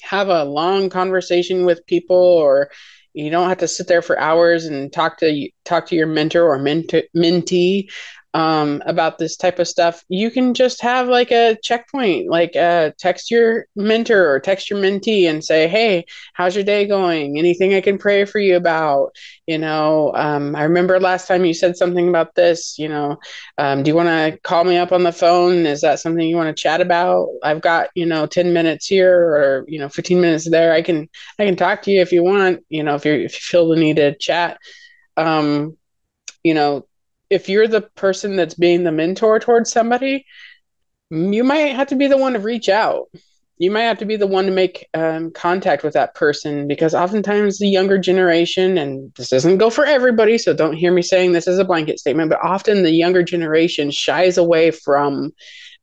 have 0.01 0.29
a 0.29 0.43
long 0.43 0.89
conversation 0.89 1.65
with 1.65 1.85
people, 1.85 2.17
or 2.17 2.71
you 3.13 3.29
don't 3.29 3.47
have 3.47 3.59
to 3.59 3.67
sit 3.67 3.87
there 3.87 4.01
for 4.01 4.17
hours 4.17 4.65
and 4.65 4.91
talk 4.91 5.19
to 5.19 5.49
talk 5.63 5.85
to 5.89 5.95
your 5.95 6.07
mentor 6.07 6.51
or 6.51 6.57
mentee 6.57 7.91
um, 8.33 8.81
about 8.85 9.17
this 9.17 9.35
type 9.35 9.59
of 9.59 9.67
stuff, 9.67 10.05
you 10.07 10.31
can 10.31 10.53
just 10.53 10.81
have 10.81 11.09
like 11.09 11.31
a 11.31 11.57
checkpoint, 11.63 12.29
like 12.29 12.55
uh, 12.55 12.91
text 12.97 13.29
your 13.29 13.65
mentor 13.75 14.29
or 14.29 14.39
text 14.39 14.69
your 14.69 14.79
mentee 14.79 15.29
and 15.29 15.43
say, 15.43 15.67
"Hey, 15.67 16.05
how's 16.33 16.55
your 16.55 16.63
day 16.63 16.87
going? 16.87 17.37
Anything 17.37 17.73
I 17.73 17.81
can 17.81 17.97
pray 17.97 18.23
for 18.23 18.39
you 18.39 18.55
about?" 18.55 19.15
You 19.47 19.57
know, 19.57 20.13
um, 20.15 20.55
I 20.55 20.63
remember 20.63 20.97
last 20.99 21.27
time 21.27 21.43
you 21.43 21.53
said 21.53 21.75
something 21.75 22.07
about 22.07 22.33
this. 22.35 22.79
You 22.79 22.87
know, 22.87 23.17
um, 23.57 23.83
do 23.83 23.89
you 23.89 23.95
want 23.95 24.07
to 24.07 24.39
call 24.43 24.63
me 24.63 24.77
up 24.77 24.93
on 24.93 25.03
the 25.03 25.11
phone? 25.11 25.65
Is 25.65 25.81
that 25.81 25.99
something 25.99 26.25
you 26.25 26.37
want 26.37 26.55
to 26.55 26.61
chat 26.61 26.79
about? 26.79 27.27
I've 27.43 27.61
got 27.61 27.89
you 27.95 28.05
know 28.05 28.27
ten 28.27 28.53
minutes 28.53 28.87
here 28.87 29.13
or 29.13 29.65
you 29.67 29.79
know 29.79 29.89
fifteen 29.89 30.21
minutes 30.21 30.49
there. 30.49 30.71
I 30.71 30.81
can 30.81 31.09
I 31.37 31.45
can 31.45 31.57
talk 31.57 31.81
to 31.83 31.91
you 31.91 32.01
if 32.01 32.13
you 32.13 32.23
want. 32.23 32.63
You 32.69 32.83
know, 32.83 32.95
if 32.95 33.03
you 33.05 33.13
if 33.13 33.33
you 33.33 33.39
feel 33.41 33.69
the 33.69 33.75
need 33.75 33.97
to 33.97 34.15
chat. 34.17 34.57
Um, 35.17 35.77
you 36.43 36.53
know 36.55 36.87
if 37.31 37.47
you're 37.47 37.67
the 37.67 37.81
person 37.81 38.35
that's 38.35 38.55
being 38.55 38.83
the 38.83 38.91
mentor 38.91 39.39
towards 39.39 39.71
somebody, 39.71 40.25
you 41.09 41.43
might 41.43 41.75
have 41.75 41.87
to 41.87 41.95
be 41.95 42.07
the 42.07 42.17
one 42.17 42.33
to 42.33 42.39
reach 42.39 42.67
out. 42.69 43.07
You 43.57 43.71
might 43.71 43.83
have 43.83 43.99
to 43.99 44.05
be 44.05 44.17
the 44.17 44.27
one 44.27 44.45
to 44.45 44.51
make 44.51 44.87
um, 44.93 45.31
contact 45.31 45.83
with 45.83 45.93
that 45.93 46.13
person 46.13 46.67
because 46.67 46.93
oftentimes 46.93 47.57
the 47.57 47.69
younger 47.69 47.97
generation, 47.97 48.77
and 48.77 49.13
this 49.15 49.29
doesn't 49.29 49.59
go 49.59 49.69
for 49.69 49.85
everybody, 49.85 50.37
so 50.37 50.53
don't 50.53 50.75
hear 50.75 50.91
me 50.91 51.01
saying 51.01 51.31
this 51.31 51.47
as 51.47 51.57
a 51.57 51.65
blanket 51.65 51.99
statement, 51.99 52.29
but 52.29 52.43
often 52.43 52.83
the 52.83 52.91
younger 52.91 53.23
generation 53.23 53.91
shies 53.91 54.37
away 54.37 54.71
from 54.71 55.31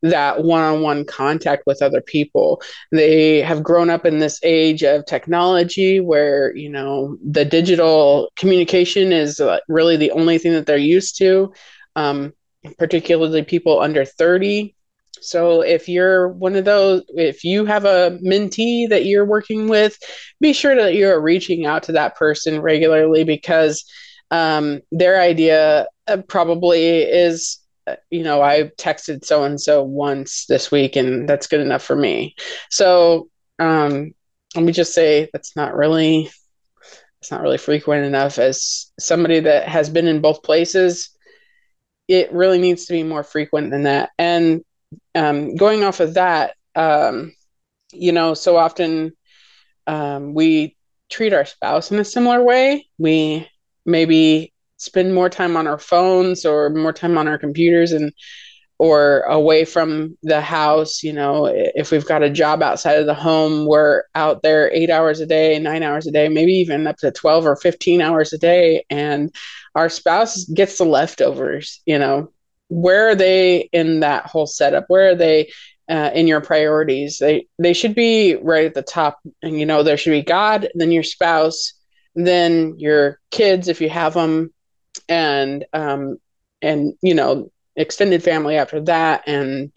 that 0.03 0.45
one-on-one 0.45 1.05
contact 1.05 1.65
with 1.67 1.83
other 1.83 2.01
people. 2.01 2.63
They 2.93 3.41
have 3.43 3.63
grown 3.63 3.91
up 3.91 4.07
in 4.07 4.19
this 4.19 4.39
age 4.43 4.83
of 4.83 5.07
technology 5.07 6.01
where 6.01 6.55
you 6.57 6.71
know 6.71 7.19
the 7.25 7.45
digital 7.45 8.31
communication 8.37 9.13
is 9.13 9.41
uh, 9.41 9.59
really 9.69 9.97
the 9.97 10.13
only 10.13 10.39
thing 10.39 10.53
that 10.53 10.67
they're 10.67 10.77
used 10.77 11.19
to 11.19 11.53
um, 11.97 12.33
particularly 12.79 13.43
people 13.43 13.81
under 13.81 14.05
30 14.05 14.75
so 15.21 15.63
if 15.63 15.89
you're 15.89 16.29
one 16.29 16.55
of 16.55 16.65
those 16.65 17.03
if 17.09 17.43
you 17.43 17.65
have 17.65 17.85
a 17.85 18.19
mentee 18.25 18.89
that 18.89 19.05
you're 19.05 19.25
working 19.25 19.69
with 19.69 19.99
be 20.41 20.53
sure 20.53 20.77
that 20.77 20.95
you're 20.95 21.21
reaching 21.21 21.67
out 21.67 21.83
to 21.83 21.93
that 21.93 22.17
person 22.17 22.61
regularly 22.61 23.25
because 23.25 23.85
um, 24.31 24.81
their 24.93 25.21
idea 25.21 25.87
uh, 26.07 26.19
probably 26.29 26.99
is 26.99 27.59
you 28.11 28.23
know, 28.23 28.43
I 28.43 28.71
texted 28.79 29.25
so 29.25 29.45
and 29.45 29.61
so 29.61 29.83
once 29.83 30.47
this 30.47 30.71
week, 30.71 30.97
and 30.97 31.29
that's 31.29 31.47
good 31.47 31.61
enough 31.61 31.83
for 31.83 31.97
me. 31.97 32.35
So 32.71 33.29
um, 33.59 34.13
let 34.55 34.65
me 34.65 34.73
just 34.73 34.95
say 34.95 35.29
that's 35.33 35.57
not 35.57 35.75
really 35.75 36.31
it's 37.21 37.31
not 37.31 37.43
really 37.43 37.59
frequent 37.59 38.05
enough. 38.05 38.39
As 38.39 38.93
somebody 38.99 39.41
that 39.41 39.69
has 39.69 39.91
been 39.91 40.07
in 40.07 40.21
both 40.21 40.43
places, 40.43 41.11
it 42.07 42.33
really 42.33 42.59
needs 42.59 42.87
to 42.87 42.93
be 42.93 43.03
more 43.03 43.25
frequent 43.25 43.71
than 43.71 43.85
that. 43.85 44.11
And 44.19 44.65
um, 45.15 45.57
going 45.57 45.85
off 45.85 46.01
of 46.01 46.15
that, 46.15 46.55
um, 46.75 47.35
you 47.93 48.13
know, 48.13 48.35
so 48.35 48.57
often 48.57 49.13
um, 49.87 50.35
we 50.35 50.77
treat 51.11 51.33
our 51.33 51.45
spouse 51.45 51.91
in 51.91 51.99
a 51.99 52.05
similar 52.05 52.43
way. 52.43 52.87
We 52.99 53.49
maybe 53.85 54.53
spend 54.79 55.15
more 55.15 55.29
time 55.29 55.57
on 55.57 55.67
our 55.67 55.79
phones 55.79 56.45
or 56.45 56.71
more 56.71 56.93
time 56.93 57.19
on 57.19 57.29
our 57.29 57.39
computers 57.39 57.93
and 57.93 58.13
or 58.79 59.23
away 59.23 59.65
from 59.65 60.17
the 60.23 60.41
house 60.41 61.03
you 61.03 61.13
know 61.13 61.47
if 61.53 61.91
we've 61.91 62.07
got 62.07 62.23
a 62.23 62.31
job 62.31 62.63
outside 62.63 62.99
of 62.99 63.07
the 63.07 63.15
home 63.15 63.67
we're 63.67 64.05
out 64.15 64.43
there 64.43 64.71
8 64.73 64.89
hours 64.89 65.21
a 65.21 65.27
day 65.27 65.59
9 65.59 65.83
hours 65.83 66.07
a 66.07 66.13
day 66.13 66.29
maybe 66.29 66.53
even 66.53 66.87
up 66.87 66.97
to 66.99 67.11
12 67.11 67.47
or 67.47 67.57
15 67.57 68.01
hours 68.01 68.33
a 68.33 68.39
day. 68.39 68.85
And 68.91 69.35
our 69.75 69.89
spouse 69.89 70.45
gets 70.45 70.79
the 70.79 70.85
leftovers 70.85 71.83
you 71.87 71.99
know. 71.99 72.33
Where 72.71 73.09
are 73.09 73.15
they 73.15 73.71
in 73.73 74.01
that 74.01 74.27
whole 74.27 74.47
setup? 74.47 74.85
Where 74.89 75.13
are 75.13 75.15
they 75.15 75.51
uh, 75.89 76.11
in 76.15 76.27
your 76.27 76.43
priorities? 76.43 77.17
They 77.19 77.47
they 77.59 77.73
should 77.73 77.95
be 77.95 78.35
right 78.35 78.67
at 78.67 78.75
the 78.75 78.83
top. 78.83 79.19
And 79.43 79.59
you 79.59 79.67
know 79.67 79.83
there 79.83 79.97
should 79.97 80.11
be 80.11 80.23
god 80.23 80.69
then 80.75 80.93
your 80.93 81.03
spouse 81.03 81.73
then 82.15 82.75
your 82.79 83.21
kids 83.31 83.69
if 83.69 83.81
you 83.81 83.89
have 83.89 84.15
them 84.15 84.53
and 85.09 85.65
um, 85.73 86.19
and 86.63 86.95
you 87.03 87.15
know 87.15 87.51
extended 87.77 88.23
family 88.23 88.57
after 88.57 88.81
that 88.83 89.23
and 89.27 89.73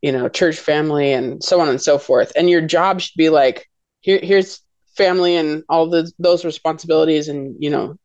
you 0.00 0.12
know 0.12 0.28
church 0.28 0.58
family 0.58 1.12
and 1.12 1.42
so 1.42 1.60
on 1.60 1.68
and 1.68 1.80
so 1.80 1.98
forth. 1.98 2.32
And 2.36 2.48
your 2.48 2.62
job 2.62 3.00
should 3.00 3.16
be 3.16 3.28
like 3.28 3.68
here 4.00 4.20
here's 4.22 4.60
family 4.96 5.36
and 5.36 5.64
all 5.68 5.88
the 5.88 6.10
those 6.18 6.44
responsibilities 6.44 7.28
and 7.28 7.56
you 7.58 7.70
know 7.70 7.96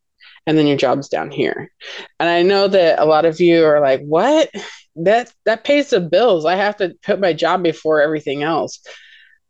and 0.46 0.58
then 0.58 0.68
your 0.68 0.78
job's 0.78 1.10
down 1.10 1.30
here. 1.32 1.72
And 2.20 2.30
i 2.30 2.42
know 2.42 2.68
that 2.68 3.00
a 3.00 3.06
lot 3.06 3.26
of 3.26 3.40
you 3.40 3.66
are 3.66 3.82
like 3.82 4.02
what? 4.02 4.50
That 4.96 5.32
that 5.46 5.64
pays 5.64 5.92
the 5.92 6.00
bills. 6.00 6.46
I 6.46 6.56
have 6.56 6.78
to 6.78 6.96
put 7.04 7.20
my 7.20 7.34
job 7.34 7.64
before 7.64 8.02
everything 8.02 8.44
else. 8.44 8.80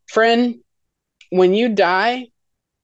Friend 0.08 0.56
when 1.30 1.54
you 1.54 1.68
die 1.68 2.26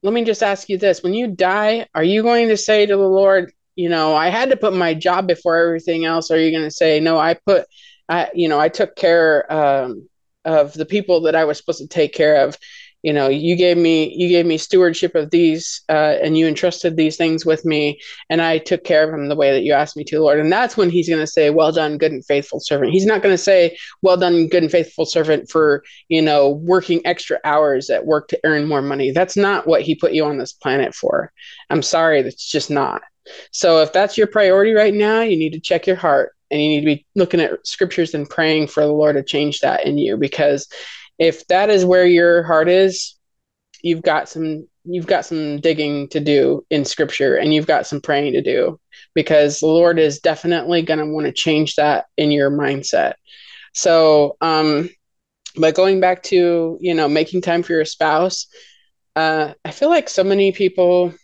let 0.02 0.12
me 0.12 0.22
just 0.22 0.42
ask 0.42 0.68
you 0.68 0.76
this. 0.76 1.02
When 1.02 1.14
you 1.14 1.28
die 1.28 1.86
are 1.94 2.04
you 2.04 2.22
going 2.22 2.48
to 2.48 2.56
say 2.56 2.84
to 2.86 2.96
the 2.96 3.02
lord 3.02 3.52
you 3.76 3.88
know 3.88 4.14
i 4.14 4.28
had 4.28 4.50
to 4.50 4.56
put 4.56 4.72
my 4.72 4.94
job 4.94 5.26
before 5.26 5.56
everything 5.56 6.04
else. 6.04 6.30
Are 6.30 6.38
you 6.38 6.50
going 6.50 6.64
to 6.64 6.70
say 6.70 7.00
no 7.00 7.18
i 7.18 7.34
put 7.34 7.66
i 8.08 8.30
you 8.34 8.48
know 8.48 8.60
i 8.60 8.68
took 8.68 8.96
care 8.96 9.52
um, 9.52 10.08
of 10.44 10.72
the 10.74 10.86
people 10.86 11.22
that 11.22 11.34
i 11.34 11.44
was 11.44 11.58
supposed 11.58 11.80
to 11.80 11.88
take 11.88 12.12
care 12.12 12.44
of 12.46 12.56
you 13.04 13.12
know 13.12 13.28
you 13.28 13.54
gave 13.54 13.76
me 13.76 14.12
you 14.16 14.28
gave 14.28 14.46
me 14.46 14.56
stewardship 14.56 15.14
of 15.14 15.30
these 15.30 15.82
uh, 15.90 16.16
and 16.22 16.38
you 16.38 16.48
entrusted 16.48 16.96
these 16.96 17.16
things 17.16 17.44
with 17.44 17.64
me 17.64 18.00
and 18.30 18.40
i 18.40 18.56
took 18.56 18.82
care 18.82 19.04
of 19.04 19.10
them 19.10 19.28
the 19.28 19.36
way 19.36 19.52
that 19.52 19.62
you 19.62 19.72
asked 19.72 19.96
me 19.96 20.02
to 20.02 20.20
lord. 20.20 20.40
And 20.40 20.50
that's 20.50 20.76
when 20.76 20.90
he's 20.90 21.08
going 21.08 21.20
to 21.20 21.26
say 21.26 21.50
well 21.50 21.70
done 21.70 21.98
good 21.98 22.12
and 22.12 22.24
faithful 22.24 22.60
servant. 22.60 22.92
He's 22.92 23.06
not 23.06 23.22
going 23.22 23.34
to 23.34 23.42
say 23.42 23.76
well 24.02 24.16
done 24.16 24.48
good 24.48 24.62
and 24.62 24.72
faithful 24.72 25.04
servant 25.04 25.50
for 25.50 25.84
you 26.08 26.22
know 26.22 26.50
working 26.50 27.00
extra 27.04 27.38
hours 27.44 27.90
at 27.90 28.06
work 28.06 28.28
to 28.28 28.40
earn 28.44 28.66
more 28.66 28.82
money. 28.82 29.10
That's 29.10 29.36
not 29.36 29.66
what 29.66 29.82
he 29.82 29.94
put 29.94 30.14
you 30.14 30.24
on 30.24 30.38
this 30.38 30.52
planet 30.52 30.94
for. 30.94 31.32
I'm 31.70 31.82
sorry 31.82 32.22
that's 32.22 32.50
just 32.50 32.70
not. 32.70 33.02
So 33.50 33.82
if 33.82 33.92
that's 33.92 34.18
your 34.18 34.26
priority 34.26 34.72
right 34.72 34.94
now 34.94 35.20
you 35.20 35.36
need 35.36 35.52
to 35.52 35.60
check 35.60 35.86
your 35.86 35.96
heart 35.96 36.32
and 36.50 36.60
you 36.60 36.68
need 36.68 36.80
to 36.80 36.86
be 36.86 37.06
looking 37.14 37.40
at 37.40 37.66
scriptures 37.66 38.14
and 38.14 38.28
praying 38.28 38.66
for 38.66 38.82
the 38.82 38.92
lord 38.92 39.16
to 39.16 39.22
change 39.22 39.60
that 39.60 39.86
in 39.86 39.96
you 39.96 40.16
because 40.18 40.68
if 41.18 41.46
that 41.48 41.70
is 41.70 41.84
where 41.84 42.06
your 42.06 42.42
heart 42.42 42.68
is, 42.68 43.16
you've 43.82 44.02
got 44.02 44.28
some 44.28 44.66
you've 44.84 45.06
got 45.06 45.24
some 45.24 45.60
digging 45.60 46.08
to 46.08 46.20
do 46.20 46.64
in 46.70 46.84
scripture 46.84 47.36
and 47.36 47.54
you've 47.54 47.66
got 47.66 47.86
some 47.86 48.00
praying 48.00 48.32
to 48.34 48.42
do 48.42 48.78
because 49.14 49.60
the 49.60 49.66
Lord 49.66 49.98
is 49.98 50.20
definitely 50.20 50.82
going 50.82 50.98
to 50.98 51.06
want 51.06 51.26
to 51.26 51.32
change 51.32 51.76
that 51.76 52.06
in 52.18 52.30
your 52.30 52.50
mindset. 52.50 53.14
So, 53.72 54.36
um, 54.42 54.90
but 55.56 55.74
going 55.74 56.00
back 56.00 56.22
to, 56.24 56.78
you 56.80 56.94
know, 56.94 57.08
making 57.08 57.40
time 57.40 57.62
for 57.62 57.72
your 57.72 57.84
spouse, 57.84 58.46
uh, 59.16 59.54
I 59.64 59.70
feel 59.70 59.88
like 59.88 60.08
so 60.08 60.24
many 60.24 60.52
people 60.52 61.14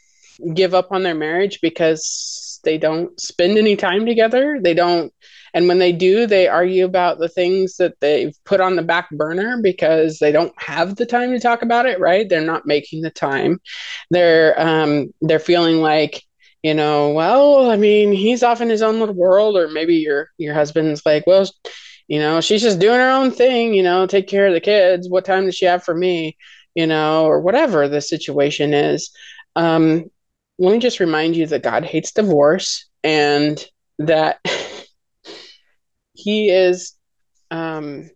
give 0.54 0.72
up 0.72 0.90
on 0.90 1.02
their 1.02 1.14
marriage 1.14 1.60
because 1.60 2.60
they 2.64 2.78
don't 2.78 3.18
spend 3.20 3.58
any 3.58 3.76
time 3.76 4.06
together. 4.06 4.58
They 4.62 4.74
don't 4.74 5.12
and 5.54 5.68
when 5.68 5.78
they 5.78 5.92
do, 5.92 6.26
they 6.26 6.48
argue 6.48 6.84
about 6.84 7.18
the 7.18 7.28
things 7.28 7.76
that 7.76 7.94
they've 8.00 8.34
put 8.44 8.60
on 8.60 8.76
the 8.76 8.82
back 8.82 9.10
burner 9.10 9.60
because 9.62 10.18
they 10.18 10.32
don't 10.32 10.52
have 10.60 10.96
the 10.96 11.06
time 11.06 11.30
to 11.30 11.40
talk 11.40 11.62
about 11.62 11.86
it, 11.86 12.00
right? 12.00 12.28
They're 12.28 12.40
not 12.40 12.66
making 12.66 13.02
the 13.02 13.10
time. 13.10 13.60
They're 14.10 14.58
um, 14.60 15.12
they're 15.20 15.38
feeling 15.38 15.80
like, 15.80 16.22
you 16.62 16.74
know, 16.74 17.10
well, 17.10 17.70
I 17.70 17.76
mean, 17.76 18.12
he's 18.12 18.42
off 18.42 18.60
in 18.60 18.68
his 18.70 18.82
own 18.82 19.00
little 19.00 19.14
world, 19.14 19.56
or 19.56 19.68
maybe 19.68 19.96
your 19.96 20.28
your 20.38 20.54
husband's 20.54 21.04
like, 21.04 21.26
well, 21.26 21.48
you 22.08 22.18
know, 22.18 22.40
she's 22.40 22.62
just 22.62 22.80
doing 22.80 22.98
her 22.98 23.10
own 23.10 23.30
thing, 23.30 23.72
you 23.74 23.82
know, 23.82 24.06
take 24.06 24.26
care 24.28 24.46
of 24.46 24.52
the 24.52 24.60
kids. 24.60 25.08
What 25.08 25.24
time 25.24 25.46
does 25.46 25.56
she 25.56 25.66
have 25.66 25.84
for 25.84 25.94
me? 25.94 26.36
You 26.74 26.86
know, 26.86 27.24
or 27.26 27.40
whatever 27.40 27.88
the 27.88 28.00
situation 28.00 28.74
is. 28.74 29.10
Um, 29.56 30.10
let 30.58 30.72
me 30.72 30.78
just 30.78 31.00
remind 31.00 31.36
you 31.36 31.46
that 31.46 31.62
God 31.62 31.84
hates 31.84 32.12
divorce 32.12 32.86
and 33.02 33.64
that 33.98 34.40
he 36.20 36.50
is 36.50 36.92
um 37.50 38.10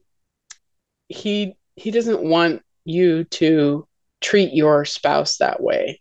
he 1.09 1.55
he 1.77 1.91
doesn't 1.91 2.23
want 2.23 2.63
you 2.85 3.25
to 3.25 3.87
treat 4.21 4.53
your 4.53 4.85
spouse 4.85 5.39
that 5.39 5.63
way. 5.63 6.01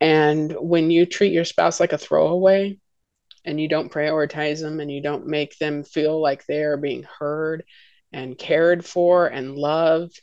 And 0.00 0.52
when 0.52 0.90
you 0.90 1.06
treat 1.06 1.32
your 1.32 1.44
spouse 1.44 1.80
like 1.80 1.92
a 1.92 1.98
throwaway 1.98 2.78
and 3.44 3.60
you 3.60 3.68
don't 3.68 3.92
prioritize 3.92 4.60
them 4.60 4.80
and 4.80 4.90
you 4.90 5.00
don't 5.00 5.26
make 5.26 5.56
them 5.58 5.84
feel 5.84 6.20
like 6.20 6.44
they 6.44 6.62
are 6.62 6.76
being 6.76 7.04
heard 7.18 7.64
and 8.12 8.38
cared 8.38 8.84
for 8.84 9.26
and 9.26 9.56
loved 9.56 10.20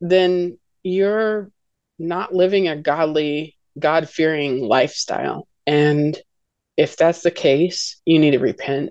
then 0.00 0.58
you're 0.82 1.50
not 1.98 2.34
living 2.34 2.68
a 2.68 2.76
godly 2.76 3.56
god-fearing 3.78 4.60
lifestyle. 4.62 5.48
And 5.66 6.18
if 6.76 6.96
that's 6.96 7.22
the 7.22 7.30
case 7.30 8.00
you 8.04 8.18
need 8.18 8.32
to 8.32 8.38
repent. 8.38 8.90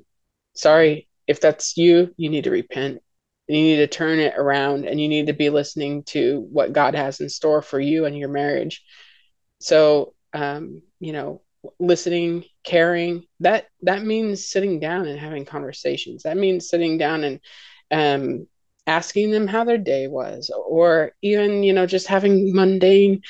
Sorry 0.55 1.07
if 1.27 1.39
that's 1.39 1.77
you, 1.77 2.13
you 2.17 2.29
need 2.29 2.45
to 2.45 2.51
repent. 2.51 3.01
You 3.47 3.55
need 3.55 3.77
to 3.77 3.87
turn 3.87 4.19
it 4.19 4.33
around 4.37 4.85
and 4.85 4.99
you 4.99 5.07
need 5.07 5.27
to 5.27 5.33
be 5.33 5.49
listening 5.49 6.03
to 6.05 6.47
what 6.51 6.73
God 6.73 6.95
has 6.95 7.19
in 7.19 7.29
store 7.29 7.61
for 7.61 7.79
you 7.79 8.05
and 8.05 8.17
your 8.17 8.29
marriage. 8.29 8.83
So, 9.59 10.13
um, 10.33 10.81
you 10.99 11.13
know, 11.13 11.41
listening, 11.79 12.45
caring, 12.63 13.23
that 13.39 13.67
that 13.81 14.03
means 14.03 14.49
sitting 14.49 14.79
down 14.79 15.07
and 15.07 15.19
having 15.19 15.45
conversations. 15.45 16.23
That 16.23 16.37
means 16.37 16.69
sitting 16.69 16.97
down 16.97 17.23
and 17.23 17.39
um 17.91 18.47
asking 18.87 19.31
them 19.31 19.47
how 19.47 19.63
their 19.63 19.77
day 19.77 20.07
was 20.07 20.51
or 20.53 21.11
even, 21.21 21.63
you 21.63 21.73
know, 21.73 21.85
just 21.85 22.07
having 22.07 22.53
mundane 22.53 23.21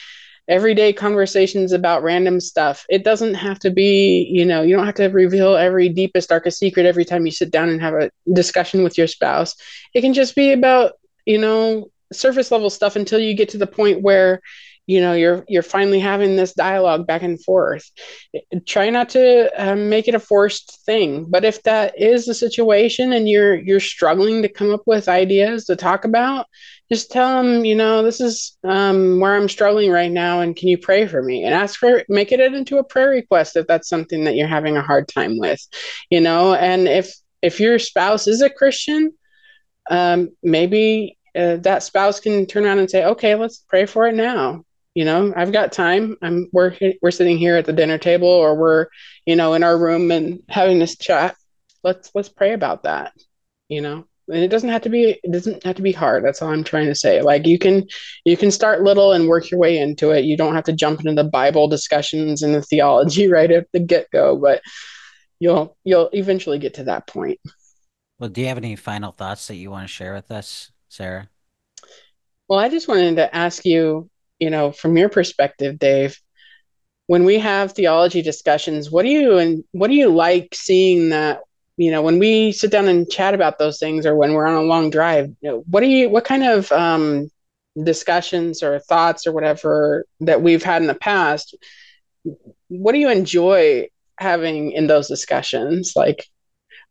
everyday 0.48 0.92
conversations 0.94 1.72
about 1.72 2.04
random 2.04 2.40
stuff. 2.40 2.86
It 2.90 3.04
doesn't 3.04 3.36
have 3.36 3.60
to 3.60 3.72
be, 3.72 4.28
you 4.32 4.46
know, 4.46 4.62
you 4.62 4.76
don't 4.76 4.86
have 4.86 4.96
to 4.96 5.08
reveal 5.08 5.56
every 5.56 5.90
deepest, 5.90 6.30
darkest 6.30 6.60
secret 6.60 6.86
every 6.86 7.06
time 7.06 7.26
you 7.26 7.32
sit 7.32 7.52
down 7.52 7.70
and 7.70 7.82
have 7.82 7.94
a 7.94 8.12
discussion 8.32 8.84
with 8.84 8.98
your 8.98 9.08
spouse. 9.08 9.56
It 9.94 10.02
can 10.02 10.14
just 10.14 10.36
be 10.36 10.52
about, 10.52 10.94
you 11.26 11.38
know, 11.38 11.90
surface 12.12 12.52
level 12.52 12.70
stuff 12.70 12.96
until 12.96 13.20
you 13.20 13.36
get 13.36 13.50
to 13.50 13.58
the 13.58 13.68
point 13.68 14.02
where 14.02 14.42
you 14.86 15.00
know 15.00 15.14
you're 15.14 15.46
you're 15.48 15.64
finally 15.64 16.00
having 16.00 16.36
this 16.36 16.54
dialogue 16.54 17.08
back 17.08 17.22
and 17.22 17.42
forth 17.44 17.90
try 18.66 18.90
not 18.90 19.10
to 19.10 19.50
um, 19.58 19.90
make 19.90 20.08
it 20.08 20.16
a 20.16 20.20
forced 20.20 20.82
thing 20.86 21.26
but 21.30 21.46
if 21.46 21.64
that 21.64 22.00
is 22.00 22.26
the 22.26 22.34
situation 22.34 23.14
and 23.14 23.30
you're 23.30 23.56
you're 23.56 23.80
struggling 23.80 24.42
to 24.42 24.50
come 24.50 24.74
up 24.74 24.82
with 24.86 25.08
ideas 25.08 25.66
to 25.66 25.76
talk 25.76 26.06
about 26.06 26.48
just 26.94 27.10
tell 27.10 27.42
them 27.42 27.66
you 27.66 27.74
know 27.74 28.04
this 28.04 28.22
is 28.22 28.56
um, 28.64 29.20
where 29.20 29.36
i'm 29.36 29.50
struggling 29.50 29.90
right 29.90 30.12
now 30.12 30.42
and 30.42 30.56
can 30.56 30.68
you 30.68 30.78
pray 30.78 31.08
for 31.08 31.24
me? 31.24 31.44
And 31.44 31.54
ask 31.54 31.80
for 31.80 32.04
make 32.08 32.32
it 32.32 32.40
into 32.40 32.78
a 32.78 32.84
prayer 32.84 33.10
request 33.10 33.56
if 33.56 33.66
that's 33.66 33.90
something 33.90 34.26
that 34.26 34.36
you're 34.36 34.48
having 34.48 34.78
a 34.78 34.82
hard 34.82 35.08
time 35.08 35.40
with 35.40 35.60
you 36.12 36.22
know? 36.22 36.54
And 36.54 36.88
if 36.88 37.12
if 37.42 37.60
your 37.60 37.80
spouse 37.80 38.28
is 38.28 38.42
a 38.42 38.50
christian 38.50 39.14
um, 39.90 40.30
maybe 40.44 41.18
uh, 41.36 41.58
that 41.58 41.82
spouse 41.82 42.20
can 42.20 42.46
turn 42.46 42.66
around 42.66 42.80
and 42.80 42.90
say 42.90 43.04
okay 43.06 43.34
let's 43.36 43.66
pray 43.68 43.88
for 43.88 44.08
it 44.08 44.16
now. 44.16 44.64
You 44.94 45.06
know 45.06 45.34
i've 45.36 45.52
got 45.52 45.72
time. 45.72 46.16
I'm 46.22 46.50
we're 46.54 46.78
we're 47.02 47.10
sitting 47.10 47.40
here 47.40 47.58
at 47.58 47.66
the 47.66 47.74
dinner 47.74 47.98
table 47.98 48.28
or 48.28 48.56
we're 48.56 48.86
you 49.26 49.36
know 49.36 49.56
in 49.56 49.64
our 49.64 49.76
room 49.76 50.12
and 50.12 50.44
having 50.48 50.78
this 50.78 50.96
chat. 50.96 51.36
Let's 51.84 52.12
let's 52.14 52.30
pray 52.30 52.54
about 52.54 52.84
that 52.84 53.14
you 53.68 53.82
know 53.82 54.06
and 54.34 54.44
it 54.44 54.50
doesn't 54.50 54.70
have 54.70 54.82
to 54.82 54.90
be 54.90 55.20
it 55.24 55.32
doesn't 55.32 55.64
have 55.64 55.76
to 55.76 55.82
be 55.82 55.92
hard. 55.92 56.24
That's 56.24 56.42
all 56.42 56.50
i'm 56.50 56.64
trying 56.64 56.88
to 56.88 56.96
say. 56.96 57.22
Like 57.22 57.46
you 57.46 57.60
can 57.60 57.86
you 58.26 58.36
can 58.38 58.52
start 58.52 58.84
little 58.84 59.14
and 59.14 59.28
work 59.28 59.52
your 59.52 59.60
way 59.60 59.78
into 59.78 60.12
it. 60.12 60.26
You 60.26 60.38
don't 60.38 60.56
have 60.56 60.66
to 60.66 60.74
jump 60.74 61.00
into 61.00 61.14
the 61.14 61.30
bible 61.30 61.68
discussions 61.68 62.42
and 62.42 62.54
the 62.54 62.62
theology 62.62 63.28
right 63.32 63.52
at 63.52 63.68
the 63.74 63.80
get-go 63.80 64.38
but 64.38 64.62
you'll 65.40 65.78
you'll 65.84 66.10
eventually 66.14 66.60
get 66.60 66.76
to 66.76 66.86
that 66.86 67.08
point. 67.08 67.40
Well 68.20 68.30
do 68.30 68.42
you 68.42 68.48
have 68.48 68.58
any 68.58 68.76
final 68.76 69.12
thoughts 69.12 69.48
that 69.48 69.56
you 69.56 69.72
want 69.72 69.84
to 69.84 69.94
share 69.94 70.14
with 70.14 70.32
us 70.32 70.72
sarah? 70.90 71.30
Well 72.48 72.60
i 72.60 72.70
just 72.70 72.88
wanted 72.88 73.16
to 73.18 73.36
ask 73.36 73.66
you 73.66 74.10
you 74.44 74.50
know, 74.50 74.74
from 74.74 74.98
your 74.98 75.08
perspective, 75.08 75.80
Dave, 75.80 76.20
when 77.08 77.24
we 77.24 77.40
have 77.40 77.72
theology 77.72 78.22
discussions, 78.22 78.92
what 78.92 79.04
do 79.04 79.10
you 79.10 79.38
and 79.38 79.64
what 79.72 79.88
do 79.88 79.94
you 79.94 80.10
like 80.10 80.50
seeing 80.54 81.10
that 81.10 81.42
you 81.78 81.92
know 81.92 82.02
when 82.02 82.20
we 82.20 82.52
sit 82.52 82.72
down 82.72 82.88
and 82.88 83.10
chat 83.10 83.34
about 83.34 83.58
those 83.58 83.80
things 83.80 84.06
or 84.06 84.16
when 84.16 84.34
we're 84.34 84.48
on 84.48 84.56
a 84.56 84.62
long 84.62 84.90
drive 84.90 85.28
you 85.42 85.50
know, 85.50 85.64
what 85.70 85.82
do 85.82 85.88
you 85.88 86.10
what 86.10 86.26
kind 86.26 86.44
of 86.44 86.72
um, 86.72 87.30
discussions 87.84 88.62
or 88.62 88.80
thoughts 88.80 89.26
or 89.26 89.32
whatever 89.32 90.06
that 90.20 90.42
we've 90.42 90.64
had 90.64 90.82
in 90.82 90.88
the 90.88 90.96
past 90.96 91.56
what 92.68 92.94
do 92.94 93.00
you 93.00 93.10
enjoy 93.10 93.88
having 94.18 94.72
in 94.72 94.88
those 94.88 95.08
discussions? 95.08 95.94
Like 95.96 96.28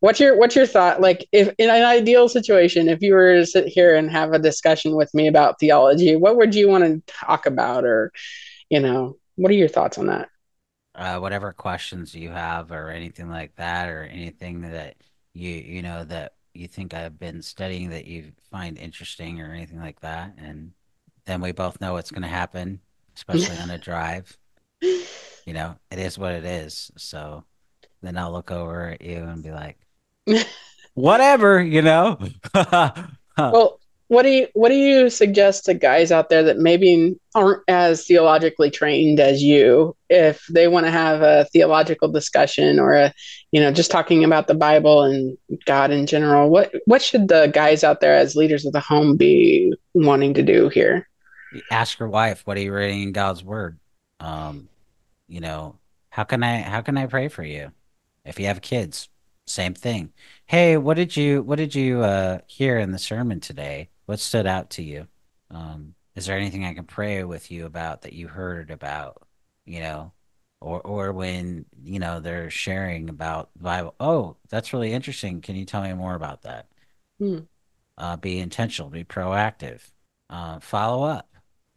what's 0.00 0.20
your 0.20 0.36
what's 0.36 0.56
your 0.56 0.66
thought? 0.66 1.00
Like 1.00 1.26
if 1.32 1.52
in 1.58 1.70
an 1.70 1.84
ideal 1.84 2.28
situation 2.28 2.88
if 2.88 3.02
you 3.02 3.14
were 3.14 3.34
to 3.34 3.46
sit 3.46 3.66
here 3.68 3.96
and 3.96 4.10
have 4.10 4.32
a 4.32 4.38
discussion 4.38 4.96
with 4.96 5.12
me 5.14 5.28
about 5.28 5.58
theology 5.58 6.16
what 6.16 6.36
would 6.36 6.54
you 6.54 6.68
want 6.68 6.84
to 6.84 7.02
talk 7.12 7.46
about? 7.46 7.84
Or 7.84 8.12
you 8.68 8.80
know 8.80 9.16
what 9.36 9.50
are 9.50 9.54
your 9.54 9.68
thoughts 9.68 9.98
on 9.98 10.06
that 10.06 10.28
uh, 10.94 11.18
whatever 11.18 11.52
questions 11.52 12.14
you 12.14 12.30
have 12.30 12.70
or 12.70 12.90
anything 12.90 13.28
like 13.28 13.54
that 13.56 13.88
or 13.88 14.02
anything 14.04 14.60
that 14.62 14.96
you 15.32 15.50
you 15.50 15.82
know 15.82 16.04
that 16.04 16.34
you 16.54 16.68
think 16.68 16.92
I've 16.92 17.18
been 17.18 17.40
studying 17.40 17.90
that 17.90 18.06
you 18.06 18.32
find 18.50 18.76
interesting 18.78 19.40
or 19.40 19.52
anything 19.52 19.80
like 19.80 20.00
that 20.00 20.34
and 20.36 20.72
then 21.24 21.40
we 21.40 21.52
both 21.52 21.80
know 21.80 21.94
what's 21.94 22.10
going 22.10 22.22
to 22.22 22.28
happen 22.28 22.80
especially 23.16 23.56
on 23.58 23.70
a 23.70 23.78
drive 23.78 24.36
you 24.82 25.54
know 25.54 25.76
it 25.90 25.98
is 25.98 26.18
what 26.18 26.32
it 26.32 26.44
is 26.44 26.90
so 26.96 27.44
then 28.02 28.18
I'll 28.18 28.32
look 28.32 28.50
over 28.50 28.88
at 28.88 29.00
you 29.00 29.18
and 29.18 29.42
be 29.42 29.50
like 29.50 29.78
whatever, 30.94 31.62
you 31.62 31.82
know. 31.82 32.18
well, 32.54 33.80
what 34.12 34.24
do 34.24 34.28
you 34.28 34.46
what 34.52 34.68
do 34.68 34.74
you 34.74 35.08
suggest 35.08 35.64
to 35.64 35.72
guys 35.72 36.12
out 36.12 36.28
there 36.28 36.42
that 36.42 36.58
maybe 36.58 37.16
aren't 37.34 37.62
as 37.66 38.04
theologically 38.06 38.70
trained 38.70 39.18
as 39.18 39.42
you? 39.42 39.96
If 40.10 40.44
they 40.50 40.68
want 40.68 40.84
to 40.84 40.92
have 40.92 41.22
a 41.22 41.46
theological 41.46 42.12
discussion 42.12 42.78
or 42.78 42.92
a 42.92 43.14
you 43.52 43.60
know 43.62 43.72
just 43.72 43.90
talking 43.90 44.22
about 44.22 44.48
the 44.48 44.54
bible 44.54 45.02
and 45.02 45.38
god 45.64 45.90
in 45.90 46.04
general 46.04 46.50
what 46.50 46.74
what 46.84 47.00
should 47.00 47.28
the 47.28 47.50
guys 47.54 47.82
out 47.82 48.02
there 48.02 48.14
as 48.14 48.36
leaders 48.36 48.66
of 48.66 48.74
the 48.74 48.80
home 48.80 49.16
be 49.16 49.72
wanting 49.94 50.34
to 50.34 50.42
do 50.42 50.68
here? 50.68 51.08
Ask 51.70 51.98
your 51.98 52.10
wife 52.10 52.42
what 52.44 52.58
are 52.58 52.60
you 52.60 52.74
reading 52.74 53.04
in 53.04 53.12
god's 53.12 53.42
word? 53.42 53.78
Um 54.20 54.68
you 55.26 55.40
know 55.40 55.78
how 56.10 56.24
can 56.24 56.42
i 56.42 56.60
how 56.60 56.82
can 56.82 56.98
i 56.98 57.06
pray 57.06 57.28
for 57.28 57.44
you? 57.44 57.72
If 58.26 58.38
you 58.38 58.44
have 58.44 58.60
kids 58.60 59.08
same 59.46 59.72
thing. 59.72 60.12
Hey 60.44 60.76
what 60.76 60.98
did 60.98 61.16
you 61.16 61.42
what 61.42 61.56
did 61.56 61.74
you 61.74 62.02
uh 62.02 62.40
hear 62.46 62.78
in 62.78 62.92
the 62.92 62.98
sermon 62.98 63.40
today 63.40 63.88
what 64.06 64.20
stood 64.20 64.46
out 64.46 64.70
to 64.70 64.82
you? 64.82 65.06
Um, 65.50 65.94
is 66.14 66.26
there 66.26 66.36
anything 66.36 66.64
I 66.64 66.74
can 66.74 66.84
pray 66.84 67.24
with 67.24 67.50
you 67.50 67.66
about 67.66 68.02
that 68.02 68.12
you 68.12 68.28
heard 68.28 68.70
about, 68.70 69.22
you 69.64 69.80
know, 69.80 70.12
or 70.60 70.80
or 70.80 71.12
when 71.12 71.64
you 71.82 71.98
know 71.98 72.20
they're 72.20 72.50
sharing 72.50 73.08
about 73.08 73.50
the 73.56 73.62
Bible? 73.62 73.94
Oh, 74.00 74.36
that's 74.48 74.72
really 74.72 74.92
interesting. 74.92 75.40
Can 75.40 75.56
you 75.56 75.64
tell 75.64 75.82
me 75.82 75.92
more 75.94 76.14
about 76.14 76.42
that? 76.42 76.68
Hmm. 77.18 77.40
Uh, 77.98 78.16
be 78.16 78.38
intentional, 78.38 78.90
be 78.90 79.04
proactive, 79.04 79.90
uh, 80.30 80.60
follow 80.60 81.04
up. 81.04 81.28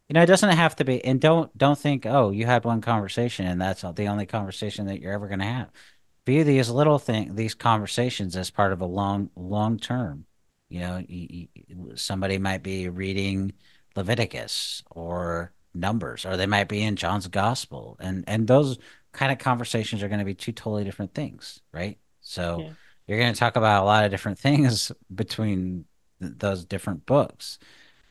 You 0.08 0.14
know, 0.14 0.22
it 0.22 0.26
doesn't 0.26 0.56
have 0.56 0.76
to 0.76 0.84
be, 0.84 1.04
and 1.04 1.20
don't 1.20 1.56
don't 1.56 1.78
think, 1.78 2.06
oh, 2.06 2.30
you 2.30 2.46
had 2.46 2.64
one 2.64 2.80
conversation 2.80 3.46
and 3.46 3.60
that's 3.60 3.82
the 3.82 4.06
only 4.06 4.26
conversation 4.26 4.86
that 4.86 5.00
you're 5.00 5.12
ever 5.12 5.28
going 5.28 5.40
to 5.40 5.44
have. 5.46 5.70
View 6.26 6.44
these 6.44 6.70
little 6.70 6.98
thing, 6.98 7.36
these 7.36 7.54
conversations 7.54 8.36
as 8.36 8.50
part 8.50 8.72
of 8.72 8.80
a 8.80 8.86
long 8.86 9.30
long 9.36 9.78
term 9.78 10.26
you 10.68 10.80
know, 10.80 11.02
somebody 11.94 12.38
might 12.38 12.62
be 12.62 12.88
reading 12.88 13.52
Leviticus 13.94 14.82
or 14.90 15.52
Numbers, 15.74 16.24
or 16.24 16.36
they 16.36 16.46
might 16.46 16.68
be 16.68 16.82
in 16.82 16.96
John's 16.96 17.28
Gospel, 17.28 17.96
and 18.00 18.24
and 18.26 18.46
those 18.46 18.78
kind 19.12 19.30
of 19.32 19.38
conversations 19.38 20.02
are 20.02 20.08
going 20.08 20.18
to 20.18 20.24
be 20.24 20.34
two 20.34 20.52
totally 20.52 20.84
different 20.84 21.14
things, 21.14 21.60
right? 21.72 21.98
So 22.20 22.60
yeah. 22.60 22.70
you're 23.06 23.18
going 23.18 23.32
to 23.32 23.38
talk 23.38 23.56
about 23.56 23.82
a 23.82 23.86
lot 23.86 24.04
of 24.04 24.10
different 24.10 24.38
things 24.38 24.90
between 25.14 25.84
th- 26.20 26.34
those 26.38 26.64
different 26.64 27.06
books, 27.06 27.58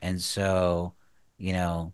and 0.02 0.22
so 0.22 0.94
you 1.38 1.54
know, 1.54 1.94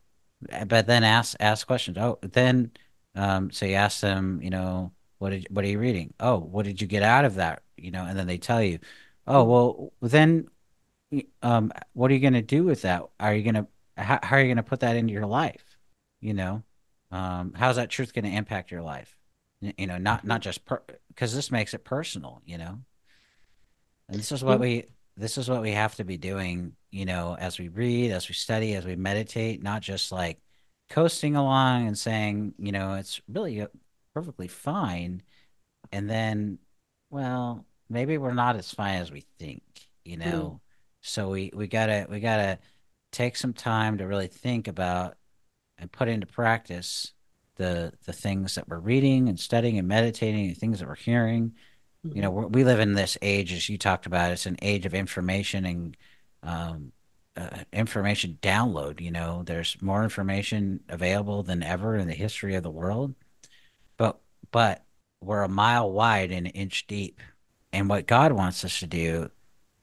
but 0.68 0.88
then 0.88 1.04
ask 1.04 1.36
ask 1.40 1.66
questions. 1.66 1.98
Oh, 1.98 2.20
then 2.22 2.72
um, 3.16 3.52
so 3.52 3.66
you 3.66 3.76
ask 3.76 4.02
them, 4.02 4.42
you 4.42 4.50
know, 4.50 4.92
what 5.18 5.32
did 5.32 5.48
what 5.50 5.66
are 5.66 5.70
you 5.70 5.80
reading? 5.80 6.14
Oh, 6.20 6.38
what 6.38 6.66
did 6.66 6.82
you 6.82 6.88
get 6.88 7.04
out 7.04 7.26
of 7.26 7.36
that? 7.36 7.64
You 7.78 7.92
know, 7.92 8.06
and 8.06 8.18
then 8.18 8.28
they 8.28 8.38
tell 8.38 8.62
you, 8.62 8.80
Oh, 9.28 9.44
well, 9.44 9.94
then 10.02 10.48
um, 11.42 11.72
what 11.94 12.12
are 12.12 12.14
you 12.14 12.20
going 12.20 12.34
to 12.34 12.42
do 12.42 12.64
with 12.64 12.82
that? 12.84 13.04
Are 13.20 13.34
you 13.34 13.44
going 13.44 13.56
to, 13.56 13.68
how, 13.98 14.20
how, 14.24 14.38
are 14.38 14.40
you 14.40 14.48
going 14.48 14.58
to 14.58 14.64
put 14.64 14.80
that 14.82 14.96
into 14.96 15.14
your 15.14 15.26
life? 15.26 15.78
You 16.20 16.34
know, 16.34 16.64
um, 17.12 17.54
how's 17.56 17.76
that 17.76 17.90
truth 17.90 18.14
going 18.14 18.26
to 18.26 18.32
impact 18.32 18.72
your 18.72 18.82
life? 18.82 19.16
You 19.62 19.88
know, 19.88 19.98
not, 19.98 20.26
not 20.26 20.42
just 20.42 20.66
per, 20.66 20.82
cause 21.16 21.36
this 21.36 21.52
makes 21.52 21.74
it 21.74 21.84
personal, 21.84 22.42
you 22.46 22.58
know, 22.58 22.80
and 24.10 24.20
this 24.20 24.32
is 24.32 24.44
what 24.44 24.60
we, 24.60 24.86
this 25.18 25.38
is 25.38 25.50
what 25.50 25.62
we 25.62 25.72
have 25.72 25.96
to 25.96 26.04
be 26.04 26.18
doing, 26.18 26.74
you 26.90 27.06
know, 27.06 27.38
as 27.40 27.60
we 27.60 27.70
read, 27.70 28.12
as 28.12 28.28
we 28.28 28.34
study, 28.34 28.74
as 28.74 28.86
we 28.86 28.96
meditate, 28.96 29.62
not 29.62 29.82
just 29.82 30.12
like 30.12 30.40
coasting 30.90 31.36
along 31.36 31.88
and 31.88 31.98
saying, 31.98 32.54
you 32.58 32.72
know, 32.72 32.96
it's 32.96 33.22
really 33.28 33.66
perfectly 34.14 34.48
fine. 34.48 35.22
And 35.92 36.10
then, 36.10 36.60
well, 37.10 37.66
maybe 37.92 38.18
we're 38.18 38.34
not 38.34 38.56
as 38.56 38.72
fine 38.72 39.02
as 39.02 39.12
we 39.12 39.26
think, 39.40 39.64
you 40.04 40.18
know. 40.18 40.26
Mm. 40.26 40.60
So 41.02 41.30
we 41.30 41.52
we 41.54 41.68
gotta 41.68 42.08
we 42.10 42.20
gotta 42.20 42.60
take 43.12 43.36
some 43.36 43.54
time 43.54 43.98
to 43.98 44.08
really 44.08 44.28
think 44.28 44.68
about 44.68 45.18
and 45.78 45.92
put 45.92 46.08
into 46.08 46.28
practice 46.28 47.14
the 47.58 47.92
the 48.06 48.14
things 48.14 48.56
that 48.56 48.68
we're 48.68 48.80
reading 48.80 49.28
and 49.28 49.40
studying 49.40 49.78
and 49.78 49.88
meditating 49.88 50.48
and 50.48 50.58
things 50.58 50.80
that 50.80 50.88
we're 50.88 50.96
hearing. 50.96 51.54
Mm-hmm. 52.06 52.16
You 52.16 52.22
know, 52.22 52.32
mm-hmm. 52.32 52.52
we 52.52 52.64
live 52.64 52.80
in 52.80 52.94
this 52.94 53.18
age, 53.22 53.54
as 53.54 53.68
you 53.68 53.78
talked 53.78 54.06
about. 54.06 54.32
It's 54.32 54.46
an 54.46 54.58
age 54.62 54.86
of 54.86 54.94
information 54.94 55.66
and 55.66 55.98
um, 56.44 56.92
uh, 57.36 57.64
information 57.74 58.38
download. 58.42 59.02
You 59.02 59.12
know, 59.12 59.44
there's 59.46 59.78
more 59.82 60.04
information 60.04 60.82
available 60.90 61.44
than 61.44 61.64
ever 61.64 61.96
in 61.98 62.08
the 62.08 62.14
history 62.14 62.56
of 62.56 62.64
the 62.64 62.72
world, 62.72 63.16
but 63.98 64.20
but 64.52 64.84
we're 65.22 65.44
a 65.44 65.50
mile 65.50 65.92
wide 65.92 66.32
and 66.32 66.48
an 66.48 66.54
inch 66.54 66.88
deep 66.88 67.22
and 67.74 67.90
what 67.90 68.08
God 68.08 68.32
wants 68.32 68.64
us 68.64 68.80
to 68.80 68.88
do 68.88 69.30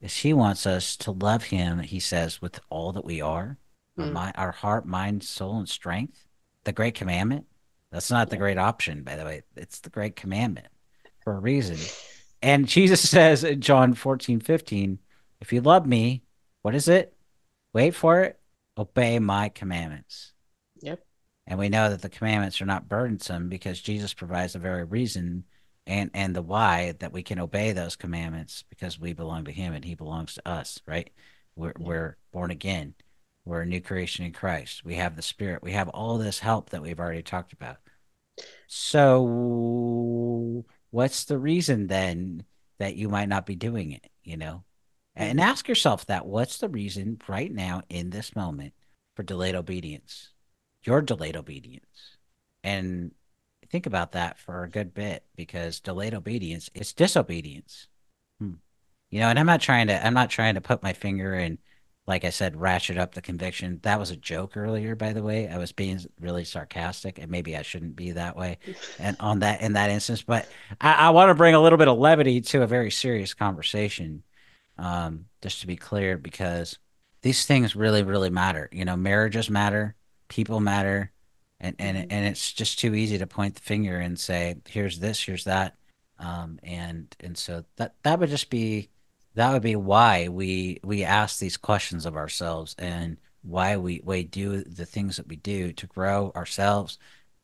is 0.01 0.15
He 0.15 0.33
wants 0.33 0.65
us 0.65 0.95
to 0.97 1.11
love 1.11 1.43
Him, 1.43 1.79
He 1.79 1.99
says, 1.99 2.41
with 2.41 2.59
all 2.69 2.93
that 2.93 3.05
we 3.05 3.21
are 3.21 3.57
mm. 3.99 4.15
our, 4.15 4.31
our 4.35 4.51
heart, 4.51 4.85
mind, 4.85 5.23
soul, 5.23 5.57
and 5.57 5.69
strength. 5.69 6.25
The 6.63 6.71
great 6.71 6.95
commandment. 6.95 7.45
That's 7.91 8.11
not 8.11 8.29
the 8.29 8.37
great 8.37 8.57
option, 8.57 9.03
by 9.03 9.15
the 9.15 9.25
way. 9.25 9.43
It's 9.55 9.79
the 9.79 9.89
great 9.89 10.15
commandment 10.15 10.67
for 11.23 11.33
a 11.33 11.39
reason. 11.39 11.77
And 12.41 12.67
Jesus 12.67 13.07
says 13.09 13.43
in 13.43 13.61
John 13.61 13.93
14, 13.93 14.39
15, 14.39 14.99
if 15.41 15.53
you 15.53 15.61
love 15.61 15.85
me, 15.85 16.23
what 16.61 16.75
is 16.75 16.87
it? 16.87 17.15
Wait 17.73 17.95
for 17.95 18.21
it. 18.21 18.39
Obey 18.77 19.19
my 19.19 19.49
commandments. 19.49 20.33
Yep. 20.81 21.03
And 21.47 21.57
we 21.57 21.69
know 21.69 21.89
that 21.89 22.01
the 22.01 22.09
commandments 22.09 22.61
are 22.61 22.65
not 22.65 22.87
burdensome 22.87 23.49
because 23.49 23.81
Jesus 23.81 24.13
provides 24.13 24.53
the 24.53 24.59
very 24.59 24.83
reason 24.83 25.45
and 25.89 26.09
and 26.13 26.35
the 26.35 26.41
why 26.41 26.93
that 26.99 27.11
we 27.11 27.23
can 27.23 27.39
obey 27.39 27.73
those 27.73 27.95
commandments 27.95 28.63
because 28.69 28.99
we 28.99 29.13
belong 29.13 29.45
to 29.45 29.51
him 29.51 29.73
and 29.73 29.83
he 29.83 29.95
belongs 29.95 30.35
to 30.35 30.47
us 30.47 30.79
right? 30.85 31.09
We're, 31.55 31.73
yeah. 31.77 31.87
we're 31.87 32.17
born 32.31 32.51
again. 32.51 32.93
We're 33.43 33.61
a 33.61 33.65
new 33.65 33.81
creation 33.81 34.25
in 34.25 34.31
christ. 34.31 34.85
We 34.85 34.95
have 34.95 35.15
the 35.15 35.21
spirit. 35.21 35.63
We 35.63 35.73
have 35.73 35.89
all 35.89 36.17
this 36.17 36.39
help 36.39 36.69
that 36.69 36.81
we've 36.81 36.99
already 36.99 37.23
talked 37.23 37.51
about. 37.51 37.77
So 38.67 40.63
what's 40.91 41.25
the 41.25 41.37
reason 41.37 41.87
then 41.87 42.45
that 42.77 42.95
you 42.95 43.09
might 43.09 43.27
not 43.27 43.45
be 43.45 43.55
doing 43.55 43.91
it 43.91 44.09
you 44.29 44.37
know? 44.37 44.63
And 45.15 45.39
mm-hmm. 45.39 45.49
ask 45.49 45.67
yourself 45.67 46.05
that. 46.05 46.25
What's 46.25 46.59
the 46.59 46.69
reason 46.69 47.19
right 47.27 47.51
now 47.51 47.81
in 47.89 48.11
this 48.11 48.35
moment 48.35 48.73
for 49.15 49.23
delayed 49.23 49.55
obedience? 49.55 50.29
Your 50.83 51.01
delayed 51.01 51.35
obedience. 51.35 52.17
And 52.63 53.11
think 53.69 53.85
about 53.85 54.13
that 54.13 54.37
for 54.37 54.63
a 54.63 54.69
good 54.69 54.93
bit 54.93 55.23
because 55.35 55.79
delayed 55.79 56.13
obedience 56.13 56.69
is 56.73 56.93
disobedience. 56.93 57.87
Hmm. 58.39 58.53
You 59.09 59.19
know, 59.19 59.29
and 59.29 59.39
I'm 59.39 59.45
not 59.45 59.61
trying 59.61 59.87
to 59.87 60.05
I'm 60.05 60.13
not 60.13 60.29
trying 60.29 60.55
to 60.55 60.61
put 60.61 60.83
my 60.83 60.93
finger 60.93 61.35
in 61.35 61.59
like 62.09 62.25
I 62.25 62.31
said, 62.31 62.59
ratchet 62.59 62.97
up 62.97 63.13
the 63.13 63.21
conviction. 63.21 63.79
That 63.83 63.99
was 63.99 64.09
a 64.09 64.15
joke 64.17 64.57
earlier, 64.57 64.95
by 64.95 65.13
the 65.13 65.21
way. 65.21 65.47
I 65.47 65.59
was 65.59 65.71
being 65.71 65.99
really 66.19 66.43
sarcastic, 66.43 67.19
and 67.19 67.29
maybe 67.29 67.55
I 67.55 67.61
shouldn't 67.61 67.95
be 67.95 68.13
that 68.13 68.35
way. 68.35 68.57
And 68.97 69.15
on 69.19 69.39
that, 69.39 69.61
in 69.61 69.73
that 69.73 69.91
instance, 69.91 70.23
but 70.23 70.49
I, 70.81 70.93
I 70.93 71.09
want 71.11 71.29
to 71.29 71.35
bring 71.35 71.53
a 71.53 71.61
little 71.61 71.77
bit 71.77 71.87
of 71.87 71.99
levity 71.99 72.41
to 72.41 72.63
a 72.63 72.67
very 72.67 72.89
serious 72.89 73.35
conversation, 73.35 74.23
um, 74.79 75.25
just 75.43 75.61
to 75.61 75.67
be 75.67 75.75
clear, 75.75 76.17
because 76.17 76.79
these 77.21 77.45
things 77.45 77.75
really, 77.75 78.01
really 78.01 78.31
matter. 78.31 78.69
You 78.71 78.85
know, 78.85 78.97
marriages 78.97 79.47
matter, 79.47 79.95
people 80.29 80.59
matter, 80.59 81.11
and 81.59 81.75
and 81.79 81.97
mm-hmm. 81.97 82.11
and 82.11 82.25
it's 82.25 82.51
just 82.51 82.79
too 82.79 82.95
easy 82.95 83.17
to 83.17 83.27
point 83.27 83.55
the 83.55 83.61
finger 83.61 83.97
and 83.97 84.19
say 84.19 84.55
here's 84.67 84.99
this 84.99 85.23
here's 85.23 85.43
that. 85.45 85.75
Um, 86.17 86.59
and 86.63 87.15
and 87.19 87.37
so 87.37 87.63
that 87.77 87.95
that 88.03 88.19
would 88.19 88.29
just 88.29 88.49
be 88.49 88.89
that 89.35 89.53
would 89.53 89.61
be 89.61 89.75
why 89.75 90.27
we 90.27 90.79
we 90.83 91.03
ask 91.03 91.39
these 91.39 91.57
questions 91.57 92.05
of 92.05 92.15
ourselves 92.15 92.75
and 92.77 93.17
why 93.41 93.77
we 93.77 94.01
we 94.03 94.23
do 94.23 94.63
the 94.63 94.85
things 94.85 95.17
that 95.17 95.27
we 95.27 95.37
do 95.37 95.71
to 95.73 95.87
grow 95.87 96.31
ourselves 96.35 96.97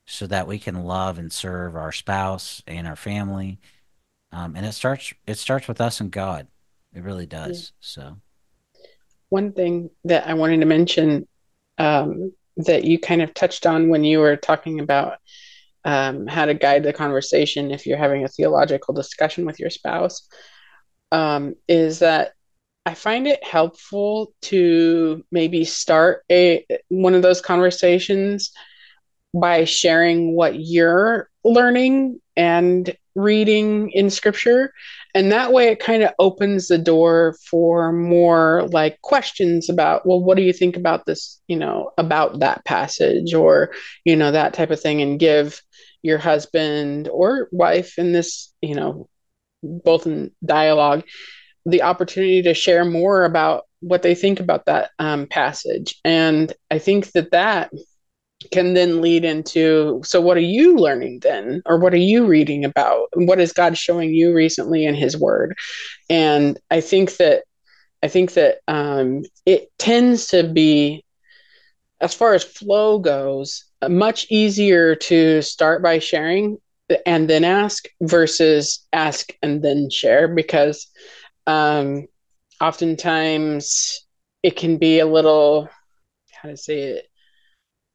so 0.05 0.27
that 0.27 0.47
we 0.47 0.59
can 0.59 0.83
love 0.83 1.17
and 1.17 1.31
serve 1.31 1.75
our 1.75 1.91
spouse 1.91 2.61
and 2.67 2.87
our 2.87 2.95
family. 2.95 3.59
Um, 4.31 4.55
and 4.55 4.65
it 4.65 4.73
starts 4.73 5.13
it 5.25 5.37
starts 5.37 5.67
with 5.67 5.81
us 5.81 5.99
and 5.99 6.11
god. 6.11 6.47
It 6.93 7.03
really 7.03 7.25
does. 7.25 7.73
Yeah. 7.73 7.79
so. 7.79 8.17
One 9.29 9.51
thing 9.53 9.89
that 10.05 10.27
i 10.27 10.33
wanted 10.33 10.59
to 10.59 10.65
mention 10.65 11.27
um, 11.77 12.31
that 12.57 12.83
you 12.85 12.99
kind 12.99 13.21
of 13.21 13.33
touched 13.33 13.65
on 13.65 13.89
when 13.89 14.03
you 14.03 14.19
were 14.19 14.35
talking 14.35 14.79
about 14.79 15.17
um, 15.83 16.25
how 16.25 16.45
to 16.45 16.53
guide 16.53 16.83
the 16.83 16.93
conversation 16.93 17.71
if 17.71 17.85
you're 17.85 17.97
having 17.97 18.23
a 18.23 18.29
theological 18.29 18.93
discussion 18.93 19.45
with 19.45 19.59
your 19.59 19.69
spouse 19.69 20.27
um, 21.11 21.55
is 21.67 21.99
that 21.99 22.33
I 22.85 22.93
find 22.93 23.27
it 23.27 23.43
helpful 23.43 24.33
to 24.43 25.23
maybe 25.31 25.65
start 25.65 26.23
a 26.31 26.65
one 26.89 27.15
of 27.15 27.23
those 27.23 27.41
conversations 27.41 28.51
by 29.33 29.65
sharing 29.65 30.35
what 30.35 30.59
you're 30.59 31.29
learning 31.43 32.21
and 32.37 32.95
reading 33.15 33.89
in 33.91 34.09
scripture 34.09 34.71
and 35.15 35.31
that 35.31 35.51
way 35.51 35.69
it 35.69 35.79
kind 35.79 36.03
of 36.03 36.11
opens 36.19 36.67
the 36.67 36.77
door 36.77 37.35
for 37.49 37.91
more 37.91 38.67
like 38.71 39.01
questions 39.01 39.69
about 39.69 40.05
well 40.05 40.23
what 40.23 40.37
do 40.37 40.43
you 40.43 40.53
think 40.53 40.77
about 40.77 41.05
this 41.07 41.41
you 41.47 41.57
know 41.57 41.91
about 41.97 42.39
that 42.39 42.63
passage 42.65 43.33
or 43.33 43.71
you 44.03 44.15
know 44.15 44.31
that 44.31 44.53
type 44.53 44.69
of 44.69 44.79
thing 44.79 45.01
and 45.01 45.19
give 45.19 45.61
your 46.03 46.19
husband 46.19 47.07
or 47.07 47.47
wife 47.51 47.97
in 47.97 48.11
this 48.11 48.53
you 48.61 48.75
know 48.75 49.09
both 49.65 50.05
in 50.05 50.31
dialogue, 50.43 51.03
the 51.65 51.81
opportunity 51.81 52.41
to 52.43 52.53
share 52.53 52.85
more 52.85 53.25
about 53.25 53.63
what 53.79 54.01
they 54.01 54.15
think 54.15 54.39
about 54.39 54.65
that 54.65 54.91
um, 54.99 55.27
passage. 55.27 55.99
And 56.03 56.53
I 56.71 56.79
think 56.79 57.11
that 57.11 57.31
that 57.31 57.71
can 58.51 58.73
then 58.73 59.01
lead 59.01 59.25
into 59.25 60.01
so 60.03 60.21
what 60.21 60.37
are 60.37 60.41
you 60.41 60.75
learning 60.75 61.19
then? 61.21 61.61
Or 61.65 61.79
what 61.79 61.93
are 61.93 61.97
you 61.97 62.25
reading 62.25 62.65
about? 62.65 63.07
What 63.13 63.39
is 63.39 63.53
god 63.53 63.77
showing 63.77 64.13
you 64.13 64.33
recently 64.33 64.85
in 64.85 64.95
his 64.95 65.17
word? 65.17 65.55
And 66.09 66.59
i 66.71 66.81
think 66.81 67.17
that 67.17 67.43
i 68.03 68.07
think 68.07 68.33
that 68.33 68.57
um, 68.67 69.23
it 69.45 69.69
tends 69.77 70.27
to 70.27 70.43
be 70.43 71.03
as 72.01 72.13
far 72.13 72.33
as 72.33 72.43
flow 72.43 72.99
goes 72.99 73.65
much 73.89 74.27
easier 74.29 74.95
to 74.95 75.41
start 75.41 75.81
by 75.81 75.99
sharing 75.99 76.57
and 77.05 77.29
then 77.29 77.43
ask 77.43 77.85
versus 78.01 78.85
ask 78.93 79.33
and 79.41 79.63
then 79.63 79.89
share 79.89 80.27
because 80.27 80.87
um, 81.47 82.05
oftentimes 82.61 84.05
it 84.43 84.55
can 84.55 84.77
be 84.77 84.99
a 84.99 85.05
little 85.05 85.69
how 86.31 86.49
to 86.49 86.57
say 86.57 86.79
it 86.79 87.05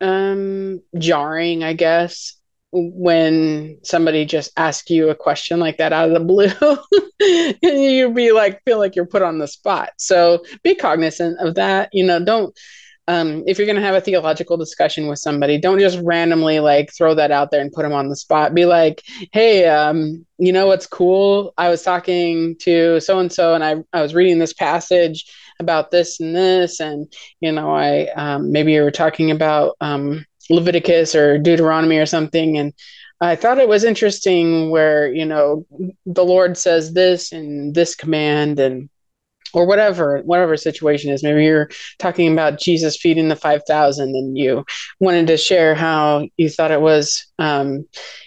um 0.00 0.80
jarring 0.98 1.62
i 1.62 1.72
guess 1.72 2.40
when 2.72 3.78
somebody 3.82 4.24
just 4.24 4.52
asks 4.56 4.90
you 4.90 5.08
a 5.08 5.14
question 5.14 5.58
like 5.58 5.78
that 5.78 5.92
out 5.92 6.08
of 6.08 6.14
the 6.14 6.20
blue 6.20 6.50
and 7.62 7.82
you 7.82 8.12
be 8.12 8.32
like 8.32 8.62
feel 8.64 8.78
like 8.78 8.94
you're 8.94 9.06
put 9.06 9.22
on 9.22 9.38
the 9.38 9.48
spot. 9.48 9.90
So 9.98 10.44
be 10.62 10.74
cognizant 10.74 11.40
of 11.40 11.56
that 11.56 11.90
you 11.92 12.04
know 12.04 12.24
don't 12.24 12.56
um, 13.08 13.42
if 13.46 13.58
you're 13.58 13.66
going 13.66 13.76
to 13.76 13.82
have 13.82 13.94
a 13.94 14.00
theological 14.00 14.56
discussion 14.56 15.08
with 15.08 15.18
somebody, 15.18 15.58
don't 15.58 15.80
just 15.80 15.98
randomly 16.02 16.60
like 16.60 16.92
throw 16.96 17.14
that 17.14 17.30
out 17.30 17.50
there 17.50 17.60
and 17.60 17.72
put 17.72 17.82
them 17.82 17.92
on 17.92 18.08
the 18.08 18.16
spot. 18.16 18.54
Be 18.54 18.66
like, 18.66 19.02
hey, 19.32 19.66
um, 19.66 20.24
you 20.38 20.52
know 20.52 20.66
what's 20.66 20.86
cool? 20.86 21.52
I 21.58 21.68
was 21.68 21.82
talking 21.82 22.56
to 22.60 23.00
so 23.00 23.18
and 23.18 23.32
so, 23.32 23.54
and 23.54 23.64
I 23.64 23.76
I 23.92 24.02
was 24.02 24.14
reading 24.14 24.38
this 24.38 24.52
passage 24.52 25.24
about 25.58 25.90
this 25.90 26.20
and 26.20 26.34
this, 26.36 26.80
and 26.80 27.12
you 27.40 27.50
know, 27.52 27.74
I 27.74 28.06
um, 28.16 28.52
maybe 28.52 28.72
you 28.72 28.82
were 28.82 28.90
talking 28.90 29.30
about 29.30 29.76
um, 29.80 30.24
Leviticus 30.48 31.14
or 31.14 31.38
Deuteronomy 31.38 31.98
or 31.98 32.06
something, 32.06 32.58
and 32.58 32.72
I 33.20 33.34
thought 33.36 33.58
it 33.58 33.68
was 33.68 33.84
interesting 33.84 34.70
where 34.70 35.12
you 35.12 35.26
know 35.26 35.66
the 36.06 36.24
Lord 36.24 36.56
says 36.56 36.92
this 36.92 37.32
and 37.32 37.74
this 37.74 37.94
command 37.94 38.60
and 38.60 38.88
or 39.54 39.66
whatever 39.66 40.18
whatever 40.20 40.56
situation 40.56 41.10
is. 41.10 41.22
Maybe 41.22 41.44
you're 41.44 41.70
talking 41.98 42.32
about 42.32 42.58
jesus 42.58 42.96
feeding 42.96 43.28
the 43.28 43.36
5000 43.36 44.14
and 44.14 44.36
you 44.36 44.64
wanted 44.98 45.26
to 45.28 45.36
share 45.36 45.74
how 45.74 46.26
you 46.36 46.48
thought 46.48 46.70
it 46.70 46.80
was 46.80 47.26
um, 47.38 47.86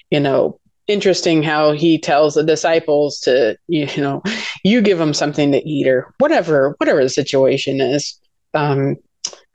you 0.10 0.20
know 0.20 0.60
interesting 0.88 1.42
how 1.42 1.72
he 1.72 1.98
tells 1.98 2.36
the 2.36 2.44
disciples 2.44 3.20
to 3.22 3.58
you 3.68 3.88
know 3.98 4.22
you 4.64 4.82
give 4.82 4.98
them 4.98 5.14
something 5.14 5.52
to 5.52 5.70
eat 5.70 5.88
or 5.88 6.14
whatever 6.20 6.76
whatever 6.78 7.04
the 7.04 7.10
situation 7.10 7.80
is. 7.82 8.20
Um, 8.54 8.98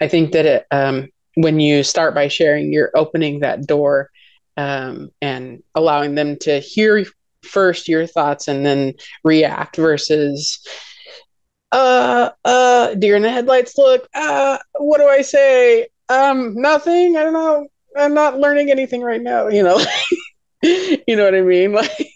i 0.01 0.09
think 0.09 0.33
that 0.33 0.47
it 0.47 0.67
um, 0.71 1.09
when 1.35 1.61
you 1.61 1.85
start 1.85 2.15
by 2.15 2.29
sharing 2.29 2.73
you're 2.73 2.91
opening 2.95 3.41
that 3.41 3.67
door 3.67 4.11
um, 4.57 5.11
and 5.23 5.63
allowing 5.77 6.17
them 6.17 6.37
to 6.41 6.59
hear 6.59 7.05
first 7.43 7.89
your 7.89 8.07
thoughts 8.07 8.49
and 8.49 8.67
then 8.67 8.95
react 9.25 9.77
versus 9.77 10.61
uh 11.73 12.31
uh 12.45 12.95
deer 12.95 13.17
in 13.17 13.23
the 13.23 13.31
headlights 13.31 13.77
look 13.77 14.09
uh 14.15 14.59
what 14.79 14.99
do 14.99 15.07
i 15.07 15.23
say? 15.23 15.89
Um 16.09 16.55
nothing. 16.55 17.17
I 17.17 17.23
don't 17.25 17.35
know. 17.35 17.69
I'm 17.97 18.15
not 18.15 18.39
learning 18.39 18.71
anything 18.71 19.03
right 19.03 19.23
now 19.23 19.49
you 19.49 19.63
know? 19.63 19.81
You 20.63 21.15
know 21.17 21.25
what 21.25 21.35
i 21.35 21.43
mean? 21.43 21.73
Like 21.79 22.09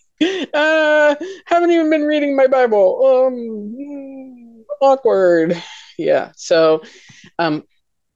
uh 0.54 1.14
haven't 1.46 1.70
even 1.70 1.90
been 1.90 2.02
reading 2.02 2.36
my 2.36 2.46
bible. 2.46 3.26
Um 3.26 4.64
awkward. 4.80 5.62
Yeah 5.98 6.32
so 6.36 6.82
um 7.38 7.64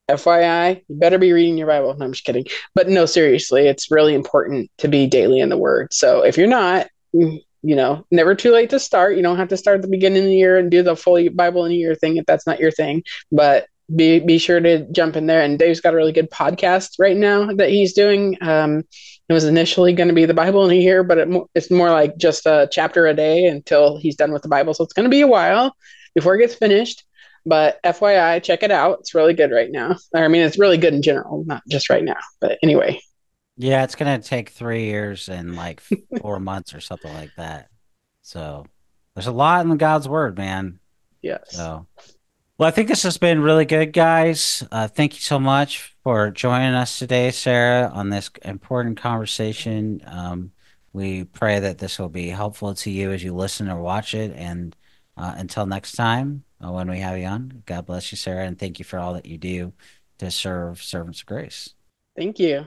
FYI, 0.08 0.82
you 0.88 0.96
better 0.96 1.18
be 1.18 1.32
reading 1.32 1.58
your 1.58 1.66
Bible. 1.66 1.94
No, 1.96 2.04
I'm 2.04 2.12
just 2.12 2.24
kidding. 2.24 2.44
But 2.74 2.88
no, 2.88 3.06
seriously, 3.06 3.66
it's 3.66 3.90
really 3.90 4.14
important 4.14 4.70
to 4.78 4.88
be 4.88 5.06
daily 5.06 5.40
in 5.40 5.48
the 5.48 5.56
Word. 5.56 5.92
So 5.92 6.22
if 6.22 6.38
you're 6.38 6.46
not, 6.46 6.86
you 7.66 7.74
know, 7.74 8.06
never 8.12 8.36
too 8.36 8.52
late 8.52 8.70
to 8.70 8.78
start. 8.78 9.16
You 9.16 9.22
don't 9.24 9.38
have 9.38 9.48
to 9.48 9.56
start 9.56 9.76
at 9.76 9.82
the 9.82 9.88
beginning 9.88 10.22
of 10.22 10.28
the 10.28 10.36
year 10.36 10.56
and 10.56 10.70
do 10.70 10.84
the 10.84 10.94
full 10.94 11.18
Bible 11.30 11.64
in 11.64 11.72
a 11.72 11.74
year 11.74 11.96
thing 11.96 12.16
if 12.16 12.24
that's 12.24 12.46
not 12.46 12.60
your 12.60 12.70
thing. 12.70 13.02
But 13.32 13.66
be 13.94 14.20
be 14.20 14.38
sure 14.38 14.60
to 14.60 14.86
jump 14.92 15.16
in 15.16 15.26
there. 15.26 15.42
And 15.42 15.58
Dave's 15.58 15.80
got 15.80 15.92
a 15.92 15.96
really 15.96 16.12
good 16.12 16.30
podcast 16.30 16.90
right 17.00 17.16
now 17.16 17.52
that 17.54 17.70
he's 17.70 17.92
doing. 17.92 18.38
Um, 18.40 18.84
it 19.28 19.32
was 19.32 19.44
initially 19.44 19.92
going 19.92 20.08
to 20.08 20.14
be 20.14 20.26
the 20.26 20.34
Bible 20.34 20.64
in 20.64 20.70
a 20.70 20.80
year, 20.80 21.02
but 21.02 21.18
it, 21.18 21.28
it's 21.56 21.70
more 21.70 21.90
like 21.90 22.16
just 22.16 22.46
a 22.46 22.68
chapter 22.70 23.08
a 23.08 23.14
day 23.14 23.46
until 23.46 23.98
he's 23.98 24.14
done 24.14 24.32
with 24.32 24.42
the 24.42 24.48
Bible. 24.48 24.72
So 24.72 24.84
it's 24.84 24.92
going 24.92 25.04
to 25.04 25.10
be 25.10 25.22
a 25.22 25.26
while 25.26 25.74
before 26.14 26.36
it 26.36 26.38
gets 26.38 26.54
finished. 26.54 27.04
But 27.44 27.82
FYI, 27.82 28.42
check 28.42 28.62
it 28.62 28.70
out. 28.70 29.00
It's 29.00 29.14
really 29.14 29.34
good 29.34 29.50
right 29.50 29.70
now. 29.70 29.96
I 30.14 30.28
mean, 30.28 30.42
it's 30.42 30.58
really 30.58 30.78
good 30.78 30.94
in 30.94 31.02
general, 31.02 31.44
not 31.46 31.62
just 31.68 31.90
right 31.90 32.04
now. 32.04 32.16
But 32.40 32.58
anyway, 32.62 33.00
yeah, 33.56 33.84
it's 33.84 33.94
gonna 33.94 34.20
take 34.20 34.50
three 34.50 34.84
years 34.84 35.28
and 35.28 35.56
like 35.56 35.80
four 36.20 36.38
months 36.40 36.74
or 36.74 36.80
something 36.80 37.12
like 37.12 37.34
that. 37.36 37.68
So 38.22 38.66
there's 39.14 39.26
a 39.26 39.32
lot 39.32 39.64
in 39.64 39.76
God's 39.76 40.08
word, 40.08 40.36
man. 40.36 40.78
Yes. 41.22 41.40
So, 41.50 41.86
well, 42.58 42.68
I 42.68 42.70
think 42.70 42.88
this 42.88 43.02
has 43.02 43.18
been 43.18 43.40
really 43.40 43.64
good, 43.64 43.92
guys. 43.92 44.66
Uh, 44.70 44.88
thank 44.88 45.14
you 45.14 45.20
so 45.20 45.38
much 45.38 45.94
for 46.02 46.30
joining 46.30 46.74
us 46.74 46.98
today, 46.98 47.30
Sarah, 47.30 47.90
on 47.92 48.10
this 48.10 48.30
important 48.44 48.98
conversation. 48.98 50.02
Um, 50.06 50.52
we 50.92 51.24
pray 51.24 51.60
that 51.60 51.78
this 51.78 51.98
will 51.98 52.08
be 52.08 52.28
helpful 52.28 52.74
to 52.74 52.90
you 52.90 53.12
as 53.12 53.22
you 53.22 53.34
listen 53.34 53.68
or 53.68 53.80
watch 53.80 54.14
it. 54.14 54.32
And 54.36 54.74
uh, 55.16 55.34
until 55.36 55.66
next 55.66 55.92
time, 55.92 56.44
uh, 56.64 56.70
when 56.70 56.88
we 56.88 57.00
have 57.00 57.18
you 57.18 57.26
on, 57.26 57.62
God 57.66 57.86
bless 57.86 58.12
you, 58.12 58.16
Sarah, 58.16 58.46
and 58.46 58.58
thank 58.58 58.78
you 58.78 58.84
for 58.84 58.98
all 58.98 59.14
that 59.14 59.26
you 59.26 59.38
do 59.38 59.72
to 60.18 60.30
serve 60.30 60.82
servants 60.82 61.20
of 61.20 61.26
grace. 61.26 61.74
Thank 62.16 62.38
you. 62.38 62.66